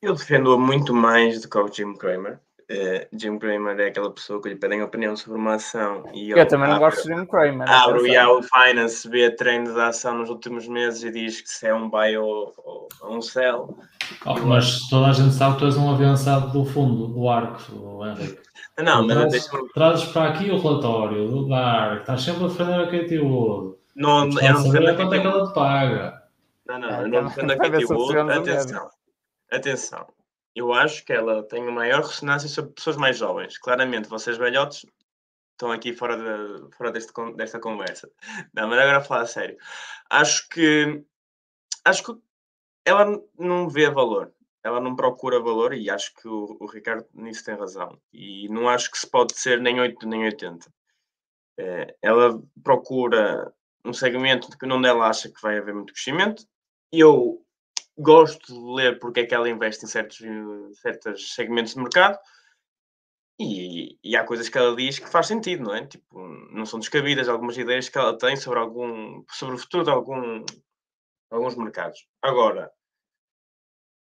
Eu 0.04 0.14
defendo-a 0.14 0.58
muito 0.58 0.94
mais 0.94 1.42
do 1.42 1.48
que 1.48 1.58
o 1.58 1.72
Jim 1.72 1.94
Cramer. 1.94 2.38
Uh, 2.70 3.08
Jim 3.18 3.40
Cramer 3.40 3.80
é 3.80 3.88
aquela 3.88 4.12
pessoa 4.12 4.42
que 4.42 4.50
lhe 4.50 4.56
pedem 4.58 4.82
opinião 4.82 5.16
sobre 5.16 5.40
uma 5.40 5.56
ação 5.56 6.04
e 6.14 6.32
eu 6.32 6.46
também 6.46 6.68
não 6.70 6.78
gosto 6.78 7.08
de 7.08 7.16
Jim 7.16 7.26
Cramer. 7.26 7.70
Abre 7.70 8.02
o 8.02 8.06
Yahoo 8.08 8.42
Finance, 8.44 9.08
vê 9.08 9.28
a 9.28 9.36
trend 9.36 9.74
da 9.74 9.88
ação 9.88 10.18
nos 10.18 10.30
últimos 10.30 10.68
meses 10.68 11.04
e 11.04 11.12
diz 11.12 11.40
que 11.40 11.50
se 11.50 11.68
é 11.68 11.74
um 11.74 11.90
buy 11.90 12.18
ou, 12.18 12.54
ou 12.58 13.16
um 13.16 13.22
sell. 13.22 13.78
Oh, 14.26 14.38
mas 14.42 14.90
toda 14.90 15.08
a 15.08 15.14
gente 15.14 15.34
sabe 15.34 15.54
que 15.54 15.60
tu 15.60 15.66
és 15.68 15.78
um 15.78 15.90
avançado 15.90 16.52
do 16.52 16.66
fundo, 16.66 17.08
do 17.08 17.30
ARC, 17.30 17.62
Henrique. 17.70 18.40
Não, 18.80 19.08
mas 19.08 19.16
trazes, 19.16 19.50
trazes 19.74 20.06
para 20.12 20.32
aqui 20.32 20.52
o 20.52 20.58
relatório 20.58 21.30
do 21.30 21.54
ARC, 21.54 22.02
estás 22.02 22.22
sempre 22.24 22.44
a 22.44 22.48
defender 22.50 22.74
a 22.74 22.88
Katie 22.88 23.20
Wood. 23.20 23.78
Não, 23.96 24.26
eu 24.26 24.54
não 24.54 24.64
defendo 24.64 24.90
a 24.90 24.96
quanto 24.96 25.14
é 25.14 25.20
que 25.22 25.28
ela 25.28 25.48
te 25.48 25.54
paga. 25.54 26.24
Não, 26.68 26.80
não, 26.80 26.90
eu 26.90 27.08
não 27.08 27.26
defendo 27.28 27.52
a 27.52 27.58
Katie 27.58 27.86
Wood. 27.86 28.18
Atenção 28.18 28.90
atenção, 29.52 30.08
eu 30.56 30.72
acho 30.74 31.04
que 31.06 31.14
ela 31.14 31.44
tem 31.44 31.64
maior 31.72 32.02
ressonância 32.02 32.48
sobre 32.48 32.74
pessoas 32.74 32.98
mais 32.98 33.18
jovens. 33.18 33.58
Claramente, 33.58 34.08
vocês 34.08 34.38
velhotes 34.38 34.86
estão 35.52 35.72
aqui 35.72 35.94
fora, 35.94 36.18
de, 36.18 36.76
fora 36.76 36.92
deste, 36.92 37.12
desta 37.36 37.60
conversa. 37.60 38.12
Não, 38.54 38.68
mas 38.68 38.80
agora 38.80 38.98
a 38.98 39.02
falar 39.02 39.22
a 39.22 39.28
sério. 39.28 39.58
Acho 40.10 40.48
que 40.50 41.04
acho 41.86 42.04
que 42.04 42.22
ela 42.86 43.20
não 43.38 43.70
vê 43.70 43.90
valor. 43.90 44.34
Ela 44.64 44.80
não 44.80 44.96
procura 44.96 45.42
valor 45.42 45.74
e 45.74 45.90
acho 45.90 46.14
que 46.16 46.28
o, 46.28 46.58
o 46.60 46.66
Ricardo 46.68 47.06
nisso 47.14 47.44
tem 47.44 47.56
razão. 47.56 48.00
E 48.14 48.48
não 48.50 48.70
acho 48.70 48.92
que 48.92 48.98
se 48.98 49.10
pode 49.10 49.38
ser 49.38 49.60
nem 49.60 49.80
8 49.80 50.08
nem 50.08 50.24
80. 50.26 50.72
É, 51.60 51.96
ela 52.02 52.42
procura 52.64 53.54
um 53.86 53.94
segmento 53.94 54.58
que 54.58 54.66
não 54.66 54.84
ela 54.86 55.08
acha 55.08 55.30
que 55.30 55.42
vai 55.42 55.58
haver 55.58 55.74
muito 55.74 55.94
crescimento. 55.94 56.46
Eu 56.92 57.43
gosto 57.98 58.54
de 58.54 58.74
ler 58.76 59.00
porque 59.00 59.22
é 59.22 59.26
que 59.26 59.36
ela 59.36 59.50
investe 59.50 59.86
em 59.86 59.88
certos, 59.88 60.20
certos 60.80 61.34
segmentos 61.34 61.74
de 61.74 61.80
mercado 61.80 62.18
e, 63.40 63.98
e, 64.04 64.16
há 64.16 64.24
coisas 64.24 64.48
que 64.48 64.58
ela 64.58 64.76
diz 64.76 65.00
que 65.00 65.10
faz 65.10 65.28
sentido, 65.28 65.64
não 65.64 65.76
é? 65.76 65.86
Tipo, 65.86 66.20
não 66.52 66.66
são 66.66 66.80
descabidas 66.80 67.28
algumas 67.28 67.58
ideias 67.58 67.90
que 67.90 67.98
ela 67.98 68.18
tem 68.18 68.36
sobre, 68.36 68.60
algum, 68.60 69.24
sobre 69.32 69.56
o 69.56 69.58
futuro 69.58 69.84
de 69.84 69.90
algum, 69.90 70.46
alguns 71.32 71.56
mercados. 71.56 72.08
Agora, 72.22 72.72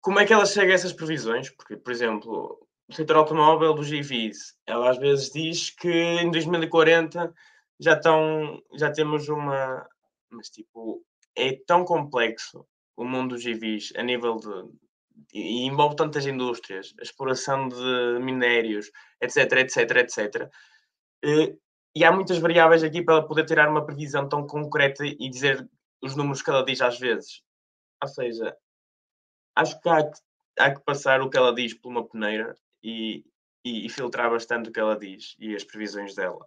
como 0.02 0.20
é 0.20 0.26
que 0.26 0.34
ela 0.34 0.46
chega 0.46 0.72
a 0.72 0.76
essas 0.76 0.94
previsões? 0.94 1.50
Porque, 1.52 1.78
por 1.78 1.92
exemplo, 1.92 2.68
o 2.90 2.94
setor 2.94 3.18
automóvel 3.18 3.74
dos 3.74 3.92
EVs, 3.92 4.58
ela 4.66 4.90
às 4.90 4.98
vezes 4.98 5.30
diz 5.32 5.70
que 5.70 5.90
em 5.90 6.32
2040 6.32 7.34
já, 7.80 7.94
estão, 7.94 8.62
já 8.76 8.92
temos 8.92 9.30
uma. 9.30 9.88
Mas, 10.32 10.50
tipo, 10.50 11.04
é 11.36 11.56
tão 11.68 11.86
complexo 11.86 12.66
o 13.00 13.06
mundo 13.06 13.36
dos 13.36 13.46
EVs 13.46 13.94
a 13.96 14.04
nível 14.04 14.36
de. 14.36 14.70
e 15.34 15.66
envolve 15.66 15.96
tantas 15.96 16.26
indústrias, 16.26 16.94
a 17.00 17.02
exploração 17.02 17.70
de 17.70 18.20
minérios, 18.22 18.92
etc, 19.22 19.54
etc, 19.54 19.92
etc. 19.98 20.52
E 21.96 22.04
há 22.04 22.12
muitas 22.12 22.38
variáveis 22.40 22.84
aqui 22.84 23.02
para 23.02 23.24
poder 23.24 23.46
tirar 23.46 23.70
uma 23.70 23.86
previsão 23.86 24.28
tão 24.28 24.46
concreta 24.46 25.06
e 25.06 25.30
dizer 25.30 25.68
os 26.02 26.16
números 26.16 26.42
que 26.42 26.50
ela 26.50 26.64
diz 26.64 26.82
às 26.82 27.00
vezes. 27.00 27.42
Ou 28.02 28.10
seja, 28.10 28.56
acho 29.56 29.80
que 29.82 29.90
há 29.90 30.04
que, 30.04 30.20
há 30.60 30.76
que 30.76 30.82
passar 30.82 31.22
o 31.22 31.30
que 31.30 31.38
ela 31.38 31.56
diz 31.56 31.74
por 31.74 31.90
uma 31.90 32.08
peneira 32.08 32.54
e, 32.84 33.26
e, 33.64 33.86
e, 33.86 33.90
filtrar 33.90 34.30
bastante 34.30 34.70
o 34.70 34.74
que 34.74 34.80
ela 34.80 34.98
diz 34.98 35.36
e 35.40 35.56
as 35.56 35.64
previsões 35.64 36.16
dela. 36.16 36.46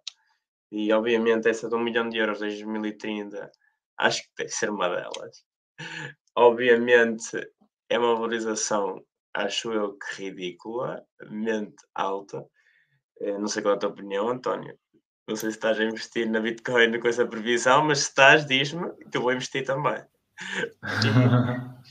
E 0.71 0.93
obviamente 0.93 1.49
essa 1.49 1.69
de 1.69 1.75
um 1.75 1.81
milhão 1.81 2.09
de 2.09 2.19
euros 2.19 2.43
em 2.43 2.49
2030 2.49 3.51
acho 3.99 4.23
que 4.23 4.31
deve 4.39 4.51
ser 4.51 4.71
uma 4.71 4.89
delas. 4.89 5.45
Obviamente 6.35 7.37
é 7.89 7.99
uma 7.99 8.15
valorização, 8.15 9.03
acho 9.35 9.73
eu 9.73 9.97
que 9.99 10.23
ridiculamente 10.23 11.77
alta. 11.95 12.47
Eh, 13.21 13.39
não 13.39 13.49
sei 13.49 13.63
qual 13.63 13.75
é 13.75 13.77
a 13.77 13.81
tua 13.81 13.91
opinião, 13.91 14.29
António. 14.29 14.77
Não 15.29 15.37
sei 15.37 15.51
se 15.51 15.57
estás 15.57 15.79
a 15.79 15.85
investir 15.85 16.29
na 16.29 16.41
Bitcoin 16.41 16.99
com 16.99 17.09
essa 17.09 17.27
previsão, 17.27 17.85
mas 17.85 18.01
se 18.01 18.09
estás, 18.09 18.45
diz-me 18.47 18.91
que 19.11 19.17
eu 19.17 19.23
vou 19.23 19.33
investir 19.33 19.65
também. 19.65 20.03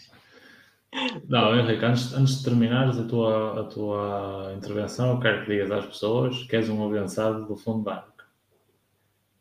Não, 1.29 1.57
Henrique, 1.57 1.85
antes, 1.85 2.13
antes 2.13 2.39
de 2.39 2.43
terminares 2.43 2.97
a 2.97 3.07
tua, 3.07 3.61
a 3.61 3.63
tua 3.63 4.53
intervenção, 4.57 5.11
eu 5.11 5.19
quero 5.21 5.45
que 5.45 5.51
digas 5.51 5.71
às 5.71 5.85
pessoas 5.85 6.43
que 6.43 6.55
és 6.55 6.67
um 6.67 6.85
avançado 6.85 7.45
do 7.45 7.55
fundo 7.55 7.85
da 7.85 7.95
Arca. 7.95 8.25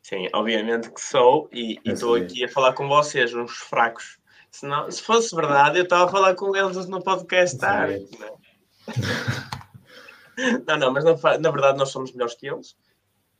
Sim, 0.01 0.29
obviamente 0.33 0.93
que 0.93 1.01
sou, 1.01 1.49
e 1.53 1.81
estou 1.85 2.15
aqui 2.15 2.45
a 2.45 2.49
falar 2.49 2.73
com 2.75 2.87
vocês, 2.87 3.35
uns 3.35 3.57
fracos. 3.57 4.20
Se, 4.51 4.67
não, 4.67 4.91
se 4.91 5.03
fosse 5.03 5.35
verdade, 5.35 5.79
eu 5.79 5.85
estava 5.85 6.05
a 6.05 6.09
falar 6.09 6.35
com 6.35 6.55
eles 6.57 6.87
no 6.89 7.03
podcast 7.03 7.65
Arca. 7.65 7.99
Não, 10.67 10.79
não, 10.79 10.91
mas 10.91 11.05
na, 11.05 11.13
na 11.39 11.51
verdade 11.51 11.77
nós 11.77 11.91
somos 11.91 12.13
melhores 12.13 12.35
que 12.35 12.47
eles. 12.47 12.75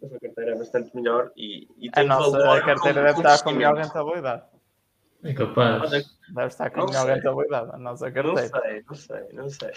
A 0.03 0.09
sua 0.09 0.21
carteira 0.21 0.51
é 0.51 0.59
bastante 0.59 0.95
melhor 0.95 1.31
e, 1.35 1.67
e 1.79 1.89
A 1.89 1.93
tem 1.93 2.07
nossa 2.07 2.31
valor 2.31 2.63
carteira 2.63 2.79
como 2.79 2.95
deve 2.95 3.19
estar 3.21 3.43
com 3.43 3.51
melhor 3.53 3.75
rentabilidade. 3.77 4.43
É 5.23 5.33
capaz. 5.33 5.91
Deve 5.91 6.47
estar 6.49 6.71
com 6.71 6.81
Não 6.81 6.87
melhor 6.87 7.07
sei. 7.07 7.15
rentabilidade, 7.15 7.71
a 7.73 7.79
nossa 7.79 8.07
Não 8.07 8.13
carteira. 8.13 8.49
sei, 8.49 8.85
não 8.87 8.95
sei, 8.95 9.29
não 9.33 9.49
sei. 9.49 9.71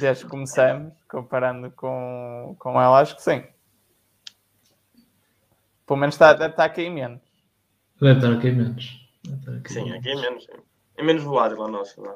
Desde 0.00 0.24
que 0.24 0.30
começamos, 0.30 0.92
comparando 1.08 1.70
com, 1.72 2.56
com 2.58 2.70
ela, 2.80 3.00
acho 3.00 3.14
que 3.14 3.22
sim. 3.22 3.44
Pelo 5.86 5.98
menos 6.00 6.16
está, 6.16 6.32
deve 6.32 6.50
estar 6.52 6.64
aqui 6.64 6.82
em 6.82 6.92
menos. 6.94 7.20
Deve 8.00 8.18
estar 8.18 8.32
aqui 8.32 8.50
menos. 8.50 9.09
Aqui 9.28 9.72
Sim, 9.72 9.90
aqui 9.92 10.08
é 10.08 10.14
menos. 10.14 10.44
sim. 10.44 10.52
É 10.96 11.02
menos 11.02 11.22
volátil 11.22 11.62
a 11.62 11.68
nossa. 11.68 12.00
Não? 12.00 12.10
é? 12.10 12.14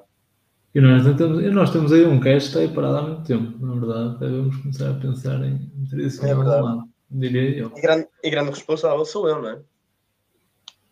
E 0.74 0.80
nós, 0.80 1.04
temos, 1.16 1.42
e 1.42 1.50
nós 1.50 1.70
temos 1.70 1.92
aí 1.92 2.04
um 2.04 2.18
cash 2.18 2.44
que 2.44 2.48
está 2.48 2.60
aí 2.60 2.68
parado 2.68 2.96
há 2.96 3.02
muito 3.02 3.22
tempo, 3.24 3.64
na 3.64 3.74
verdade. 3.74 4.18
Devemos 4.18 4.56
começar 4.56 4.90
a 4.90 4.94
pensar 4.94 5.44
em 5.44 5.70
meter 5.76 5.98
isso 6.00 6.24
É 6.24 6.34
verdade. 6.34 6.82
diria 7.10 7.58
eu. 7.58 7.72
E, 7.76 7.80
grande, 7.80 8.08
e 8.22 8.30
grande 8.30 8.50
responsável 8.50 9.04
sou 9.04 9.28
eu, 9.28 9.40
não 9.40 9.50
é? 9.50 9.60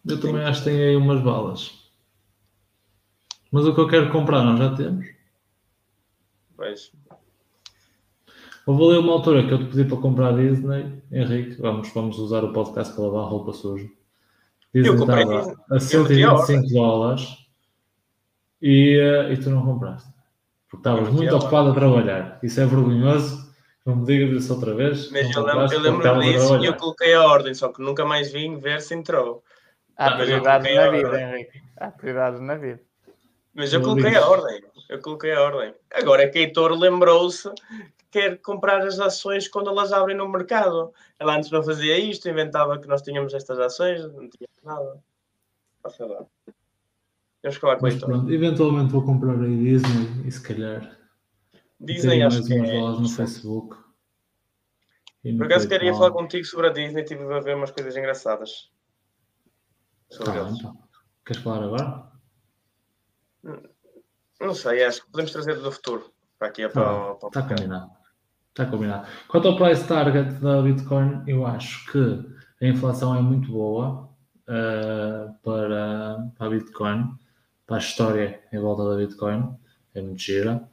Eu 0.06 0.20
também 0.20 0.42
acho 0.44 0.62
que 0.62 0.70
tem 0.70 0.82
aí 0.82 0.96
umas 0.96 1.20
balas. 1.20 1.72
Mas 3.50 3.66
o 3.66 3.74
que 3.74 3.80
eu 3.80 3.88
quero 3.88 4.10
comprar 4.12 4.42
nós 4.44 4.58
já 4.58 4.74
temos. 4.74 5.06
Pois. 6.56 6.92
Houve 8.66 8.84
ali 8.84 8.98
uma 8.98 9.12
altura 9.14 9.46
que 9.46 9.52
eu 9.52 9.58
te 9.58 9.64
pedi 9.64 9.84
para 9.84 9.96
comprar 10.00 10.28
a 10.28 10.36
Disney, 10.36 11.02
Henrique, 11.10 11.60
vamos, 11.60 11.92
vamos 11.92 12.18
usar 12.18 12.44
o 12.44 12.52
podcast 12.52 12.94
para 12.94 13.04
lavar 13.04 13.28
roupa 13.28 13.52
suja. 13.52 13.88
Eu 14.75 14.97
comprei 14.97 15.23
estava 15.23 15.41
a 15.70 15.77
Eu 15.93 16.03
meti 16.03 16.25
a 16.25 16.37
125 16.39 16.75
dólares 16.75 17.29
e, 18.61 18.99
eh, 18.99 19.33
e 19.33 19.37
tu 19.37 19.51
não 19.51 19.64
compraste. 19.64 20.09
Porque 20.70 20.89
estavas 20.89 21.12
muito 21.12 21.37
ocupado 21.37 21.70
a 21.70 21.75
trabalhar. 21.75 22.39
Isso 22.43 22.61
é 22.61 22.64
vergonhoso. 22.64 23.53
Não 23.85 23.97
me 23.97 24.07
digas 24.07 24.43
isso 24.43 24.55
outra 24.55 24.75
vez. 24.75 25.11
Mas 25.11 25.35
eu 25.35 25.43
lembro, 25.43 25.53
compraste 25.53 25.77
eu 25.77 25.93
porque 25.93 26.09
lembro 26.09 26.23
disso 26.23 26.57
e 26.57 26.66
eu 26.66 26.75
coloquei 26.75 27.14
a 27.14 27.27
ordem, 27.27 27.53
só 27.53 27.68
que 27.68 27.83
nunca 27.83 28.05
mais 28.05 28.33
vim 28.33 28.59
ver 28.59 28.81
se 28.81 28.95
entrou. 28.95 29.43
Há 29.97 30.12
prioridades 30.12 30.75
na 30.75 30.91
vida. 30.91 31.20
Henrique. 31.20 31.62
Há 31.77 31.91
prioridades 31.91 32.41
na 32.41 32.55
vida. 32.55 32.81
Mas 33.55 33.73
eu 33.73 33.81
Não 33.81 33.89
coloquei 33.91 34.16
a 34.16 34.27
ordem. 34.27 34.62
Eu 34.93 35.01
coloquei 35.01 35.32
a 35.32 35.40
ordem. 35.43 35.74
Agora 35.95 36.22
é 36.22 36.28
que 36.28 36.38
a 36.38 36.43
Heitor 36.43 36.72
lembrou-se 36.72 37.49
que 37.97 38.05
quer 38.11 38.38
comprar 38.40 38.86
as 38.86 39.01
ações 39.01 39.49
quando 39.49 39.70
elas 39.70 39.90
abrem 39.93 40.16
no 40.16 40.28
mercado. 40.28 40.93
Ela 41.18 41.36
antes 41.36 41.51
não 41.51 41.62
fazia 41.62 41.99
isto, 41.99 42.28
inventava 42.28 42.78
que 42.78 42.86
nós 42.86 43.01
tínhamos 43.01 43.32
estas 43.32 43.59
ações, 43.59 44.03
não 44.03 44.28
tínhamos 44.28 44.62
nada. 44.62 45.03
Passa 45.82 46.05
lá. 46.05 46.24
Temos 47.40 47.57
que 47.57 47.61
falar 47.61 47.76
com 47.76 47.86
a 47.86 47.88
Mas 47.88 47.95
Heitor. 47.95 48.09
pronto, 48.11 48.30
eventualmente 48.32 48.93
vou 48.93 49.05
comprar 49.05 49.32
a 49.32 49.47
Disney 49.47 50.26
e 50.26 50.30
se 50.30 50.43
calhar 50.43 50.99
Disney, 51.80 52.22
acho 52.22 52.45
que 52.45 52.55
é. 52.55 52.80
no 52.80 53.09
Facebook. 53.09 53.76
Por 55.22 55.47
acaso 55.47 55.68
queria 55.68 55.95
falar 55.95 56.11
contigo 56.11 56.45
sobre 56.45 56.66
a 56.68 56.72
Disney, 56.72 57.05
tive 57.05 57.24
a 57.32 57.40
ver 57.40 57.57
umas 57.57 57.70
coisas 57.70 57.97
engraçadas. 57.97 58.70
Sobre 60.11 60.32
Tá, 60.32 60.40
eles. 60.40 60.59
então. 60.59 60.76
Queres 61.24 61.43
falar 61.43 61.64
agora? 61.64 62.12
Não 64.43 64.55
sei, 64.55 64.84
acho 64.84 65.03
que 65.05 65.11
podemos 65.11 65.30
trazer 65.32 65.55
do 65.61 65.70
futuro 65.70 66.12
para 66.38 66.49
aqui 66.49 66.68
para, 66.68 66.82
Tá, 66.82 66.90
para 66.90 67.12
Está 67.12 67.18
podcast. 67.20 67.55
combinado. 67.55 67.90
Está 68.51 68.66
combinado. 68.66 69.07
Quanto 69.28 69.49
ao 69.49 69.57
price 69.57 69.84
target 69.86 70.32
da 70.40 70.61
Bitcoin, 70.61 71.22
eu 71.26 71.47
acho 71.47 71.90
que 71.90 72.26
a 72.61 72.66
inflação 72.66 73.14
é 73.16 73.20
muito 73.22 73.51
boa 73.53 74.09
eh, 74.49 75.28
para, 75.43 76.28
para 76.36 76.47
a 76.47 76.51
Bitcoin, 76.51 77.14
para 77.66 77.76
a 77.76 77.78
história 77.78 78.40
em 78.53 78.59
volta 78.59 78.88
da 78.90 78.97
Bitcoin. 78.97 79.57
É 79.95 80.03
muito 80.03 80.20
gira. 80.20 80.68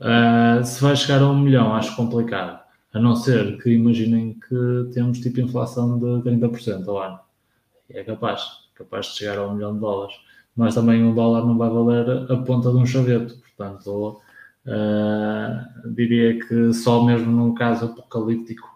Eh, 0.00 0.64
se 0.64 0.82
vai 0.82 0.96
chegar 0.96 1.22
a 1.22 1.28
um 1.28 1.38
milhão, 1.38 1.74
acho 1.74 1.94
complicado. 1.96 2.60
A 2.92 2.98
não 2.98 3.14
ser 3.16 3.56
que 3.62 3.70
imaginem 3.70 4.38
que 4.38 4.90
temos 4.92 5.20
tipo 5.20 5.40
inflação 5.40 5.98
de 5.98 6.28
30% 6.28 6.86
ao 6.88 6.98
ano. 6.98 7.20
É 7.88 8.02
capaz, 8.04 8.42
capaz 8.74 9.06
de 9.06 9.12
chegar 9.18 9.38
a 9.38 9.46
um 9.46 9.54
milhão 9.54 9.72
de 9.74 9.80
dólares. 9.80 10.14
Mas 10.56 10.74
também 10.74 11.02
um 11.02 11.14
dólar 11.14 11.46
não 11.46 11.56
vai 11.56 11.70
valer 11.70 12.30
a 12.30 12.36
ponta 12.38 12.70
de 12.70 12.76
um 12.76 12.86
chaveto. 12.86 13.36
Portanto, 13.56 14.20
Uh, 14.64 15.92
diria 15.92 16.38
que 16.38 16.72
só 16.72 17.04
mesmo 17.04 17.32
num 17.32 17.52
caso 17.52 17.86
apocalíptico 17.86 18.68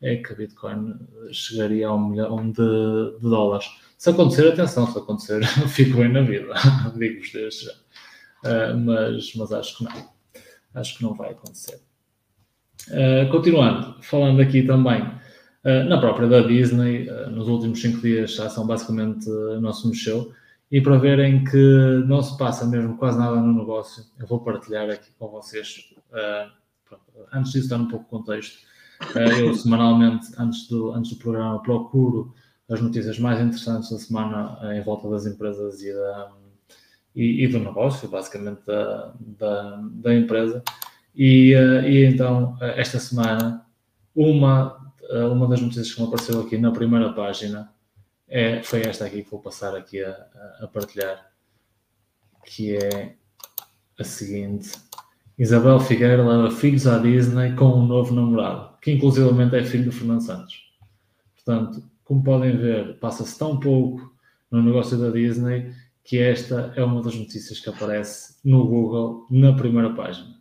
é 0.00 0.16
que 0.16 0.32
a 0.32 0.36
Bitcoin 0.36 0.94
chegaria 1.32 1.88
a 1.88 1.94
um 1.94 2.10
milhão 2.10 2.50
de, 2.50 3.18
de 3.20 3.28
dólares. 3.28 3.66
Se 3.98 4.10
acontecer, 4.10 4.46
atenção, 4.46 4.86
se 4.86 4.98
acontecer, 4.98 5.44
fico 5.68 5.96
bem 5.98 6.12
na 6.12 6.20
vida, 6.20 6.52
digo-vos 6.96 7.32
desde 7.32 7.64
já. 7.64 7.72
Uh, 8.44 8.78
mas, 8.78 9.34
mas 9.34 9.52
acho 9.52 9.78
que 9.78 9.84
não. 9.84 10.14
Acho 10.74 10.98
que 10.98 11.02
não 11.02 11.14
vai 11.14 11.30
acontecer. 11.30 11.80
Uh, 12.88 13.30
continuando, 13.30 13.96
falando 14.02 14.40
aqui 14.40 14.62
também 14.62 15.02
uh, 15.02 15.84
na 15.88 15.98
própria 15.98 16.28
da 16.28 16.40
Disney, 16.42 17.06
nos 17.30 17.48
últimos 17.48 17.80
cinco 17.80 18.00
dias 18.00 18.38
a 18.38 18.46
ação 18.46 18.66
basicamente 18.66 19.26
não 19.60 19.72
se 19.72 19.88
mexeu. 19.88 20.32
E 20.74 20.80
para 20.80 20.98
verem 20.98 21.44
que 21.44 22.02
não 22.04 22.20
se 22.20 22.36
passa 22.36 22.66
mesmo 22.66 22.96
quase 22.96 23.16
nada 23.16 23.36
no 23.36 23.60
negócio, 23.60 24.02
eu 24.18 24.26
vou 24.26 24.40
partilhar 24.40 24.90
aqui 24.90 25.08
com 25.16 25.28
vocês. 25.28 25.94
Uh, 26.10 26.50
antes 27.32 27.52
disso, 27.52 27.68
dar 27.68 27.76
um 27.76 27.86
pouco 27.86 28.02
de 28.06 28.10
contexto. 28.10 28.58
Uh, 29.14 29.38
eu, 29.38 29.54
semanalmente, 29.54 30.32
antes 30.36 30.66
do, 30.66 30.90
antes 30.90 31.12
do 31.12 31.18
programa, 31.18 31.62
procuro 31.62 32.34
as 32.68 32.80
notícias 32.80 33.20
mais 33.20 33.40
interessantes 33.40 33.88
da 33.88 33.98
semana 33.98 34.58
uh, 34.62 34.72
em 34.72 34.82
volta 34.82 35.08
das 35.08 35.26
empresas 35.26 35.80
e, 35.80 35.92
da, 35.92 36.32
e, 37.14 37.44
e 37.44 37.46
do 37.46 37.60
negócio, 37.60 38.08
basicamente 38.08 38.66
da, 38.66 39.14
da, 39.20 39.80
da 39.80 40.12
empresa. 40.12 40.60
E, 41.14 41.52
e 41.86 42.04
então, 42.04 42.58
esta 42.60 42.98
semana, 42.98 43.64
uma, 44.12 44.92
uma 45.30 45.46
das 45.46 45.60
notícias 45.60 45.94
que 45.94 46.00
me 46.00 46.08
apareceu 46.08 46.40
aqui 46.40 46.58
na 46.58 46.72
primeira 46.72 47.12
página 47.12 47.72
é, 48.28 48.62
foi 48.62 48.82
esta 48.82 49.04
aqui 49.04 49.22
que 49.22 49.30
vou 49.30 49.40
passar 49.40 49.76
aqui 49.76 50.02
a, 50.02 50.10
a, 50.60 50.68
partilhar, 50.68 51.30
que 52.44 52.76
é 52.76 53.14
a 53.98 54.04
seguinte. 54.04 54.72
Isabel 55.38 55.80
Figueira 55.80 56.26
leva 56.26 56.50
filhos 56.50 56.86
à 56.86 56.98
Disney 56.98 57.54
com 57.54 57.66
um 57.66 57.86
novo 57.86 58.14
namorado, 58.14 58.78
que 58.80 58.92
inclusivamente 58.92 59.56
é 59.56 59.64
filho 59.64 59.86
do 59.86 59.92
Fernando 59.92 60.22
Santos. 60.22 60.72
Portanto, 61.34 61.82
como 62.04 62.22
podem 62.22 62.56
ver, 62.56 62.98
passa-se 62.98 63.38
tão 63.38 63.58
pouco 63.58 64.14
no 64.50 64.62
negócio 64.62 64.96
da 64.96 65.10
Disney 65.10 65.72
que 66.04 66.18
esta 66.18 66.72
é 66.76 66.84
uma 66.84 67.02
das 67.02 67.14
notícias 67.14 67.58
que 67.58 67.68
aparece 67.68 68.36
no 68.44 68.66
Google 68.66 69.26
na 69.30 69.54
primeira 69.54 69.94
página. 69.94 70.33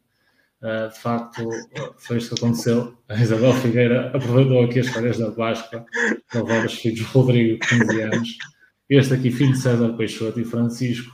Uh, 0.63 0.87
de 0.87 0.97
facto, 0.97 1.49
foi 1.97 2.17
isto 2.17 2.35
que 2.35 2.41
aconteceu. 2.41 2.97
A 3.09 3.15
Isabel 3.15 3.51
Figueira 3.55 4.07
aproveitou 4.15 4.63
aqui 4.63 4.79
as 4.79 4.87
férias 4.87 5.17
da 5.17 5.29
Páscoa 5.29 5.85
para 6.31 6.41
levar 6.41 6.65
os 6.65 6.73
filhos 6.73 7.05
Rodrigo, 7.07 7.59
de 7.59 7.67
15 7.67 8.01
anos, 8.01 8.37
este 8.89 9.13
aqui, 9.13 9.29
filho 9.29 9.51
de 9.51 9.59
César 9.59 9.91
Peixoto, 9.97 10.39
e 10.39 10.45
Francisco, 10.45 11.13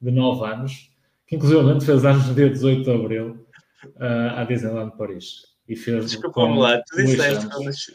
de 0.00 0.10
9 0.10 0.44
anos, 0.46 0.90
que 1.28 1.36
inclusive 1.36 1.80
fez 1.80 2.04
anos 2.04 2.26
no 2.26 2.34
dia 2.34 2.50
18 2.50 2.82
de 2.82 2.90
Abril, 2.90 3.46
uh, 3.84 4.34
à 4.36 4.44
Disneyland 4.44 4.96
Paris. 4.96 5.42
E 5.68 5.76
fez 5.76 6.10
Desculpa-me 6.10 6.58
lá, 6.58 6.82
tu 6.82 6.96
disseste 6.96 7.46
quando 7.48 7.68
os... 7.68 7.94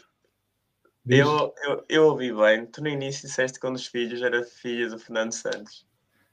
eu, 1.06 1.52
eu, 1.64 1.84
eu 1.86 2.04
ouvi 2.06 2.32
bem, 2.32 2.64
tu 2.64 2.80
no 2.80 2.88
início 2.88 3.28
disseste 3.28 3.60
quando 3.60 3.76
os 3.76 3.86
filhos 3.86 4.22
era 4.22 4.42
filha 4.42 4.88
do 4.88 4.98
Fernando 4.98 5.32
Santos. 5.32 5.84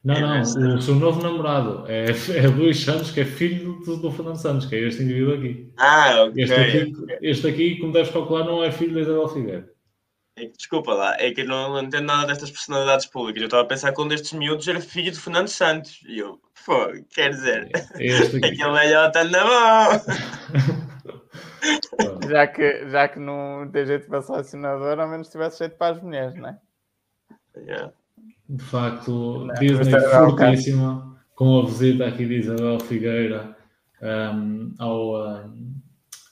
Não, 0.04 0.20
não, 0.20 0.41
o 0.78 0.82
seu 0.82 0.95
novo 0.95 1.22
namorado 1.22 1.86
é, 1.88 2.06
é 2.06 2.47
Luís 2.47 2.80
Santos, 2.80 3.12
que 3.12 3.22
é 3.22 3.26
filho 3.26 3.80
do, 3.86 3.97
do, 3.97 4.12
Fernando 4.12 4.38
Santos, 4.38 4.66
que 4.66 4.76
é 4.76 4.80
este 4.80 5.04
indivíduo 5.04 5.36
aqui. 5.36 5.72
Ah, 5.78 6.24
ok. 6.24 6.43
Este 6.43 6.56
aqui, 6.56 6.93
okay. 7.04 7.18
este 7.22 7.47
aqui 7.47 7.76
como 7.78 7.93
deves 7.93 8.12
calcular, 8.12 8.43
não 8.43 8.64
é 8.64 8.72
filho 8.72 8.95
da 8.95 9.02
Isabel 9.02 9.28
Figueiredo. 9.28 9.70
É 10.36 10.45
que, 10.47 10.58
desculpa 10.58 10.93
lá, 10.93 11.16
é 11.20 11.32
que 11.32 11.41
eu 11.41 11.45
não, 11.45 11.74
não 11.74 11.84
entendo 11.84 12.06
nada 12.06 12.28
destas 12.28 12.49
personalidades 12.49 13.06
públicas. 13.06 13.41
Eu 13.43 13.45
estava 13.45 13.62
a 13.62 13.68
pensar 13.68 13.93
que 13.93 14.02
um 14.02 14.08
destes 14.08 14.34
miúdos 14.34 14.68
era 14.68 14.82
filho 14.82 15.12
de 15.12 15.20
Fernando 15.20 15.49
Santos. 15.49 16.02
E 16.08 16.18
eu, 16.18 16.41
pô, 16.66 16.88
quer 17.14 17.30
dizer, 17.30 17.70
é 17.74 18.04
este 18.04 18.38
aqui. 18.38 18.47
aquele 18.58 18.72
velhote 18.72 19.18
anda 19.20 19.43
bom. 19.43 20.02
já, 22.28 22.47
que, 22.47 22.89
já 22.89 23.08
que 23.08 23.20
não 23.20 23.70
tem 23.72 23.86
jeito 23.86 24.08
para 24.08 24.24
selecionador, 24.24 24.99
ao 24.99 25.08
menos 25.08 25.30
tivesse 25.30 25.60
jeito 25.60 25.76
para 25.76 25.95
as 25.95 26.02
mulheres, 26.02 26.34
não 26.36 26.49
é? 26.49 26.58
Yeah. 27.56 27.93
De 28.52 28.64
facto, 28.64 29.45
não, 29.45 29.54
Disney 29.56 29.97
fortíssima, 29.99 31.18
com 31.36 31.60
a 31.60 31.66
visita 31.66 32.06
aqui 32.06 32.26
de 32.26 32.39
Isabel 32.39 32.82
Figueira 32.82 33.56
um, 34.02 34.74
ao, 34.78 35.45
um, 35.47 35.74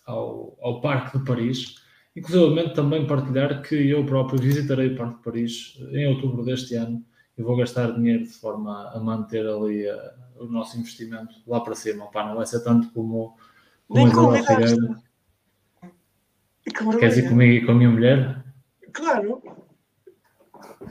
ao, 0.06 0.58
ao 0.62 0.82
Parque 0.82 1.18
de 1.18 1.24
Paris. 1.24 1.76
Inclusive 2.18 2.74
também 2.74 3.08
partilhar 3.08 3.62
que 3.62 3.90
eu 3.90 4.06
próprio 4.06 4.38
visitarei 4.38 4.94
o 4.94 4.98
Parque 4.98 5.16
de 5.16 5.24
Paris 5.24 5.78
em 5.94 6.08
outubro 6.08 6.44
deste 6.44 6.76
ano 6.76 7.02
e 7.38 7.42
vou 7.42 7.56
gastar 7.56 7.94
dinheiro 7.94 8.24
de 8.24 8.34
forma 8.34 8.92
a 8.94 9.00
manter 9.00 9.48
ali 9.48 9.90
uh, 9.90 10.44
o 10.44 10.46
nosso 10.46 10.78
investimento 10.78 11.36
lá 11.48 11.62
para 11.62 11.74
cima. 11.74 12.08
Pá, 12.08 12.28
não 12.28 12.36
vai 12.36 12.46
ser 12.46 12.62
tanto 12.66 12.92
como, 12.92 13.38
como 13.88 14.06
Nem 14.06 14.08
Isabel 14.08 14.44
Figueiredo. 14.44 14.96
Queres 17.00 17.18
ir 17.18 17.30
comigo 17.30 17.54
e 17.54 17.66
com 17.66 17.72
a 17.72 17.76
minha 17.76 17.90
mulher? 17.90 18.44
Claro. 18.92 19.42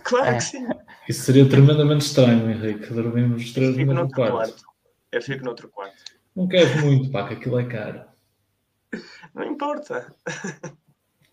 Claro 0.05 0.27
É. 0.27 0.35
que 0.37 0.41
sim. 0.43 0.67
Isso 1.09 1.23
seria 1.23 1.49
tremendamente 1.49 2.05
estranho, 2.05 2.51
Henrique. 2.51 2.93
Dormimos 2.93 3.53
três 3.53 3.77
no 3.77 3.87
mesmo 3.87 4.11
quarto. 4.11 4.33
quarto. 4.33 4.65
Eu 5.11 5.23
fico 5.23 5.45
noutro 5.45 5.69
quarto. 5.69 5.97
Não 6.37 6.47
queres 6.47 6.83
muito, 6.83 7.11
pá, 7.11 7.27
que 7.27 7.35
aquilo 7.35 7.59
é 7.59 7.65
caro. 7.65 8.03
Não 9.35 9.45
importa. 9.45 10.15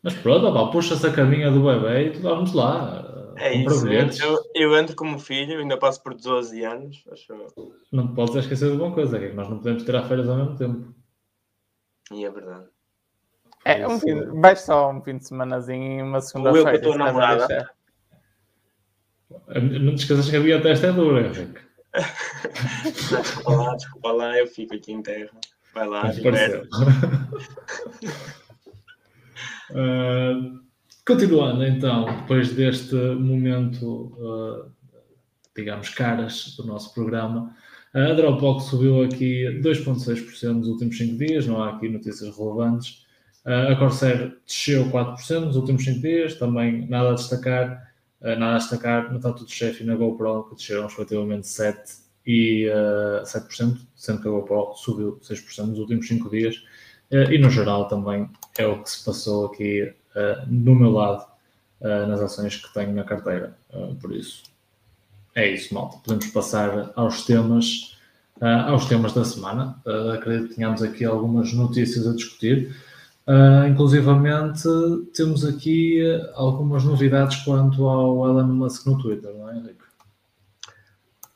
Mas 0.01 0.13
pronto, 0.13 0.53
pá, 0.53 0.71
puxa-se 0.71 1.05
a 1.05 1.11
caminha 1.11 1.51
do 1.51 1.63
bebê 1.63 2.07
e 2.07 2.11
tu 2.13 2.21
vamos 2.21 2.53
lá. 2.53 3.33
É 3.37 3.53
isso. 3.53 3.87
Eu, 4.23 4.39
eu 4.55 4.77
entro 4.77 4.95
como 4.95 5.19
filho, 5.19 5.59
ainda 5.59 5.77
passo 5.77 6.01
por 6.01 6.13
12 6.13 6.63
anos. 6.63 7.03
Acho. 7.11 7.33
Não 7.91 8.13
podes 8.13 8.35
esquecer 8.35 8.71
de 8.71 8.77
uma 8.77 8.93
coisa, 8.93 9.19
que 9.19 9.25
é 9.25 9.29
que 9.29 9.35
nós 9.35 9.49
não 9.49 9.57
podemos 9.57 9.83
tirar 9.83 10.07
férias 10.07 10.29
ao 10.29 10.37
mesmo 10.37 10.57
tempo. 10.57 10.95
E 12.11 12.23
é 12.23 12.29
verdade. 12.29 12.65
É, 13.65 13.85
um 13.87 13.99
fim, 13.99 14.39
vais 14.39 14.61
só 14.61 14.91
um 14.91 15.01
fim 15.01 15.17
de 15.17 15.27
semanazinho 15.27 15.99
e 15.99 16.03
uma 16.03 16.11
Ou 16.11 16.15
eu 16.17 16.21
segunda-feira. 16.21 16.71
com 16.71 16.77
a 16.77 16.79
tua 16.79 16.97
namorada. 16.97 17.71
Não 19.29 19.95
te 19.95 20.03
esqueças 20.03 20.29
que 20.29 20.35
a 20.35 20.39
minha 20.39 20.61
testa 20.61 20.87
é 20.87 20.91
dura, 20.91 21.27
Henrique. 21.27 21.59
Desculpa 22.83 23.51
lá, 23.51 23.75
desculpa 23.75 24.11
lá, 24.11 24.37
eu 24.37 24.47
fico 24.47 24.75
aqui 24.75 24.91
em 24.91 25.01
terra. 25.01 25.31
Vai 25.73 25.87
lá. 25.87 26.11
Ah, 29.73 30.39
continuando 31.07 31.65
então, 31.65 32.05
depois 32.05 32.53
deste 32.53 32.93
momento, 32.93 34.15
ah, 34.21 34.69
digamos, 35.55 35.89
caras 35.89 36.55
do 36.55 36.67
nosso 36.67 36.93
programa, 36.93 37.55
a 37.93 38.13
Dropbox 38.13 38.65
subiu 38.65 39.03
aqui 39.03 39.59
2,6% 39.63 40.53
nos 40.53 40.67
últimos 40.67 40.97
5 40.97 41.17
dias, 41.17 41.47
não 41.47 41.63
há 41.63 41.71
aqui 41.71 41.89
notícias 41.89 42.37
relevantes. 42.37 43.05
Ah, 43.43 43.71
a 43.71 43.75
Corsair 43.75 44.37
desceu 44.45 44.85
4% 44.91 45.45
nos 45.45 45.55
últimos 45.55 45.83
5 45.83 45.99
dias, 45.99 46.35
também 46.35 46.87
nada 46.87 47.09
a 47.09 47.13
destacar. 47.15 47.84
Ah, 48.21 48.35
nada 48.35 48.55
a 48.55 48.57
destacar, 48.57 49.11
no 49.11 49.19
tanto 49.19 49.43
do 49.43 49.51
chefe 49.51 49.83
e 49.83 49.85
na 49.85 49.95
GoPro, 49.95 50.45
que 50.49 50.55
desceram 50.55 50.83
respectivamente 50.87 51.47
7% 51.47 52.05
e 52.25 52.69
ah, 52.69 53.23
7%, 53.23 53.79
sendo 53.95 54.21
que 54.21 54.27
a 54.27 54.31
GoPro 54.31 54.73
subiu 54.75 55.19
6% 55.21 55.65
nos 55.65 55.79
últimos 55.79 56.07
5 56.07 56.29
dias. 56.29 56.63
Uh, 57.11 57.31
e 57.31 57.37
no 57.37 57.51
geral 57.51 57.87
também 57.87 58.27
é 58.57 58.65
o 58.65 58.81
que 58.81 58.89
se 58.89 59.05
passou 59.05 59.45
aqui 59.45 59.83
uh, 59.83 60.47
no 60.47 60.73
meu 60.73 60.89
lado 60.91 61.23
uh, 61.81 62.07
nas 62.07 62.19
ações 62.19 62.55
que 62.55 62.73
tenho 62.73 62.93
na 62.93 63.03
carteira. 63.03 63.55
por 64.01 64.11
isso 64.15 64.43
é 65.35 65.51
isso, 65.51 65.73
malta. 65.73 65.97
Podemos 65.97 66.27
passar 66.27 66.91
aos 66.95 67.25
temas, 67.25 67.97
aos 68.39 68.85
temas 68.85 69.11
da 69.11 69.25
semana. 69.25 69.81
acredito 70.13 70.47
que 70.47 70.55
tenhamos 70.55 70.81
aqui 70.81 71.03
algumas 71.03 71.51
notícias 71.51 72.07
a 72.07 72.13
discutir. 72.13 72.73
Inclusivamente 73.69 74.67
temos 75.15 75.43
aqui 75.43 75.99
algumas 76.35 76.83
novidades 76.83 77.43
quanto 77.43 77.87
ao 77.87 78.27
Elon 78.27 78.47
Musk 78.47 78.85
no 78.85 79.01
Twitter, 79.01 79.33
não 79.33 79.49
é, 79.49 79.57
Henrique? 79.57 79.85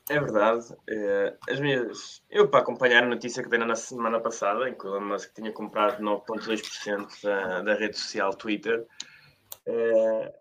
É 0.10 0.20
verdade. 0.20 0.66
Eh, 0.90 1.38
As 1.48 1.60
minhas... 1.60 2.24
Eu, 2.32 2.48
para 2.48 2.62
acompanhar 2.62 3.04
a 3.04 3.08
notícia 3.08 3.44
que 3.44 3.50
dei 3.50 3.60
na 3.60 3.76
semana 3.76 4.20
passada, 4.20 4.68
em 4.68 4.74
que 4.74 4.86
o 4.88 4.96
Elon 4.96 5.06
Musk 5.06 5.32
tinha 5.36 5.52
comprado 5.52 6.02
9,2% 6.02 7.24
da, 7.24 7.62
da 7.62 7.74
rede 7.76 7.96
social 7.96 8.34
Twitter, 8.34 8.88
eh, 9.68 10.34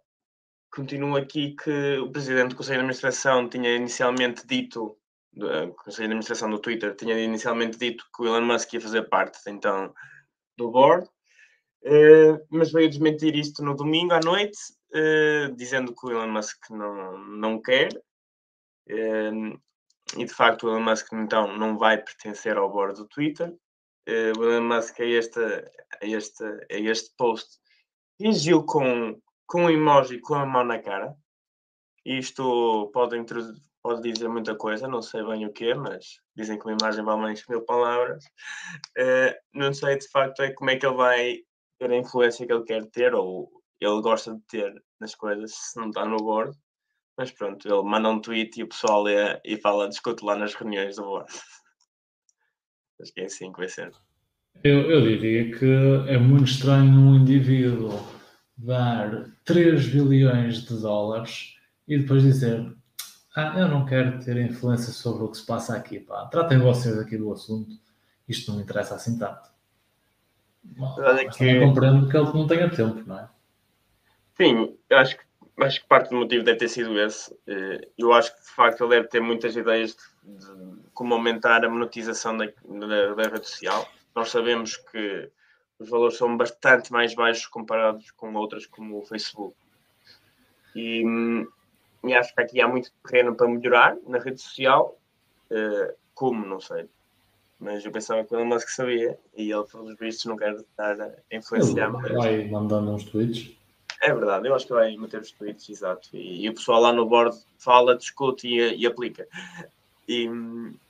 continuo 0.75 1.17
aqui 1.17 1.55
que 1.55 1.99
o 1.99 2.11
presidente 2.11 2.51
do 2.51 2.57
Conselho 2.57 2.79
de 2.79 2.81
Administração 2.81 3.47
tinha 3.47 3.77
inicialmente 3.77 4.47
dito, 4.47 4.97
eh, 5.37 5.65
o 5.65 5.75
Conselho 5.75 6.09
de 6.09 6.13
Administração 6.13 6.51
do 6.51 6.59
Twitter 6.61 6.97
tinha 6.97 7.19
inicialmente 7.19 7.79
dito 7.79 8.07
que 8.17 8.23
o 8.23 8.27
Elon 8.27 8.47
Musk 8.47 8.73
ia 8.73 8.81
fazer 8.81 9.03
parte, 9.11 9.39
então, 9.49 9.93
do 10.57 10.71
board, 10.71 11.07
eh, 11.85 12.39
mas 12.51 12.73
veio 12.73 12.89
desmentir 12.89 13.35
isto 13.37 13.63
no 13.63 13.75
domingo 13.75 14.15
à 14.15 14.21
noite, 14.21 14.59
eh, 14.93 15.49
dizendo 15.57 15.95
que 15.95 16.07
o 16.07 16.11
Elon 16.11 16.29
Musk 16.29 16.71
não, 16.71 17.19
não 17.19 17.63
quer, 17.63 17.91
um, 18.91 19.59
e 20.17 20.25
de 20.25 20.33
facto 20.33 20.65
o 20.65 20.71
Elon 20.71 20.81
Musk 20.81 21.13
então 21.13 21.57
não 21.57 21.77
vai 21.77 21.99
pertencer 21.99 22.57
ao 22.57 22.71
board 22.71 22.99
do 22.99 23.07
Twitter. 23.07 23.55
Uh, 24.09 24.39
o 24.39 24.45
Elon 24.45 24.65
Musk 24.65 25.01
a 25.01 25.05
este, 25.05 25.39
a 25.41 26.07
este, 26.07 26.45
a 26.45 26.79
este 26.79 27.15
post 27.17 27.59
reagiu 28.19 28.65
com, 28.65 29.21
com 29.47 29.65
um 29.65 29.71
emoji 29.71 30.19
com 30.21 30.35
a 30.35 30.47
mão 30.47 30.65
na 30.65 30.79
cara. 30.79 31.15
Isto 32.05 32.91
pode, 32.95 33.23
pode 33.83 34.11
dizer 34.11 34.29
muita 34.29 34.57
coisa, 34.57 34.89
não 34.89 35.03
sei 35.03 35.23
bem 35.25 35.45
o 35.45 35.53
que 35.53 35.71
é, 35.71 35.75
mas 35.75 36.21
dizem 36.35 36.59
que 36.59 36.65
uma 36.65 36.77
imagem 36.81 37.05
vale 37.05 37.21
mais 37.21 37.47
mil 37.47 37.61
palavras. 37.63 38.25
Uh, 38.97 39.35
não 39.53 39.75
sei 39.75 39.99
de 39.99 40.09
facto 40.09 40.41
é 40.41 40.53
como 40.53 40.71
é 40.71 40.77
que 40.77 40.87
ele 40.87 40.97
vai 40.97 41.43
ter 41.79 41.91
a 41.91 41.97
influência 41.97 42.47
que 42.47 42.53
ele 42.53 42.65
quer 42.65 42.85
ter 42.87 43.15
ou 43.15 43.51
ele 43.81 44.01
gosta 44.03 44.35
de 44.35 44.41
ter 44.49 44.83
nas 45.01 45.15
coisas 45.15 45.53
se 45.55 45.79
não 45.79 45.89
está 45.89 46.05
no 46.05 46.17
board. 46.17 46.57
Mas 47.17 47.33
pronto, 47.33 47.67
ele 47.67 47.83
manda 47.83 48.09
um 48.09 48.21
tweet 48.21 48.59
e 48.59 48.63
o 48.63 48.69
pessoal 48.69 49.03
lê 49.03 49.41
e 49.45 49.57
fala, 49.57 49.89
discute 49.89 50.25
lá 50.25 50.37
nas 50.37 50.55
reuniões 50.55 50.97
do 50.97 51.03
board. 51.03 51.33
Acho 53.01 53.13
que 53.13 53.21
é 53.21 53.25
assim 53.27 53.53
que 53.53 53.59
vai 53.59 53.69
ser. 53.69 53.93
Eu, 54.65 54.91
eu 54.91 55.03
diria 55.03 55.57
que 55.57 55.67
é 56.09 56.19
muito 56.19 56.47
estranho 56.47 56.93
um 56.93 57.15
indivíduo 57.15 57.91
dar 58.57 59.31
3 59.45 59.87
bilhões 59.89 60.63
de 60.63 60.81
dólares 60.81 61.55
e 61.87 61.97
depois 61.99 62.25
dizer 62.25 62.77
ah, 63.37 63.57
eu 63.57 63.69
não 63.69 63.87
quero 63.87 64.19
ter 64.25 64.37
influência 64.39 64.93
sobre 64.93 65.23
o 65.23 65.31
que 65.31 65.37
se 65.37 65.47
passa 65.47 65.77
aqui, 65.77 66.01
pá. 66.01 66.27
Tratem 66.27 66.59
vocês 66.59 66.99
aqui 66.99 67.17
do 67.17 67.33
assunto. 67.33 67.71
Isto 68.29 68.51
não 68.51 68.59
me 68.59 68.65
interessa 68.65 68.97
assim 68.97 69.17
tanto. 69.17 69.49
Mas 70.63 70.95
que- 71.37 71.39
também 71.39 71.61
compreendo 71.69 72.09
que 72.09 72.17
ele 72.17 72.27
não 72.33 72.47
tenha 72.47 72.71
tempo, 72.71 73.03
não 73.07 73.19
é? 73.19 73.29
Sim, 74.37 74.77
eu 74.89 74.99
acho 74.99 75.17
que, 75.17 75.25
acho 75.63 75.81
que 75.83 75.89
parte 75.89 76.11
do 76.11 76.17
motivo 76.17 76.45
deve 76.45 76.59
ter 76.59 76.69
sido 76.69 76.99
esse. 77.01 77.35
Eh, 77.47 77.89
Eu 77.99 78.13
acho 78.13 78.35
que 78.37 78.43
de 78.43 78.49
facto 78.51 78.83
ele 78.85 78.91
deve 78.97 79.09
ter 79.09 79.21
muitas 79.21 79.57
ideias 79.57 79.97
de, 80.23 80.37
de 80.37 80.83
como 80.95 81.15
aumentar 81.15 81.65
a 81.65 81.69
monetização 81.71 82.37
da, 82.37 82.47
da, 82.47 83.15
da 83.15 83.23
rede 83.25 83.49
social. 83.49 83.89
Nós 84.15 84.29
sabemos 84.31 84.77
que 84.77 85.31
os 85.79 85.89
valores 85.89 86.17
são 86.17 86.37
bastante 86.37 86.93
mais 86.93 87.15
baixos 87.15 87.47
comparados 87.47 88.11
com 88.13 88.33
outras 88.35 88.67
como 88.67 88.99
o 88.99 89.03
Facebook. 89.07 89.57
E, 90.75 91.05
hum, 91.07 91.47
e 92.05 92.15
acho 92.15 92.35
que 92.35 92.41
aqui 92.41 92.61
há 92.61 92.69
muito 92.69 92.93
terreno 93.05 93.35
para 93.35 93.49
melhorar 93.49 93.97
na 94.07 94.19
rede 94.19 94.41
social. 94.41 94.97
Eh, 95.51 95.95
como, 96.15 96.45
não 96.47 96.61
sei. 96.61 96.89
Mas 97.61 97.85
eu 97.85 97.91
pensava 97.91 98.25
que 98.25 98.33
o 98.33 98.39
Elon 98.39 98.47
Musk 98.47 98.69
sabia 98.69 99.19
e 99.37 99.51
ele, 99.51 99.65
pelos 99.65 99.97
vistos, 99.99 100.27
não 100.27 100.37
quer 100.37 100.55
estar 100.55 101.01
a 101.01 101.11
influenciar 101.37 101.89
Ele 102.05 102.15
vai 102.15 102.49
mandando 102.49 102.93
uns 102.93 103.05
tweets. 103.05 103.51
É 104.01 104.15
verdade, 104.15 104.47
eu 104.47 104.55
acho 104.55 104.65
que 104.67 104.73
vai 104.73 104.97
meter 104.97 105.21
os 105.21 105.33
tweets, 105.33 105.69
exato. 105.69 106.09
E, 106.13 106.45
e 106.45 106.49
o 106.49 106.55
pessoal 106.55 106.81
lá 106.81 106.93
no 106.93 107.05
board 107.07 107.37
fala, 107.59 107.97
discute 107.97 108.47
e, 108.47 108.77
e 108.77 108.87
aplica. 108.87 109.27
E, 110.09 110.29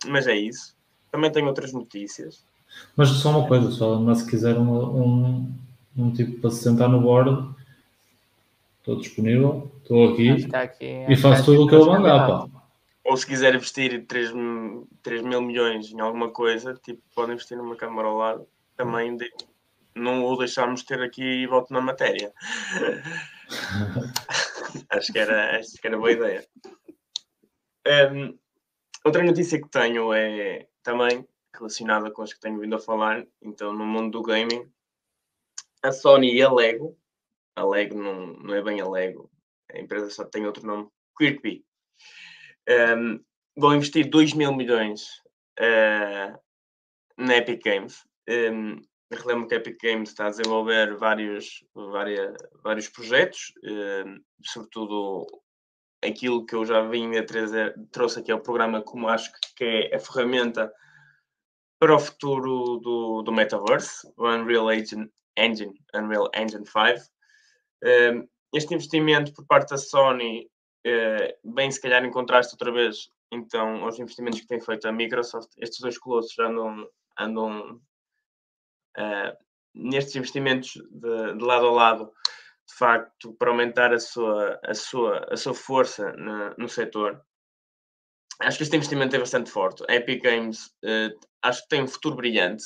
mas 0.07 0.27
é 0.27 0.37
isso. 0.37 0.77
Também 1.11 1.33
tenho 1.33 1.47
outras 1.47 1.73
notícias. 1.73 2.45
Mas 2.95 3.09
só 3.09 3.31
uma 3.31 3.49
coisa, 3.49 3.71
se 3.73 3.83
o 3.83 3.87
Elon 3.87 4.03
Musk 4.03 4.29
quiser 4.29 4.59
um, 4.59 4.71
um, 4.71 5.55
um 5.97 6.13
tipo 6.13 6.39
para 6.39 6.51
se 6.51 6.63
sentar 6.63 6.87
no 6.91 7.01
board, 7.01 7.49
estou 8.81 8.97
disponível, 8.97 9.71
estou 9.79 10.13
aqui 10.13 10.47
aqui- 10.53 11.07
e 11.09 11.17
faço 11.17 11.47
tudo 11.47 11.65
o 11.65 11.67
que 11.67 11.75
ele 11.75 11.85
mandar. 11.87 12.47
Ou 13.09 13.17
se 13.17 13.27
quiser 13.27 13.55
investir 13.55 14.07
3, 14.07 14.33
3 15.03 15.23
mil 15.23 15.41
milhões 15.41 15.91
em 15.91 15.99
alguma 15.99 16.31
coisa, 16.31 16.75
tipo, 16.75 17.03
pode 17.15 17.33
investir 17.33 17.57
numa 17.57 17.75
câmara 17.75 18.07
ao 18.07 18.17
lado. 18.19 18.49
Também 18.77 19.17
de- 19.17 19.33
não 19.95 20.23
o 20.27 20.37
deixámos 20.37 20.83
ter 20.83 21.01
aqui 21.01 21.47
volto 21.47 21.73
na 21.73 21.81
matéria. 21.81 22.35
acho, 24.91 25.11
que 25.11 25.19
era, 25.19 25.59
acho 25.59 25.73
que 25.81 25.87
era 25.87 25.97
boa 25.97 26.13
ideia. 26.13 26.47
Um, 28.13 28.39
outra 29.03 29.23
notícia 29.23 29.59
que 29.59 29.71
tenho 29.71 30.13
é 30.13 30.69
também 30.83 31.27
relacionada 31.55 32.11
com 32.11 32.21
as 32.21 32.35
que 32.35 32.41
tenho 32.41 32.61
vindo 32.61 32.77
a 32.77 32.81
falar. 32.81 33.27
Então, 33.41 33.73
no 33.73 33.87
mundo 33.87 34.19
do 34.19 34.23
gaming, 34.23 34.71
a 35.83 35.93
Sony 35.93 36.35
e 36.35 36.43
a 36.43 36.53
Lego, 36.53 36.95
a 37.57 37.65
Lego 37.65 37.97
não, 37.97 38.27
não 38.35 38.55
é 38.55 38.63
bem 38.63 38.83
a 38.83 38.87
Lego, 38.87 39.31
a 39.73 39.79
empresa 39.79 40.11
só 40.11 40.27
tem 40.27 40.45
outro 40.47 40.67
nome, 40.67 40.89
Kirkby, 41.17 41.65
um, 42.69 43.21
vão 43.57 43.75
investir 43.75 44.09
2 44.09 44.35
mil 44.35 44.55
milhões 44.55 45.03
uh, 45.59 46.39
na 47.17 47.37
Epic 47.37 47.63
Games. 47.65 48.05
Um, 48.29 48.81
relembro 49.11 49.49
que 49.49 49.55
a 49.55 49.59
Epic 49.59 49.79
Games 49.83 50.11
está 50.11 50.27
a 50.27 50.31
desenvolver 50.31 50.97
vários, 50.97 51.65
vários 52.63 52.89
projetos, 52.89 53.53
um, 53.65 54.21
sobretudo 54.45 55.27
aquilo 56.05 56.47
que 56.47 56.55
eu 56.55 56.65
já 56.65 56.83
vim 56.83 57.17
a 57.17 57.25
trazer, 57.25 57.75
trouxe 57.91 58.21
aqui 58.21 58.31
ao 58.31 58.41
programa 58.41 58.83
como 58.83 59.09
acho 59.09 59.33
que 59.57 59.65
é 59.65 59.97
a 59.97 59.99
ferramenta 59.99 60.73
para 61.81 61.95
o 61.95 61.99
futuro 61.99 62.79
do, 62.79 63.23
do 63.23 63.33
metaverse, 63.33 64.07
o 64.17 64.29
Unreal 64.29 64.71
Engine, 64.73 65.11
Unreal 65.95 66.31
Engine 66.35 66.67
5. 66.67 66.79
Uh, 67.85 68.29
este 68.55 68.75
investimento 68.75 69.33
por 69.33 69.47
parte 69.47 69.71
da 69.71 69.79
Sony, 69.79 70.49
bem 71.45 71.71
se 71.71 71.81
calhar 71.81 72.05
em 72.05 72.11
contraste 72.11 72.55
outra 72.55 72.73
vez, 72.73 73.11
então, 73.33 73.85
aos 73.85 73.99
investimentos 73.99 74.41
que 74.41 74.47
tem 74.47 74.61
feito 74.61 74.89
a 74.89 74.93
Microsoft, 74.93 75.51
estes 75.59 75.81
dois 75.81 75.99
colossos 75.99 76.39
andam, 76.39 76.89
andam 77.19 77.81
nestes 79.75 80.17
investimentos 80.17 80.73
de, 80.91 81.35
de, 81.35 81.45
lado 81.45 81.67
a 81.67 81.71
lado, 81.71 82.13
de 82.67 82.75
facto, 82.75 83.33
para 83.35 83.51
aumentar 83.51 83.93
a 83.93 83.99
sua, 83.99 84.59
a 84.65 84.75
sua, 84.75 85.27
a 85.31 85.37
sua 85.37 85.55
força 85.55 86.13
no, 86.13 86.55
no 86.59 86.69
setor. 86.69 87.23
Acho 88.41 88.59
que 88.59 88.65
este 88.65 88.77
investimento 88.77 89.17
é 89.17 89.19
bastante 89.19 89.51
forte. 89.51 89.85
A 89.89 89.95
Epic 89.95 90.23
Games 90.23 90.67
uh, 90.85 91.19
acho 91.43 91.63
que 91.63 91.69
tem 91.69 91.83
um 91.83 91.89
futuro 91.89 92.17
brilhante. 92.17 92.65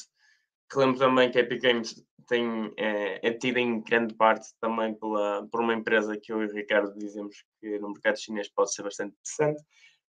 Relembro 0.72 0.98
também 0.98 1.30
que 1.30 1.38
a 1.38 1.42
Epic 1.42 1.62
Games 1.62 2.04
tem, 2.26 2.72
é, 2.76 3.26
é 3.26 3.32
tida 3.32 3.60
em 3.60 3.80
grande 3.80 4.14
parte 4.14 4.48
também 4.60 4.94
pela, 4.94 5.46
por 5.50 5.60
uma 5.60 5.74
empresa 5.74 6.16
que 6.16 6.32
eu 6.32 6.42
e 6.42 6.46
o 6.46 6.54
Ricardo 6.54 6.96
dizemos 6.96 7.44
que 7.60 7.78
no 7.78 7.90
mercado 7.90 8.18
chinês 8.18 8.48
pode 8.48 8.74
ser 8.74 8.82
bastante 8.82 9.14
interessante. 9.14 9.62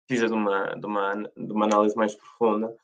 Precisa 0.06 0.28
de 0.28 0.34
uma, 0.34 0.74
de 0.74 0.86
uma, 0.86 1.14
de 1.14 1.52
uma 1.52 1.66
análise 1.66 1.96
mais 1.96 2.14
profunda, 2.14 2.76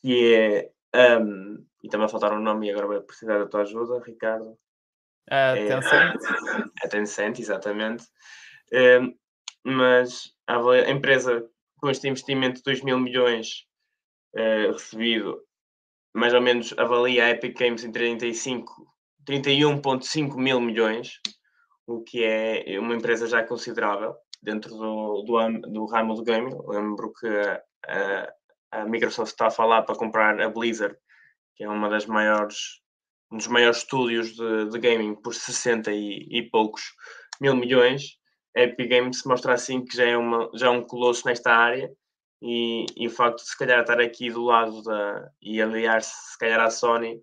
que 0.00 0.34
é 0.34 1.20
um, 1.20 1.66
e 1.82 1.88
também 1.88 2.06
a 2.06 2.08
faltar 2.08 2.32
um 2.32 2.40
nome 2.40 2.68
e 2.68 2.70
agora 2.70 2.86
vai 2.86 3.00
precisar 3.00 3.38
da 3.38 3.46
tua 3.46 3.62
ajuda, 3.62 4.02
Ricardo. 4.04 4.56
A 5.28 5.56
é, 5.56 5.66
Tencent. 5.66 6.20
A 6.82 6.88
Tencent, 6.88 7.38
exatamente. 7.38 8.04
Um, 8.72 9.16
mas 9.64 10.32
a, 10.46 10.58
empresa 10.90 11.48
com 11.78 11.90
este 11.90 12.08
investimento 12.08 12.56
de 12.56 12.62
2 12.62 12.82
mil 12.82 12.98
milhões 12.98 13.66
uh, 14.34 14.72
recebido, 14.72 15.42
mais 16.14 16.32
ou 16.32 16.40
menos 16.40 16.74
avalia 16.78 17.24
a 17.24 17.30
Epic 17.30 17.58
Games 17.58 17.84
em 17.84 17.92
35, 17.92 18.86
31,5 19.26 20.36
mil 20.36 20.60
milhões, 20.60 21.20
o 21.86 22.02
que 22.02 22.24
é 22.24 22.78
uma 22.78 22.94
empresa 22.94 23.26
já 23.26 23.42
considerável 23.42 24.14
dentro 24.42 24.70
do, 24.70 25.22
do, 25.22 25.60
do 25.72 25.86
ramo 25.86 26.14
do 26.14 26.22
gaming. 26.22 26.56
Lembro 26.66 27.12
que 27.12 27.26
a, 27.86 28.32
a 28.70 28.84
Microsoft 28.84 29.32
está 29.32 29.48
a 29.48 29.50
falar 29.50 29.82
para 29.82 29.96
comprar 29.96 30.40
a 30.40 30.48
Blizzard 30.48 30.96
que 31.54 31.64
é 31.64 31.68
uma 31.68 31.88
das 31.88 32.06
maiores, 32.06 32.80
um 33.30 33.36
dos 33.36 33.46
maiores 33.46 33.78
estúdios 33.78 34.34
de, 34.34 34.70
de 34.70 34.78
gaming 34.78 35.14
por 35.14 35.34
60 35.34 35.92
e, 35.92 36.26
e, 36.30 36.42
poucos 36.50 36.82
mil 37.40 37.56
milhões, 37.56 38.18
a 38.56 38.62
Epic 38.62 38.88
Games 38.88 39.24
mostra 39.24 39.54
assim 39.54 39.84
que 39.84 39.96
já 39.96 40.04
é, 40.04 40.16
uma, 40.16 40.50
já 40.54 40.66
é 40.66 40.70
um 40.70 40.82
colosso 40.82 41.26
nesta 41.26 41.52
área 41.52 41.90
e, 42.46 42.84
e, 42.94 43.06
o 43.06 43.10
facto 43.10 43.38
de 43.38 43.48
se 43.48 43.56
calhar 43.56 43.80
estar 43.80 43.98
aqui 43.98 44.30
do 44.30 44.44
lado 44.44 44.82
da, 44.82 45.30
e 45.40 45.62
aliar-se 45.62 46.32
se 46.32 46.38
calhar 46.38 46.60
à 46.60 46.70
Sony, 46.70 47.22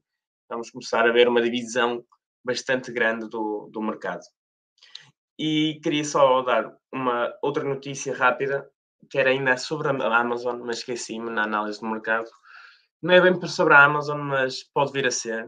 vamos 0.50 0.72
começar 0.72 1.08
a 1.08 1.12
ver 1.12 1.28
uma 1.28 1.44
divisão 1.44 2.04
bastante 2.44 2.92
grande 2.92 3.30
do, 3.30 3.70
do 3.72 3.84
mercado. 3.84 4.24
E 5.38 5.80
queria 5.84 6.04
só 6.04 6.42
dar 6.42 6.76
uma 6.92 7.32
outra 7.44 7.64
notícia 7.64 8.16
rápida, 8.16 8.68
que 9.12 9.20
era 9.20 9.30
ainda 9.30 9.56
sobre 9.58 9.90
a 9.90 10.18
Amazon, 10.18 10.60
mas 10.66 10.80
esqueci-me 10.80 11.30
na 11.30 11.44
análise 11.44 11.80
do 11.80 11.88
mercado, 11.88 12.30
não 13.00 13.14
é 13.14 13.22
bem 13.22 13.40
sobre 13.48 13.76
a 13.76 13.84
Amazon, 13.84 14.22
mas 14.22 14.64
pode 14.74 14.92
vir 14.92 15.06
a 15.06 15.12
ser. 15.12 15.48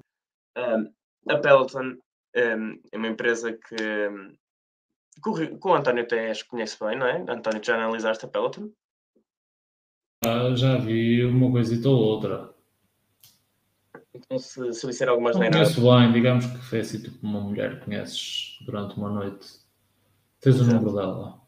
Um, 0.55 0.93
a 1.29 1.37
Peloton 1.39 1.97
um, 2.35 2.81
é 2.91 2.97
uma 2.97 3.07
empresa 3.07 3.53
que, 3.53 3.75
que, 5.23 5.67
o, 5.67 5.73
António 5.73 6.03
até 6.03 6.31
conhece 6.47 6.77
bem, 6.79 6.95
não 6.95 7.07
é? 7.07 7.25
António, 7.27 7.63
já 7.63 7.73
analisaste 7.73 8.25
a 8.25 8.27
Peloton? 8.27 8.71
Ah, 10.25 10.55
já 10.55 10.77
vi 10.77 11.25
uma 11.25 11.51
coisita 11.51 11.89
ou 11.89 11.97
outra. 11.97 12.53
Então, 14.13 14.37
se, 14.37 14.73
se 14.73 14.87
disser 14.87 15.09
algumas 15.09 15.35
não 15.35 15.49
conheço 15.49 15.81
bem, 15.81 16.11
digamos 16.11 16.45
que 16.45 16.57
foi 16.59 16.79
assim 16.79 17.01
tipo 17.01 17.17
uma 17.25 17.41
mulher 17.41 17.79
que 17.79 17.85
conheces 17.85 18.57
durante 18.65 18.95
uma 18.95 19.09
noite. 19.09 19.47
Tens 20.39 20.59
o 20.61 20.65
número 20.65 20.93
dela. 20.93 21.41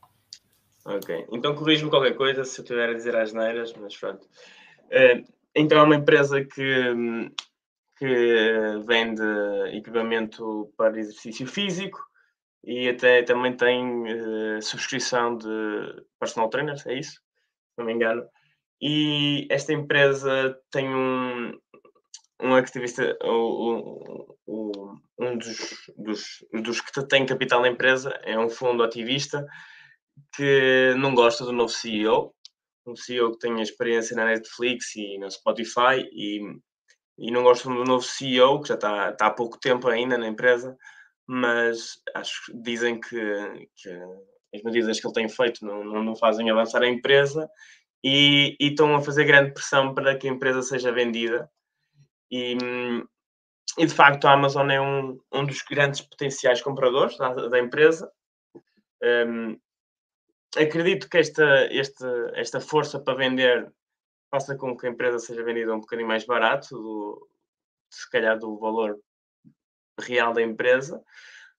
Ok, 0.86 1.26
então 1.32 1.56
corrijo-me 1.56 1.90
qualquer 1.90 2.16
coisa 2.16 2.44
se 2.44 2.60
eu 2.60 2.64
estiver 2.64 2.90
a 2.90 2.94
dizer 2.94 3.16
as 3.16 3.34
neiras, 3.34 3.74
mas 3.74 3.96
pronto. 3.96 4.24
Uh, 4.86 5.26
então 5.56 5.80
é 5.80 5.84
uma 5.84 5.96
empresa 5.96 6.44
que, 6.44 7.32
que 7.98 8.84
vende 8.86 9.24
equipamento 9.74 10.72
para 10.78 11.00
exercício 11.00 11.48
físico 11.48 12.00
e 12.64 12.90
até 12.90 13.24
também 13.24 13.56
tem 13.56 14.04
uh, 14.04 14.62
subscrição 14.62 15.38
de 15.38 15.48
personal 16.20 16.50
trainers, 16.50 16.86
é 16.86 17.00
isso? 17.00 17.14
Se 17.14 17.78
não 17.78 17.86
me 17.86 17.94
engano. 17.94 18.24
E 18.82 19.48
esta 19.50 19.74
empresa 19.74 20.58
tem 20.72 20.88
um, 20.88 21.58
um 22.42 22.56
ativista, 22.56 23.18
um, 23.24 24.26
um, 24.48 25.38
dos, 25.38 25.58
dos, 25.98 26.46
dos 26.64 26.82
que 26.82 27.08
tem 27.08 27.26
capital 27.26 27.62
na 27.62 27.70
empresa, 27.70 28.10
é 28.24 28.38
um 28.38 28.50
fundo 28.50 28.84
ativista 28.84 29.46
que 30.36 30.94
não 30.98 31.14
gosta 31.14 31.44
do 31.44 31.52
novo 31.52 31.70
CEO 31.70 32.36
um 32.86 32.96
CEO 32.96 33.32
que 33.32 33.40
tenha 33.40 33.62
experiência 33.64 34.16
na 34.16 34.26
Netflix 34.26 34.96
e 34.96 35.18
no 35.18 35.30
Spotify 35.30 36.08
e, 36.12 36.40
e 37.18 37.32
não 37.32 37.44
gosto 37.44 37.68
do 37.68 37.84
novo 37.84 38.04
CEO, 38.04 38.62
que 38.62 38.70
já 38.70 38.76
está, 38.76 39.10
está 39.10 39.28
há 39.28 39.32
pouco 39.32 39.60
tempo 39.60 39.88
ainda 39.88 40.18
na 40.18 40.28
empresa, 40.28 40.78
mas 41.28 42.00
acho 42.14 42.52
dizem 42.62 43.00
que, 43.00 43.68
que 43.76 43.90
as 44.54 44.64
medidas 44.64 45.00
que 45.00 45.08
ele 45.08 45.14
tem 45.14 45.30
feito 45.30 45.66
não, 45.66 45.84
não 45.84 46.16
fazem 46.16 46.50
avançar 46.50 46.84
a 46.84 46.88
empresa 46.88 47.50
e, 48.08 48.56
estão 48.60 48.96
a 48.96 49.02
fazer 49.02 49.26
grande 49.26 49.52
pressão 49.52 49.96
para 49.96 50.16
que 50.16 50.28
a 50.28 50.32
empresa 50.32 50.62
seja 50.62 50.92
vendida. 50.92 51.50
E, 52.32 52.56
e 53.80 53.86
de 53.86 53.94
facto 53.94 54.26
a 54.26 54.34
Amazon 54.34 54.70
é 54.70 54.80
um, 54.80 55.20
um 55.34 55.44
dos 55.44 55.64
grandes 55.64 56.02
potenciais 56.02 56.62
compradores 56.62 57.18
da, 57.18 57.34
da 57.34 57.60
empresa. 57.60 58.12
Um, 59.04 59.60
acredito 60.56 61.10
que 61.10 61.18
esta, 61.18 61.44
esta, 61.74 62.32
esta 62.36 62.62
força 62.62 63.00
para 63.00 63.18
vender 63.18 63.74
faça 64.30 64.56
com 64.56 64.78
que 64.78 64.86
a 64.86 64.90
empresa 64.90 65.18
seja 65.18 65.44
vendida 65.44 65.74
um 65.74 65.80
bocadinho 65.80 66.08
mais 66.08 66.26
barato, 66.26 66.76
do, 66.76 67.30
se 67.90 68.08
calhar 68.12 68.38
do 68.38 68.60
valor 68.60 69.00
real 70.00 70.32
da 70.32 70.44
empresa, 70.44 71.02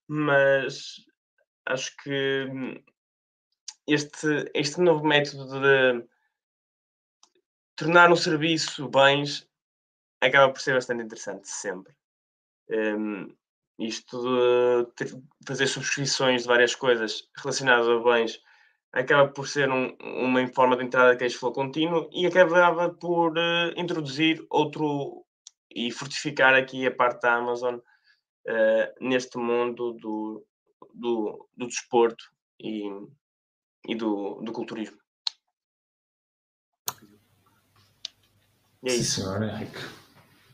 mas 0.06 1.04
acho 1.64 1.96
que 2.04 2.48
este, 3.88 4.50
este 4.54 4.80
novo 4.80 5.04
método 5.04 5.60
de 5.60 6.06
tornar 7.76 8.10
um 8.10 8.16
serviço 8.16 8.88
bens 8.88 9.48
acaba 10.20 10.52
por 10.52 10.60
ser 10.60 10.74
bastante 10.74 11.04
interessante 11.04 11.48
sempre. 11.48 11.94
Um, 12.70 13.28
isto 13.78 14.90
de 14.96 15.22
fazer 15.46 15.66
subscrições 15.66 16.42
de 16.42 16.48
várias 16.48 16.74
coisas 16.74 17.28
relacionadas 17.36 17.88
a 17.88 17.98
bens 17.98 18.40
acaba 18.92 19.28
por 19.28 19.46
ser 19.46 19.70
um, 19.70 19.94
uma 20.00 20.46
forma 20.48 20.76
de 20.76 20.84
entrada 20.84 21.12
de 21.12 21.18
cash 21.18 21.34
flow 21.34 21.52
contínuo 21.52 22.08
e 22.12 22.26
acabava 22.26 22.88
por 22.88 23.36
uh, 23.36 23.72
introduzir 23.76 24.44
outro 24.48 25.24
e 25.70 25.92
fortificar 25.92 26.54
aqui 26.54 26.86
a 26.86 26.90
parte 26.94 27.20
da 27.20 27.34
Amazon 27.34 27.76
uh, 27.76 29.06
neste 29.06 29.36
mundo 29.36 29.92
do, 29.92 30.46
do, 30.94 31.48
do 31.54 31.66
desporto 31.66 32.24
e, 32.58 32.88
e 33.86 33.94
do, 33.94 34.40
do 34.42 34.52
culturismo. 34.52 35.05
É 38.86 38.90
Sim, 38.90 39.00
isso. 39.00 39.20
senhor 39.22 39.42
Henrique. 39.42 39.78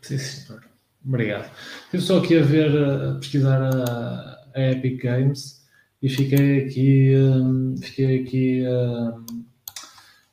Sim, 0.00 0.18
senhor. 0.18 0.64
Obrigado. 1.06 1.50
Eu 1.92 1.98
estou 1.98 2.18
aqui 2.18 2.38
a 2.38 2.42
ver, 2.42 2.70
a 2.76 3.14
pesquisar 3.16 3.60
a, 3.60 4.38
a 4.54 4.70
Epic 4.70 5.02
Games 5.02 5.62
e 6.00 6.08
fiquei 6.08 6.64
aqui, 6.64 7.14
hum, 7.14 7.74
fiquei 7.80 8.22
aqui, 8.22 8.64
hum, 8.66 9.44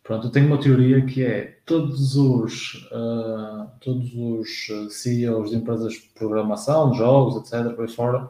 pronto, 0.04 0.28
eu 0.28 0.32
tenho 0.32 0.48
uma 0.48 0.60
teoria 0.60 1.06
que 1.06 1.24
é 1.24 1.60
todos 1.66 2.16
os, 2.16 2.88
uh, 2.92 3.68
todos 3.82 4.12
os 4.16 4.50
CEOs 4.92 5.50
de 5.50 5.58
empresas 5.58 5.94
de 5.94 6.10
programação, 6.16 6.94
jogos, 6.94 7.36
etc, 7.36 7.76
por 7.76 7.86
aí 7.86 7.92
fora, 7.92 8.30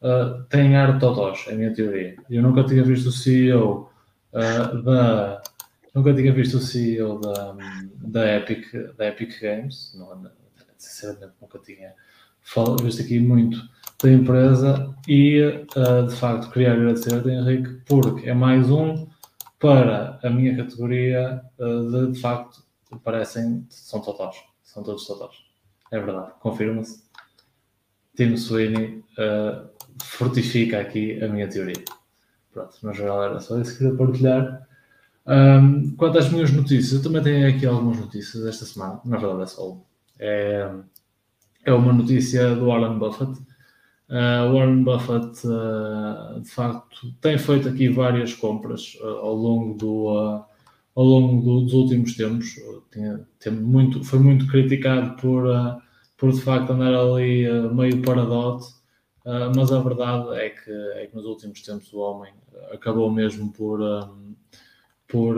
uh, 0.00 0.42
têm 0.48 0.76
ar 0.76 0.94
de 0.94 1.00
totós, 1.00 1.44
é 1.48 1.54
a 1.54 1.56
minha 1.56 1.74
teoria. 1.74 2.16
Eu 2.30 2.42
nunca 2.42 2.64
tinha 2.64 2.84
visto 2.84 3.08
o 3.08 3.12
CEO 3.12 3.90
uh, 4.32 4.82
da, 4.82 5.42
nunca 5.94 6.14
tinha 6.14 6.32
visto 6.32 6.58
o 6.58 6.60
CEO 6.60 7.20
da, 7.20 7.54
da, 8.08 8.36
Epic, 8.36 8.72
da 8.96 9.06
Epic 9.06 9.40
Games, 9.40 9.94
não, 9.94 10.30
sinceramente 10.76 11.32
nunca 11.40 11.58
tinha 11.58 11.94
visto 12.82 13.02
aqui 13.02 13.18
muito 13.20 13.58
da 14.02 14.10
empresa 14.10 14.94
e, 15.06 15.66
uh, 15.76 16.06
de 16.06 16.14
facto, 16.16 16.50
queria 16.50 16.72
agradecer-te, 16.72 17.28
Henrique, 17.28 17.82
porque 17.86 18.28
é 18.28 18.34
mais 18.34 18.70
um 18.70 19.06
para 19.58 20.18
a 20.22 20.30
minha 20.30 20.56
categoria 20.56 21.42
uh, 21.58 21.90
de, 21.90 22.12
de 22.12 22.20
facto, 22.20 22.62
parecem, 23.04 23.66
são 23.68 24.00
totais, 24.00 24.36
são 24.62 24.82
todos 24.82 25.06
totais. 25.06 25.36
É 25.90 25.98
verdade, 25.98 26.32
confirma-se. 26.40 27.02
Tim 28.16 28.36
Sweeney 28.36 29.04
uh, 29.18 29.68
fortifica 30.02 30.80
aqui 30.80 31.22
a 31.22 31.28
minha 31.28 31.48
teoria. 31.48 31.84
Pronto, 32.52 32.76
mas 32.82 32.96
geral 32.96 33.22
era 33.22 33.40
só 33.40 33.60
isso 33.60 33.72
que 33.72 33.78
queria 33.78 33.96
partilhar. 33.96 34.67
Um, 35.28 35.94
quanto 35.96 36.18
às 36.18 36.30
minhas 36.32 36.50
notícias, 36.50 36.92
eu 36.92 37.02
também 37.02 37.22
tenho 37.22 37.48
aqui 37.48 37.66
algumas 37.66 37.98
notícias 37.98 38.46
esta 38.46 38.64
semana, 38.64 39.00
na 39.04 39.18
verdade 39.18 39.42
é 39.42 39.46
só 39.46 39.76
é, 40.18 40.72
é 41.64 41.72
uma 41.72 41.92
notícia 41.92 42.54
do 42.54 42.66
Warren 42.66 42.98
Buffett, 42.98 43.38
Uh, 44.08 44.50
Warren 44.54 44.84
Buffett, 44.84 45.46
uh, 45.46 46.40
de 46.40 46.48
facto, 46.48 47.12
tem 47.20 47.36
feito 47.36 47.68
aqui 47.68 47.90
várias 47.90 48.32
compras 48.32 48.96
uh, 49.02 49.04
ao 49.04 49.34
longo, 49.34 49.74
do, 49.76 50.08
ao 50.94 51.04
longo 51.04 51.42
do, 51.42 51.60
dos 51.60 51.74
últimos 51.74 52.16
tempos. 52.16 52.54
Tinha, 52.90 53.20
tem 53.38 53.52
muito, 53.52 54.02
foi 54.02 54.18
muito 54.18 54.46
criticado 54.46 55.14
por, 55.20 55.44
por, 56.16 56.32
de 56.32 56.40
facto, 56.40 56.72
andar 56.72 56.94
ali 56.94 57.46
meio 57.74 58.00
paradote, 58.00 58.66
mas 59.54 59.70
a 59.70 59.80
verdade 59.80 60.36
é 60.36 60.48
que, 60.48 60.70
é 60.70 61.06
que 61.06 61.14
nos 61.14 61.26
últimos 61.26 61.60
tempos 61.60 61.92
o 61.92 61.98
homem 61.98 62.32
acabou 62.72 63.10
mesmo 63.12 63.52
por, 63.52 63.78
por, 65.08 65.36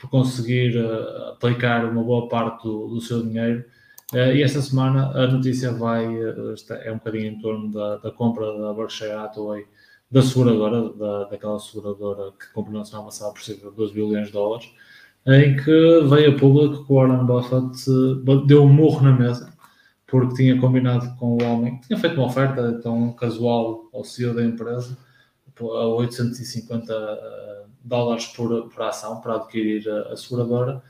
por 0.00 0.10
conseguir 0.10 0.76
aplicar 1.30 1.84
uma 1.84 2.02
boa 2.02 2.28
parte 2.28 2.64
do, 2.64 2.88
do 2.88 3.00
seu 3.00 3.22
dinheiro. 3.22 3.64
Uh, 4.12 4.32
e 4.34 4.42
esta 4.42 4.62
semana 4.62 5.10
a 5.10 5.26
notícia 5.26 5.70
vai, 5.70 6.06
uh, 6.06 6.54
é 6.82 6.90
um 6.90 6.94
bocadinho 6.94 7.26
em 7.26 7.38
torno 7.40 7.70
da, 7.70 7.98
da 7.98 8.10
compra 8.10 8.58
da 8.58 8.72
Berkshire 8.72 9.10
Hathaway, 9.10 9.66
da 10.10 10.22
seguradora, 10.22 10.88
da, 10.94 11.24
daquela 11.24 11.58
seguradora 11.58 12.32
que 12.32 12.50
comprou 12.54 12.78
na 12.78 12.86
semana 12.86 13.04
passada 13.04 13.32
por 13.34 13.42
cerca 13.42 13.68
de 13.68 13.76
2 13.76 13.92
bilhões 13.92 14.28
de 14.28 14.32
dólares, 14.32 14.70
em 15.26 15.56
que 15.56 16.00
veio 16.08 16.34
a 16.34 16.38
público 16.38 16.86
que 16.86 16.92
Warren 16.92 17.26
Buffett 17.26 17.90
uh, 17.90 18.46
deu 18.46 18.62
um 18.62 18.72
murro 18.72 19.02
na 19.02 19.12
mesa, 19.12 19.52
porque 20.06 20.36
tinha 20.36 20.58
combinado 20.58 21.14
com 21.16 21.36
o 21.36 21.42
homem, 21.42 21.78
tinha 21.86 21.98
feito 21.98 22.16
uma 22.16 22.28
oferta 22.28 22.80
tão 22.80 23.12
casual 23.12 23.90
ao 23.92 24.04
CEO 24.04 24.32
da 24.32 24.42
empresa, 24.42 24.96
a 25.60 25.86
850 25.88 27.68
dólares 27.88 28.26
por, 28.26 28.68
por 28.68 28.82
ação 28.82 29.20
para 29.20 29.36
adquirir 29.36 29.88
a, 29.88 30.12
a 30.12 30.16
seguradora, 30.16 30.82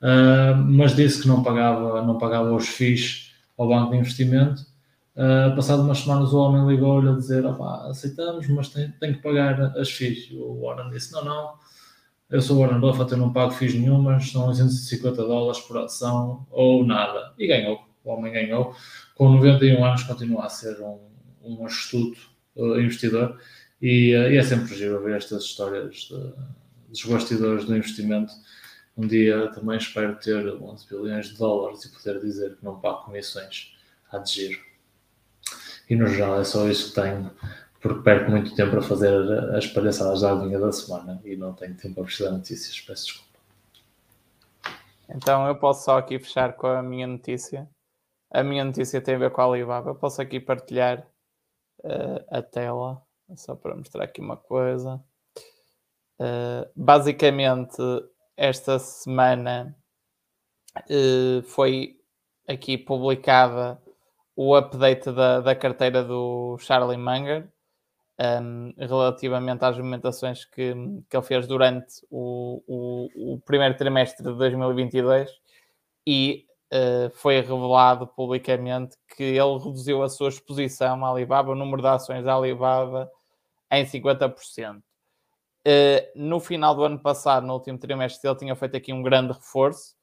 uh, 0.00 0.56
mas 0.56 0.94
disse 0.94 1.22
que 1.22 1.28
não 1.28 1.42
pagava, 1.42 2.02
não 2.02 2.18
pagava 2.18 2.54
os 2.54 2.68
FIIs 2.68 3.32
ao 3.56 3.68
banco 3.68 3.92
de 3.92 3.98
investimento. 3.98 4.62
Uh, 5.14 5.54
passado 5.56 5.82
umas 5.82 5.98
semanas 5.98 6.32
o 6.32 6.38
homem 6.38 6.66
ligou-lhe 6.66 7.08
a 7.08 7.12
dizer 7.12 7.44
aceitamos, 7.88 8.48
mas 8.48 8.68
tem, 8.68 8.90
tem, 8.92 9.14
que 9.14 9.22
pagar 9.22 9.76
as 9.76 9.90
FIIs. 9.90 10.30
O 10.32 10.60
Warren 10.62 10.90
disse, 10.90 11.12
não, 11.12 11.24
não, 11.24 11.52
eu 12.30 12.40
sou 12.40 12.58
Warren 12.58 12.80
Buffett, 12.80 13.12
eu 13.12 13.18
não 13.18 13.32
pago 13.32 13.52
FIIs 13.52 13.74
nenhumas, 13.74 14.30
são 14.30 14.48
850 14.48 15.16
dólares 15.16 15.60
por 15.60 15.78
ação 15.78 16.46
ou 16.50 16.84
nada. 16.84 17.32
E 17.38 17.46
ganhou, 17.46 17.80
o 18.04 18.10
homem 18.10 18.32
ganhou. 18.32 18.74
Com 19.14 19.30
91 19.30 19.84
anos 19.84 20.02
continua 20.04 20.46
a 20.46 20.48
ser 20.48 20.80
um, 20.80 20.98
um 21.42 21.66
astuto 21.66 22.18
uh, 22.56 22.80
investidor 22.80 23.38
e, 23.82 24.14
uh, 24.16 24.30
e, 24.30 24.38
é 24.38 24.42
sempre 24.42 24.74
giro 24.74 25.02
ver 25.02 25.16
estas 25.16 25.44
histórias 25.44 26.08
de, 26.08 26.32
dos 26.88 27.04
bastidores 27.04 27.64
do 27.64 27.76
investimento 27.76 28.32
um 28.96 29.06
dia 29.06 29.50
também 29.52 29.78
espero 29.78 30.16
ter 30.16 30.46
11 30.46 30.86
bilhões 30.86 31.28
de 31.28 31.38
dólares 31.38 31.84
e 31.84 31.88
poder 31.88 32.20
dizer 32.20 32.56
que 32.56 32.64
não 32.64 32.78
pago 32.78 33.04
comissões 33.04 33.74
a 34.10 34.18
de 34.18 34.32
giro. 34.32 34.60
E 35.88 35.96
no 35.96 36.06
geral 36.06 36.40
é 36.40 36.44
só 36.44 36.68
isso 36.68 36.90
que 36.90 37.00
tenho, 37.00 37.30
porque 37.80 38.02
perco 38.02 38.30
muito 38.30 38.54
tempo 38.54 38.76
a 38.78 38.82
fazer 38.82 39.14
as 39.54 39.66
palhaçadas 39.66 40.20
da 40.20 40.34
linha 40.34 40.58
da 40.58 40.70
semana 40.70 41.20
e 41.24 41.36
não 41.36 41.54
tenho 41.54 41.74
tempo 41.74 42.00
a 42.00 42.04
precisar 42.04 42.30
notícias. 42.30 42.78
Peço 42.80 43.06
desculpa. 43.06 43.32
Então 45.08 45.46
eu 45.46 45.56
posso 45.56 45.84
só 45.84 45.98
aqui 45.98 46.18
fechar 46.18 46.52
com 46.54 46.66
a 46.66 46.82
minha 46.82 47.06
notícia. 47.06 47.68
A 48.30 48.42
minha 48.42 48.64
notícia 48.64 49.00
tem 49.00 49.14
a 49.14 49.18
ver 49.18 49.30
com 49.30 49.40
a 49.40 49.44
Alibaba. 49.44 49.90
Eu 49.90 49.94
posso 49.94 50.20
aqui 50.20 50.38
partilhar 50.38 51.06
uh, 51.80 52.24
a 52.30 52.42
tela, 52.42 53.02
só 53.36 53.54
para 53.54 53.76
mostrar 53.76 54.04
aqui 54.04 54.20
uma 54.20 54.36
coisa. 54.36 55.02
Uh, 56.18 56.68
basicamente, 56.76 57.76
esta 58.36 58.78
semana 58.78 59.76
uh, 60.78 61.42
foi 61.42 61.96
aqui 62.46 62.78
publicada 62.78 63.80
o 64.34 64.54
update 64.56 65.10
da, 65.12 65.40
da 65.40 65.54
carteira 65.54 66.02
do 66.02 66.56
Charlie 66.58 66.96
Munger 66.96 67.48
um, 68.20 68.72
relativamente 68.78 69.64
às 69.64 69.76
movimentações 69.76 70.44
que, 70.44 70.74
que 71.08 71.16
ele 71.16 71.26
fez 71.26 71.46
durante 71.46 72.06
o, 72.10 72.62
o, 72.66 73.34
o 73.34 73.40
primeiro 73.40 73.76
trimestre 73.76 74.24
de 74.24 74.32
2022 74.34 75.30
e 76.06 76.46
uh, 76.72 77.10
foi 77.16 77.40
revelado 77.40 78.06
publicamente 78.06 78.96
que 79.16 79.22
ele 79.22 79.58
reduziu 79.58 80.02
a 80.02 80.08
sua 80.08 80.28
exposição 80.28 81.04
à 81.04 81.10
Alibaba, 81.10 81.52
o 81.52 81.54
número 81.54 81.82
de 81.82 81.88
ações 81.88 82.24
da 82.24 82.34
Alibaba 82.34 83.10
em 83.72 83.84
50%. 83.84 84.78
Uh, 84.78 84.82
no 86.14 86.38
final 86.40 86.74
do 86.74 86.84
ano 86.84 86.98
passado, 87.00 87.46
no 87.46 87.54
último 87.54 87.78
trimestre, 87.78 88.28
ele 88.28 88.38
tinha 88.38 88.54
feito 88.54 88.76
aqui 88.76 88.92
um 88.92 89.02
grande 89.02 89.32
reforço, 89.32 89.94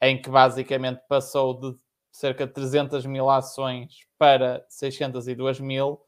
em 0.00 0.20
que 0.20 0.30
basicamente 0.30 1.02
passou 1.08 1.60
de 1.60 1.78
cerca 2.10 2.46
de 2.46 2.52
300 2.52 3.04
mil 3.06 3.28
ações 3.28 4.06
para 4.18 4.64
602 4.68 5.60
mil 5.60 6.00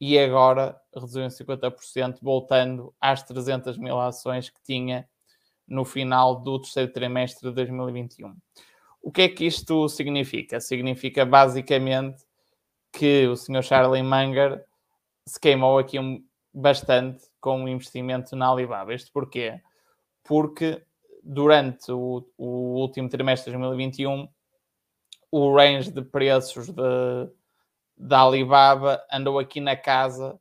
e 0.00 0.18
agora 0.18 0.80
reduziu 0.94 1.24
em 1.24 1.28
50%, 1.28 2.18
voltando 2.22 2.94
às 3.00 3.22
300 3.22 3.76
mil 3.76 4.00
ações 4.00 4.48
que 4.48 4.62
tinha 4.62 5.08
no 5.68 5.84
final 5.84 6.40
do 6.40 6.60
terceiro 6.60 6.92
trimestre 6.92 7.48
de 7.48 7.54
2021. 7.54 8.34
O 9.02 9.12
que 9.12 9.22
é 9.22 9.28
que 9.28 9.44
isto 9.44 9.88
significa? 9.88 10.60
Significa 10.60 11.24
basicamente 11.24 12.24
que 12.92 13.26
o 13.26 13.36
Sr. 13.36 13.62
Charlie 13.62 14.02
Munger 14.02 14.64
se 15.26 15.38
queimou 15.38 15.78
aqui 15.78 15.98
um, 15.98 16.24
bastante 16.52 17.24
com 17.40 17.64
o 17.64 17.68
investimento 17.68 18.34
na 18.36 18.48
Alibaba. 18.48 18.94
Isto 18.94 19.12
porquê? 19.12 19.60
Porque 20.24 20.82
durante 21.22 21.90
o, 21.92 22.24
o 22.36 22.80
último 22.80 23.08
trimestre 23.08 23.52
de 23.52 23.58
2021, 23.58 24.28
o 25.30 25.54
range 25.54 25.90
de 25.90 26.02
preços 26.02 26.68
de, 26.68 27.30
da 27.96 28.22
Alibaba 28.22 29.02
andou 29.12 29.38
aqui 29.38 29.60
na 29.60 29.76
casa 29.76 30.38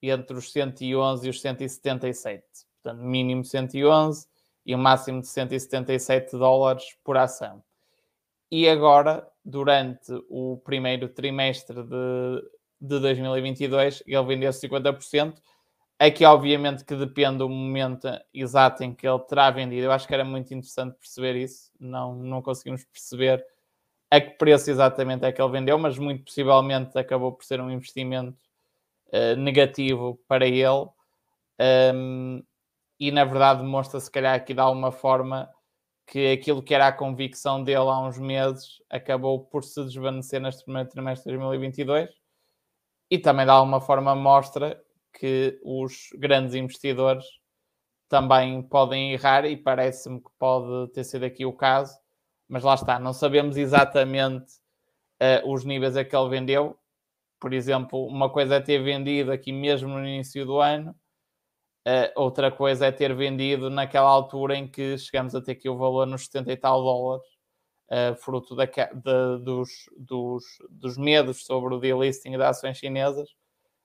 entre 0.00 0.36
os 0.36 0.50
111 0.50 1.26
e 1.26 1.30
os 1.30 1.40
177. 1.40 2.44
Portanto, 2.82 3.02
mínimo 3.04 3.44
111 3.44 4.26
e 4.64 4.74
o 4.74 4.78
máximo 4.78 5.20
de 5.20 5.28
177 5.28 6.32
dólares 6.36 6.96
por 7.04 7.16
ação. 7.16 7.62
E 8.50 8.68
agora, 8.68 9.26
durante 9.44 10.12
o 10.28 10.60
primeiro 10.64 11.08
trimestre 11.08 11.82
de, 11.82 12.42
de 12.82 12.98
2022, 12.98 14.02
ele 14.04 14.24
vendeu 14.24 14.50
50%. 14.50 15.34
Aqui, 15.98 16.24
obviamente, 16.24 16.84
que 16.84 16.96
depende 16.96 17.38
do 17.38 17.48
momento 17.48 18.08
exato 18.34 18.82
em 18.82 18.92
que 18.92 19.06
ele 19.06 19.20
terá 19.20 19.48
vendido. 19.52 19.84
Eu 19.84 19.92
acho 19.92 20.06
que 20.08 20.12
era 20.12 20.24
muito 20.24 20.52
interessante 20.52 20.98
perceber 20.98 21.36
isso. 21.36 21.70
Não, 21.78 22.16
não 22.16 22.42
conseguimos 22.42 22.84
perceber 22.84 23.46
a 24.10 24.20
que 24.20 24.30
preço 24.30 24.68
exatamente 24.68 25.24
é 25.24 25.30
que 25.30 25.40
ele 25.40 25.52
vendeu, 25.52 25.78
mas 25.78 25.96
muito 25.96 26.24
possivelmente 26.24 26.98
acabou 26.98 27.32
por 27.32 27.44
ser 27.44 27.60
um 27.60 27.70
investimento 27.70 28.42
uh, 29.12 29.36
negativo 29.36 30.20
para 30.26 30.44
ele. 30.44 30.88
Um, 31.94 32.42
e 32.98 33.12
na 33.12 33.24
verdade 33.24 33.62
demonstra 33.62 34.00
se 34.00 34.10
calhar 34.10 34.34
aqui 34.34 34.54
de 34.54 34.60
alguma 34.60 34.90
forma 34.90 35.48
que 36.06 36.32
aquilo 36.32 36.62
que 36.62 36.74
era 36.74 36.88
a 36.88 36.92
convicção 36.92 37.62
dele 37.62 37.88
há 37.88 38.00
uns 38.00 38.18
meses 38.18 38.82
acabou 38.90 39.40
por 39.44 39.62
se 39.62 39.84
desvanecer 39.84 40.40
neste 40.40 40.64
primeiro 40.64 40.88
trimestre 40.88 41.32
de 41.32 41.38
2022 41.38 42.21
e 43.12 43.18
também 43.18 43.44
de 43.44 43.50
alguma 43.50 43.78
forma 43.78 44.14
mostra 44.14 44.82
que 45.12 45.60
os 45.62 46.08
grandes 46.14 46.54
investidores 46.54 47.26
também 48.08 48.62
podem 48.62 49.12
errar 49.12 49.44
e 49.44 49.54
parece-me 49.54 50.18
que 50.18 50.30
pode 50.38 50.90
ter 50.94 51.04
sido 51.04 51.24
aqui 51.24 51.44
o 51.44 51.52
caso, 51.52 51.94
mas 52.48 52.64
lá 52.64 52.72
está, 52.72 52.98
não 52.98 53.12
sabemos 53.12 53.58
exatamente 53.58 54.54
uh, 55.20 55.52
os 55.52 55.62
níveis 55.62 55.94
a 55.94 56.06
que 56.06 56.16
ele 56.16 56.30
vendeu. 56.30 56.74
Por 57.38 57.52
exemplo, 57.52 58.06
uma 58.06 58.30
coisa 58.30 58.54
é 58.54 58.60
ter 58.62 58.82
vendido 58.82 59.30
aqui 59.30 59.52
mesmo 59.52 59.90
no 59.90 60.08
início 60.08 60.46
do 60.46 60.58
ano, 60.58 60.92
uh, 61.86 62.12
outra 62.16 62.50
coisa 62.50 62.86
é 62.86 62.92
ter 62.92 63.14
vendido 63.14 63.68
naquela 63.68 64.08
altura 64.08 64.56
em 64.56 64.66
que 64.66 64.96
chegamos 64.96 65.34
a 65.34 65.42
ter 65.42 65.52
aqui 65.52 65.68
o 65.68 65.76
valor 65.76 66.06
nos 66.06 66.24
70 66.24 66.50
e 66.50 66.56
tal 66.56 66.82
dólares, 66.82 67.28
uh, 67.92 68.14
fruto 68.16 68.56
da, 68.56 68.64
de, 68.64 69.44
dos, 69.44 69.90
dos, 69.96 70.44
dos 70.70 70.96
medos 70.96 71.44
sobre 71.44 71.74
o 71.74 71.78
delisting 71.78 72.30
de 72.30 72.42
ações 72.42 72.78
chinesas. 72.78 73.28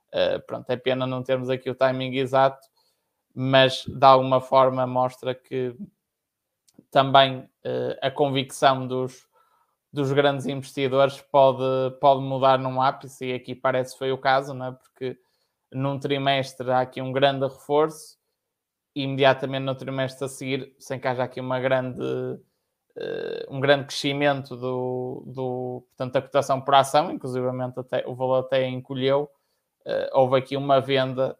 Uh, 0.08 0.39
pronto, 0.47 0.70
é 0.70 0.78
pena 0.78 1.05
não 1.05 1.22
termos 1.22 1.49
aqui 1.49 1.70
o 1.70 1.76
timing 1.76 2.16
exato, 2.16 2.66
mas 3.36 3.84
de 3.86 4.05
alguma 4.05 4.39
forma 4.39 4.88
mostra 4.88 5.36
que 5.36 5.76
também 6.89 7.39
uh, 7.39 7.97
a 8.01 8.10
convicção 8.10 8.88
dos, 8.88 9.28
dos 9.91 10.12
grandes 10.14 10.45
investidores 10.45 11.22
pode, 11.22 11.97
pode 11.99 12.22
mudar 12.22 12.58
num 12.58 12.82
ápice, 12.82 13.26
e 13.26 13.34
aqui 13.34 13.53
parece 13.53 13.93
que 13.93 13.99
foi 13.99 14.12
o 14.12 14.18
caso, 14.18 14.53
não 14.53 14.68
é? 14.68 14.72
porque 14.72 15.20
num 15.70 15.99
trimestre 15.99 16.72
há 16.72 16.80
aqui 16.80 17.01
um 17.01 17.12
grande 17.12 17.45
reforço, 17.45 18.18
e 18.95 19.03
imediatamente 19.03 19.64
no 19.64 19.76
trimestre 19.76 20.26
a 20.26 20.30
seguir, 20.30 20.74
sem 20.80 20.97
que 20.97 21.08
haja 21.08 21.24
aqui 21.24 21.39
uma 21.39 21.60
grande 21.60 22.01
um 23.49 23.59
grande 23.59 23.85
crescimento 23.85 24.55
do, 24.55 25.23
do, 25.27 25.83
portanto, 25.89 26.13
da 26.13 26.21
cotação 26.21 26.61
por 26.61 26.75
ação, 26.75 27.11
inclusivamente 27.11 27.79
até, 27.79 28.03
o 28.07 28.15
valor 28.15 28.39
até 28.45 28.67
encolheu. 28.67 29.29
Uh, 29.85 30.09
houve 30.13 30.37
aqui 30.37 30.57
uma 30.57 30.81
venda 30.81 31.37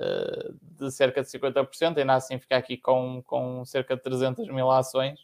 uh, 0.00 0.58
de 0.62 0.90
cerca 0.90 1.22
de 1.22 1.28
50%, 1.28 1.98
ainda 1.98 2.14
assim 2.14 2.38
fica 2.38 2.56
aqui 2.56 2.76
com, 2.76 3.22
com 3.24 3.64
cerca 3.64 3.96
de 3.96 4.02
300 4.02 4.48
mil 4.48 4.70
ações, 4.70 5.20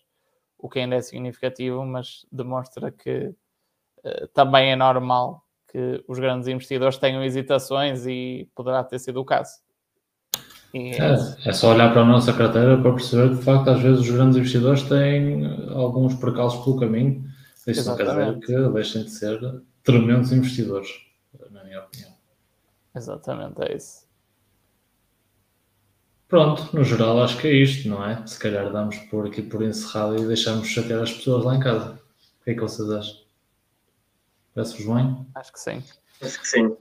o 0.58 0.68
que 0.68 0.80
ainda 0.80 0.96
é 0.96 1.00
significativo, 1.00 1.84
mas 1.84 2.26
demonstra 2.30 2.90
que 2.90 3.34
também 4.34 4.70
é 4.70 4.76
normal 4.76 5.42
que 5.74 6.04
os 6.06 6.18
grandes 6.18 6.46
investidores 6.46 6.98
tenham 6.98 7.24
hesitações 7.24 8.06
e 8.06 8.48
poderá 8.54 8.84
ter 8.84 8.98
sido 8.98 9.18
o 9.18 9.24
caso. 9.24 9.63
E... 10.74 10.90
É, 10.90 11.14
é 11.48 11.52
só 11.52 11.72
olhar 11.72 11.92
para 11.92 12.02
a 12.02 12.04
nossa 12.04 12.32
carteira 12.32 12.76
para 12.76 12.92
perceber 12.92 13.30
que, 13.30 13.36
de 13.36 13.42
facto, 13.42 13.70
às 13.70 13.80
vezes 13.80 14.00
os 14.00 14.10
grandes 14.10 14.36
investidores 14.36 14.82
têm 14.82 15.46
alguns 15.70 16.14
percalços 16.14 16.64
pelo 16.64 16.80
caminho. 16.80 17.24
Isso 17.64 17.88
não 17.88 17.96
quer 17.96 18.08
dizer 18.08 18.40
que 18.40 18.68
deixem 18.70 19.04
de 19.04 19.10
ser 19.10 19.62
tremendos 19.84 20.32
investidores, 20.32 20.88
na 21.52 21.62
minha 21.62 21.80
opinião. 21.80 22.10
Exatamente, 22.94 23.62
é 23.62 23.76
isso. 23.76 24.04
Pronto, 26.26 26.76
no 26.76 26.82
geral 26.82 27.22
acho 27.22 27.38
que 27.38 27.46
é 27.46 27.52
isto, 27.52 27.88
não 27.88 28.04
é? 28.04 28.26
Se 28.26 28.38
calhar 28.38 28.72
damos 28.72 28.96
por 28.96 29.26
aqui 29.28 29.42
por 29.42 29.62
encerrado 29.62 30.20
e 30.20 30.26
deixamos 30.26 30.66
chatear 30.66 31.02
as 31.02 31.12
pessoas 31.12 31.44
lá 31.44 31.54
em 31.54 31.60
casa. 31.60 32.00
O 32.40 32.44
que 32.44 32.50
é 32.50 32.54
que 32.54 32.60
vocês 32.60 32.90
acham? 32.90 33.16
Parece-vos 34.52 34.86
bem? 34.86 35.26
Acho 35.36 35.52
que 35.52 35.60
sim. 35.60 35.82
Acho 36.20 36.40
que 36.40 36.48
sim. 36.48 36.76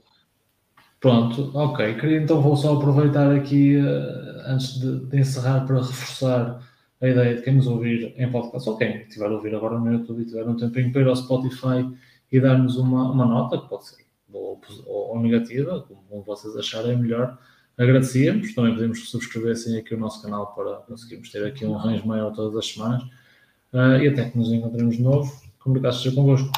Pronto, 1.04 1.50
ok. 1.52 1.96
Queria 1.96 2.22
então 2.22 2.40
vou 2.40 2.56
só 2.56 2.76
aproveitar 2.76 3.30
aqui, 3.30 3.76
uh, 3.76 4.50
antes 4.50 4.80
de, 4.80 5.00
de, 5.00 5.18
encerrar, 5.18 5.66
para 5.66 5.76
reforçar 5.76 6.62
a 6.98 7.06
ideia 7.06 7.36
de 7.36 7.42
quem 7.42 7.56
nos 7.56 7.66
ouvir 7.66 8.14
em 8.16 8.30
podcast, 8.30 8.66
ou 8.66 8.78
quem 8.78 9.02
estiver 9.02 9.26
a 9.26 9.34
ouvir 9.34 9.54
agora 9.54 9.78
no 9.78 9.92
YouTube 9.92 10.22
e 10.22 10.24
tiver 10.24 10.48
um 10.48 10.56
tempinho 10.56 10.90
para 10.90 11.02
ir 11.02 11.08
ao 11.08 11.14
Spotify 11.14 11.86
e 12.32 12.40
dar-nos 12.40 12.78
uma, 12.78 13.12
uma 13.12 13.26
nota, 13.26 13.58
que 13.58 13.68
pode 13.68 13.84
ser 13.84 13.96
boa 14.26 14.58
ou, 14.86 15.10
ou 15.10 15.20
negativa, 15.20 15.84
como 15.86 16.22
vocês 16.22 16.56
acharem 16.56 16.96
melhor. 16.96 17.36
Agradecíamos, 17.76 18.54
também 18.54 18.74
pedimos 18.74 19.00
que 19.00 19.06
subscrevessem 19.06 19.76
aqui 19.76 19.94
o 19.94 19.98
nosso 19.98 20.22
canal 20.22 20.54
para 20.54 20.76
conseguirmos 20.88 21.30
ter 21.30 21.44
aqui 21.44 21.66
um 21.66 21.74
range 21.74 22.08
maior 22.08 22.32
todas 22.32 22.56
as 22.56 22.72
semanas. 22.72 23.02
Uh, 23.74 24.00
e 24.00 24.08
até 24.08 24.30
que 24.30 24.38
nos 24.38 24.50
encontremos 24.50 24.96
de 24.96 25.02
novo, 25.02 25.30
comunicados 25.58 26.02
seja 26.02 26.16
convosco. 26.16 26.50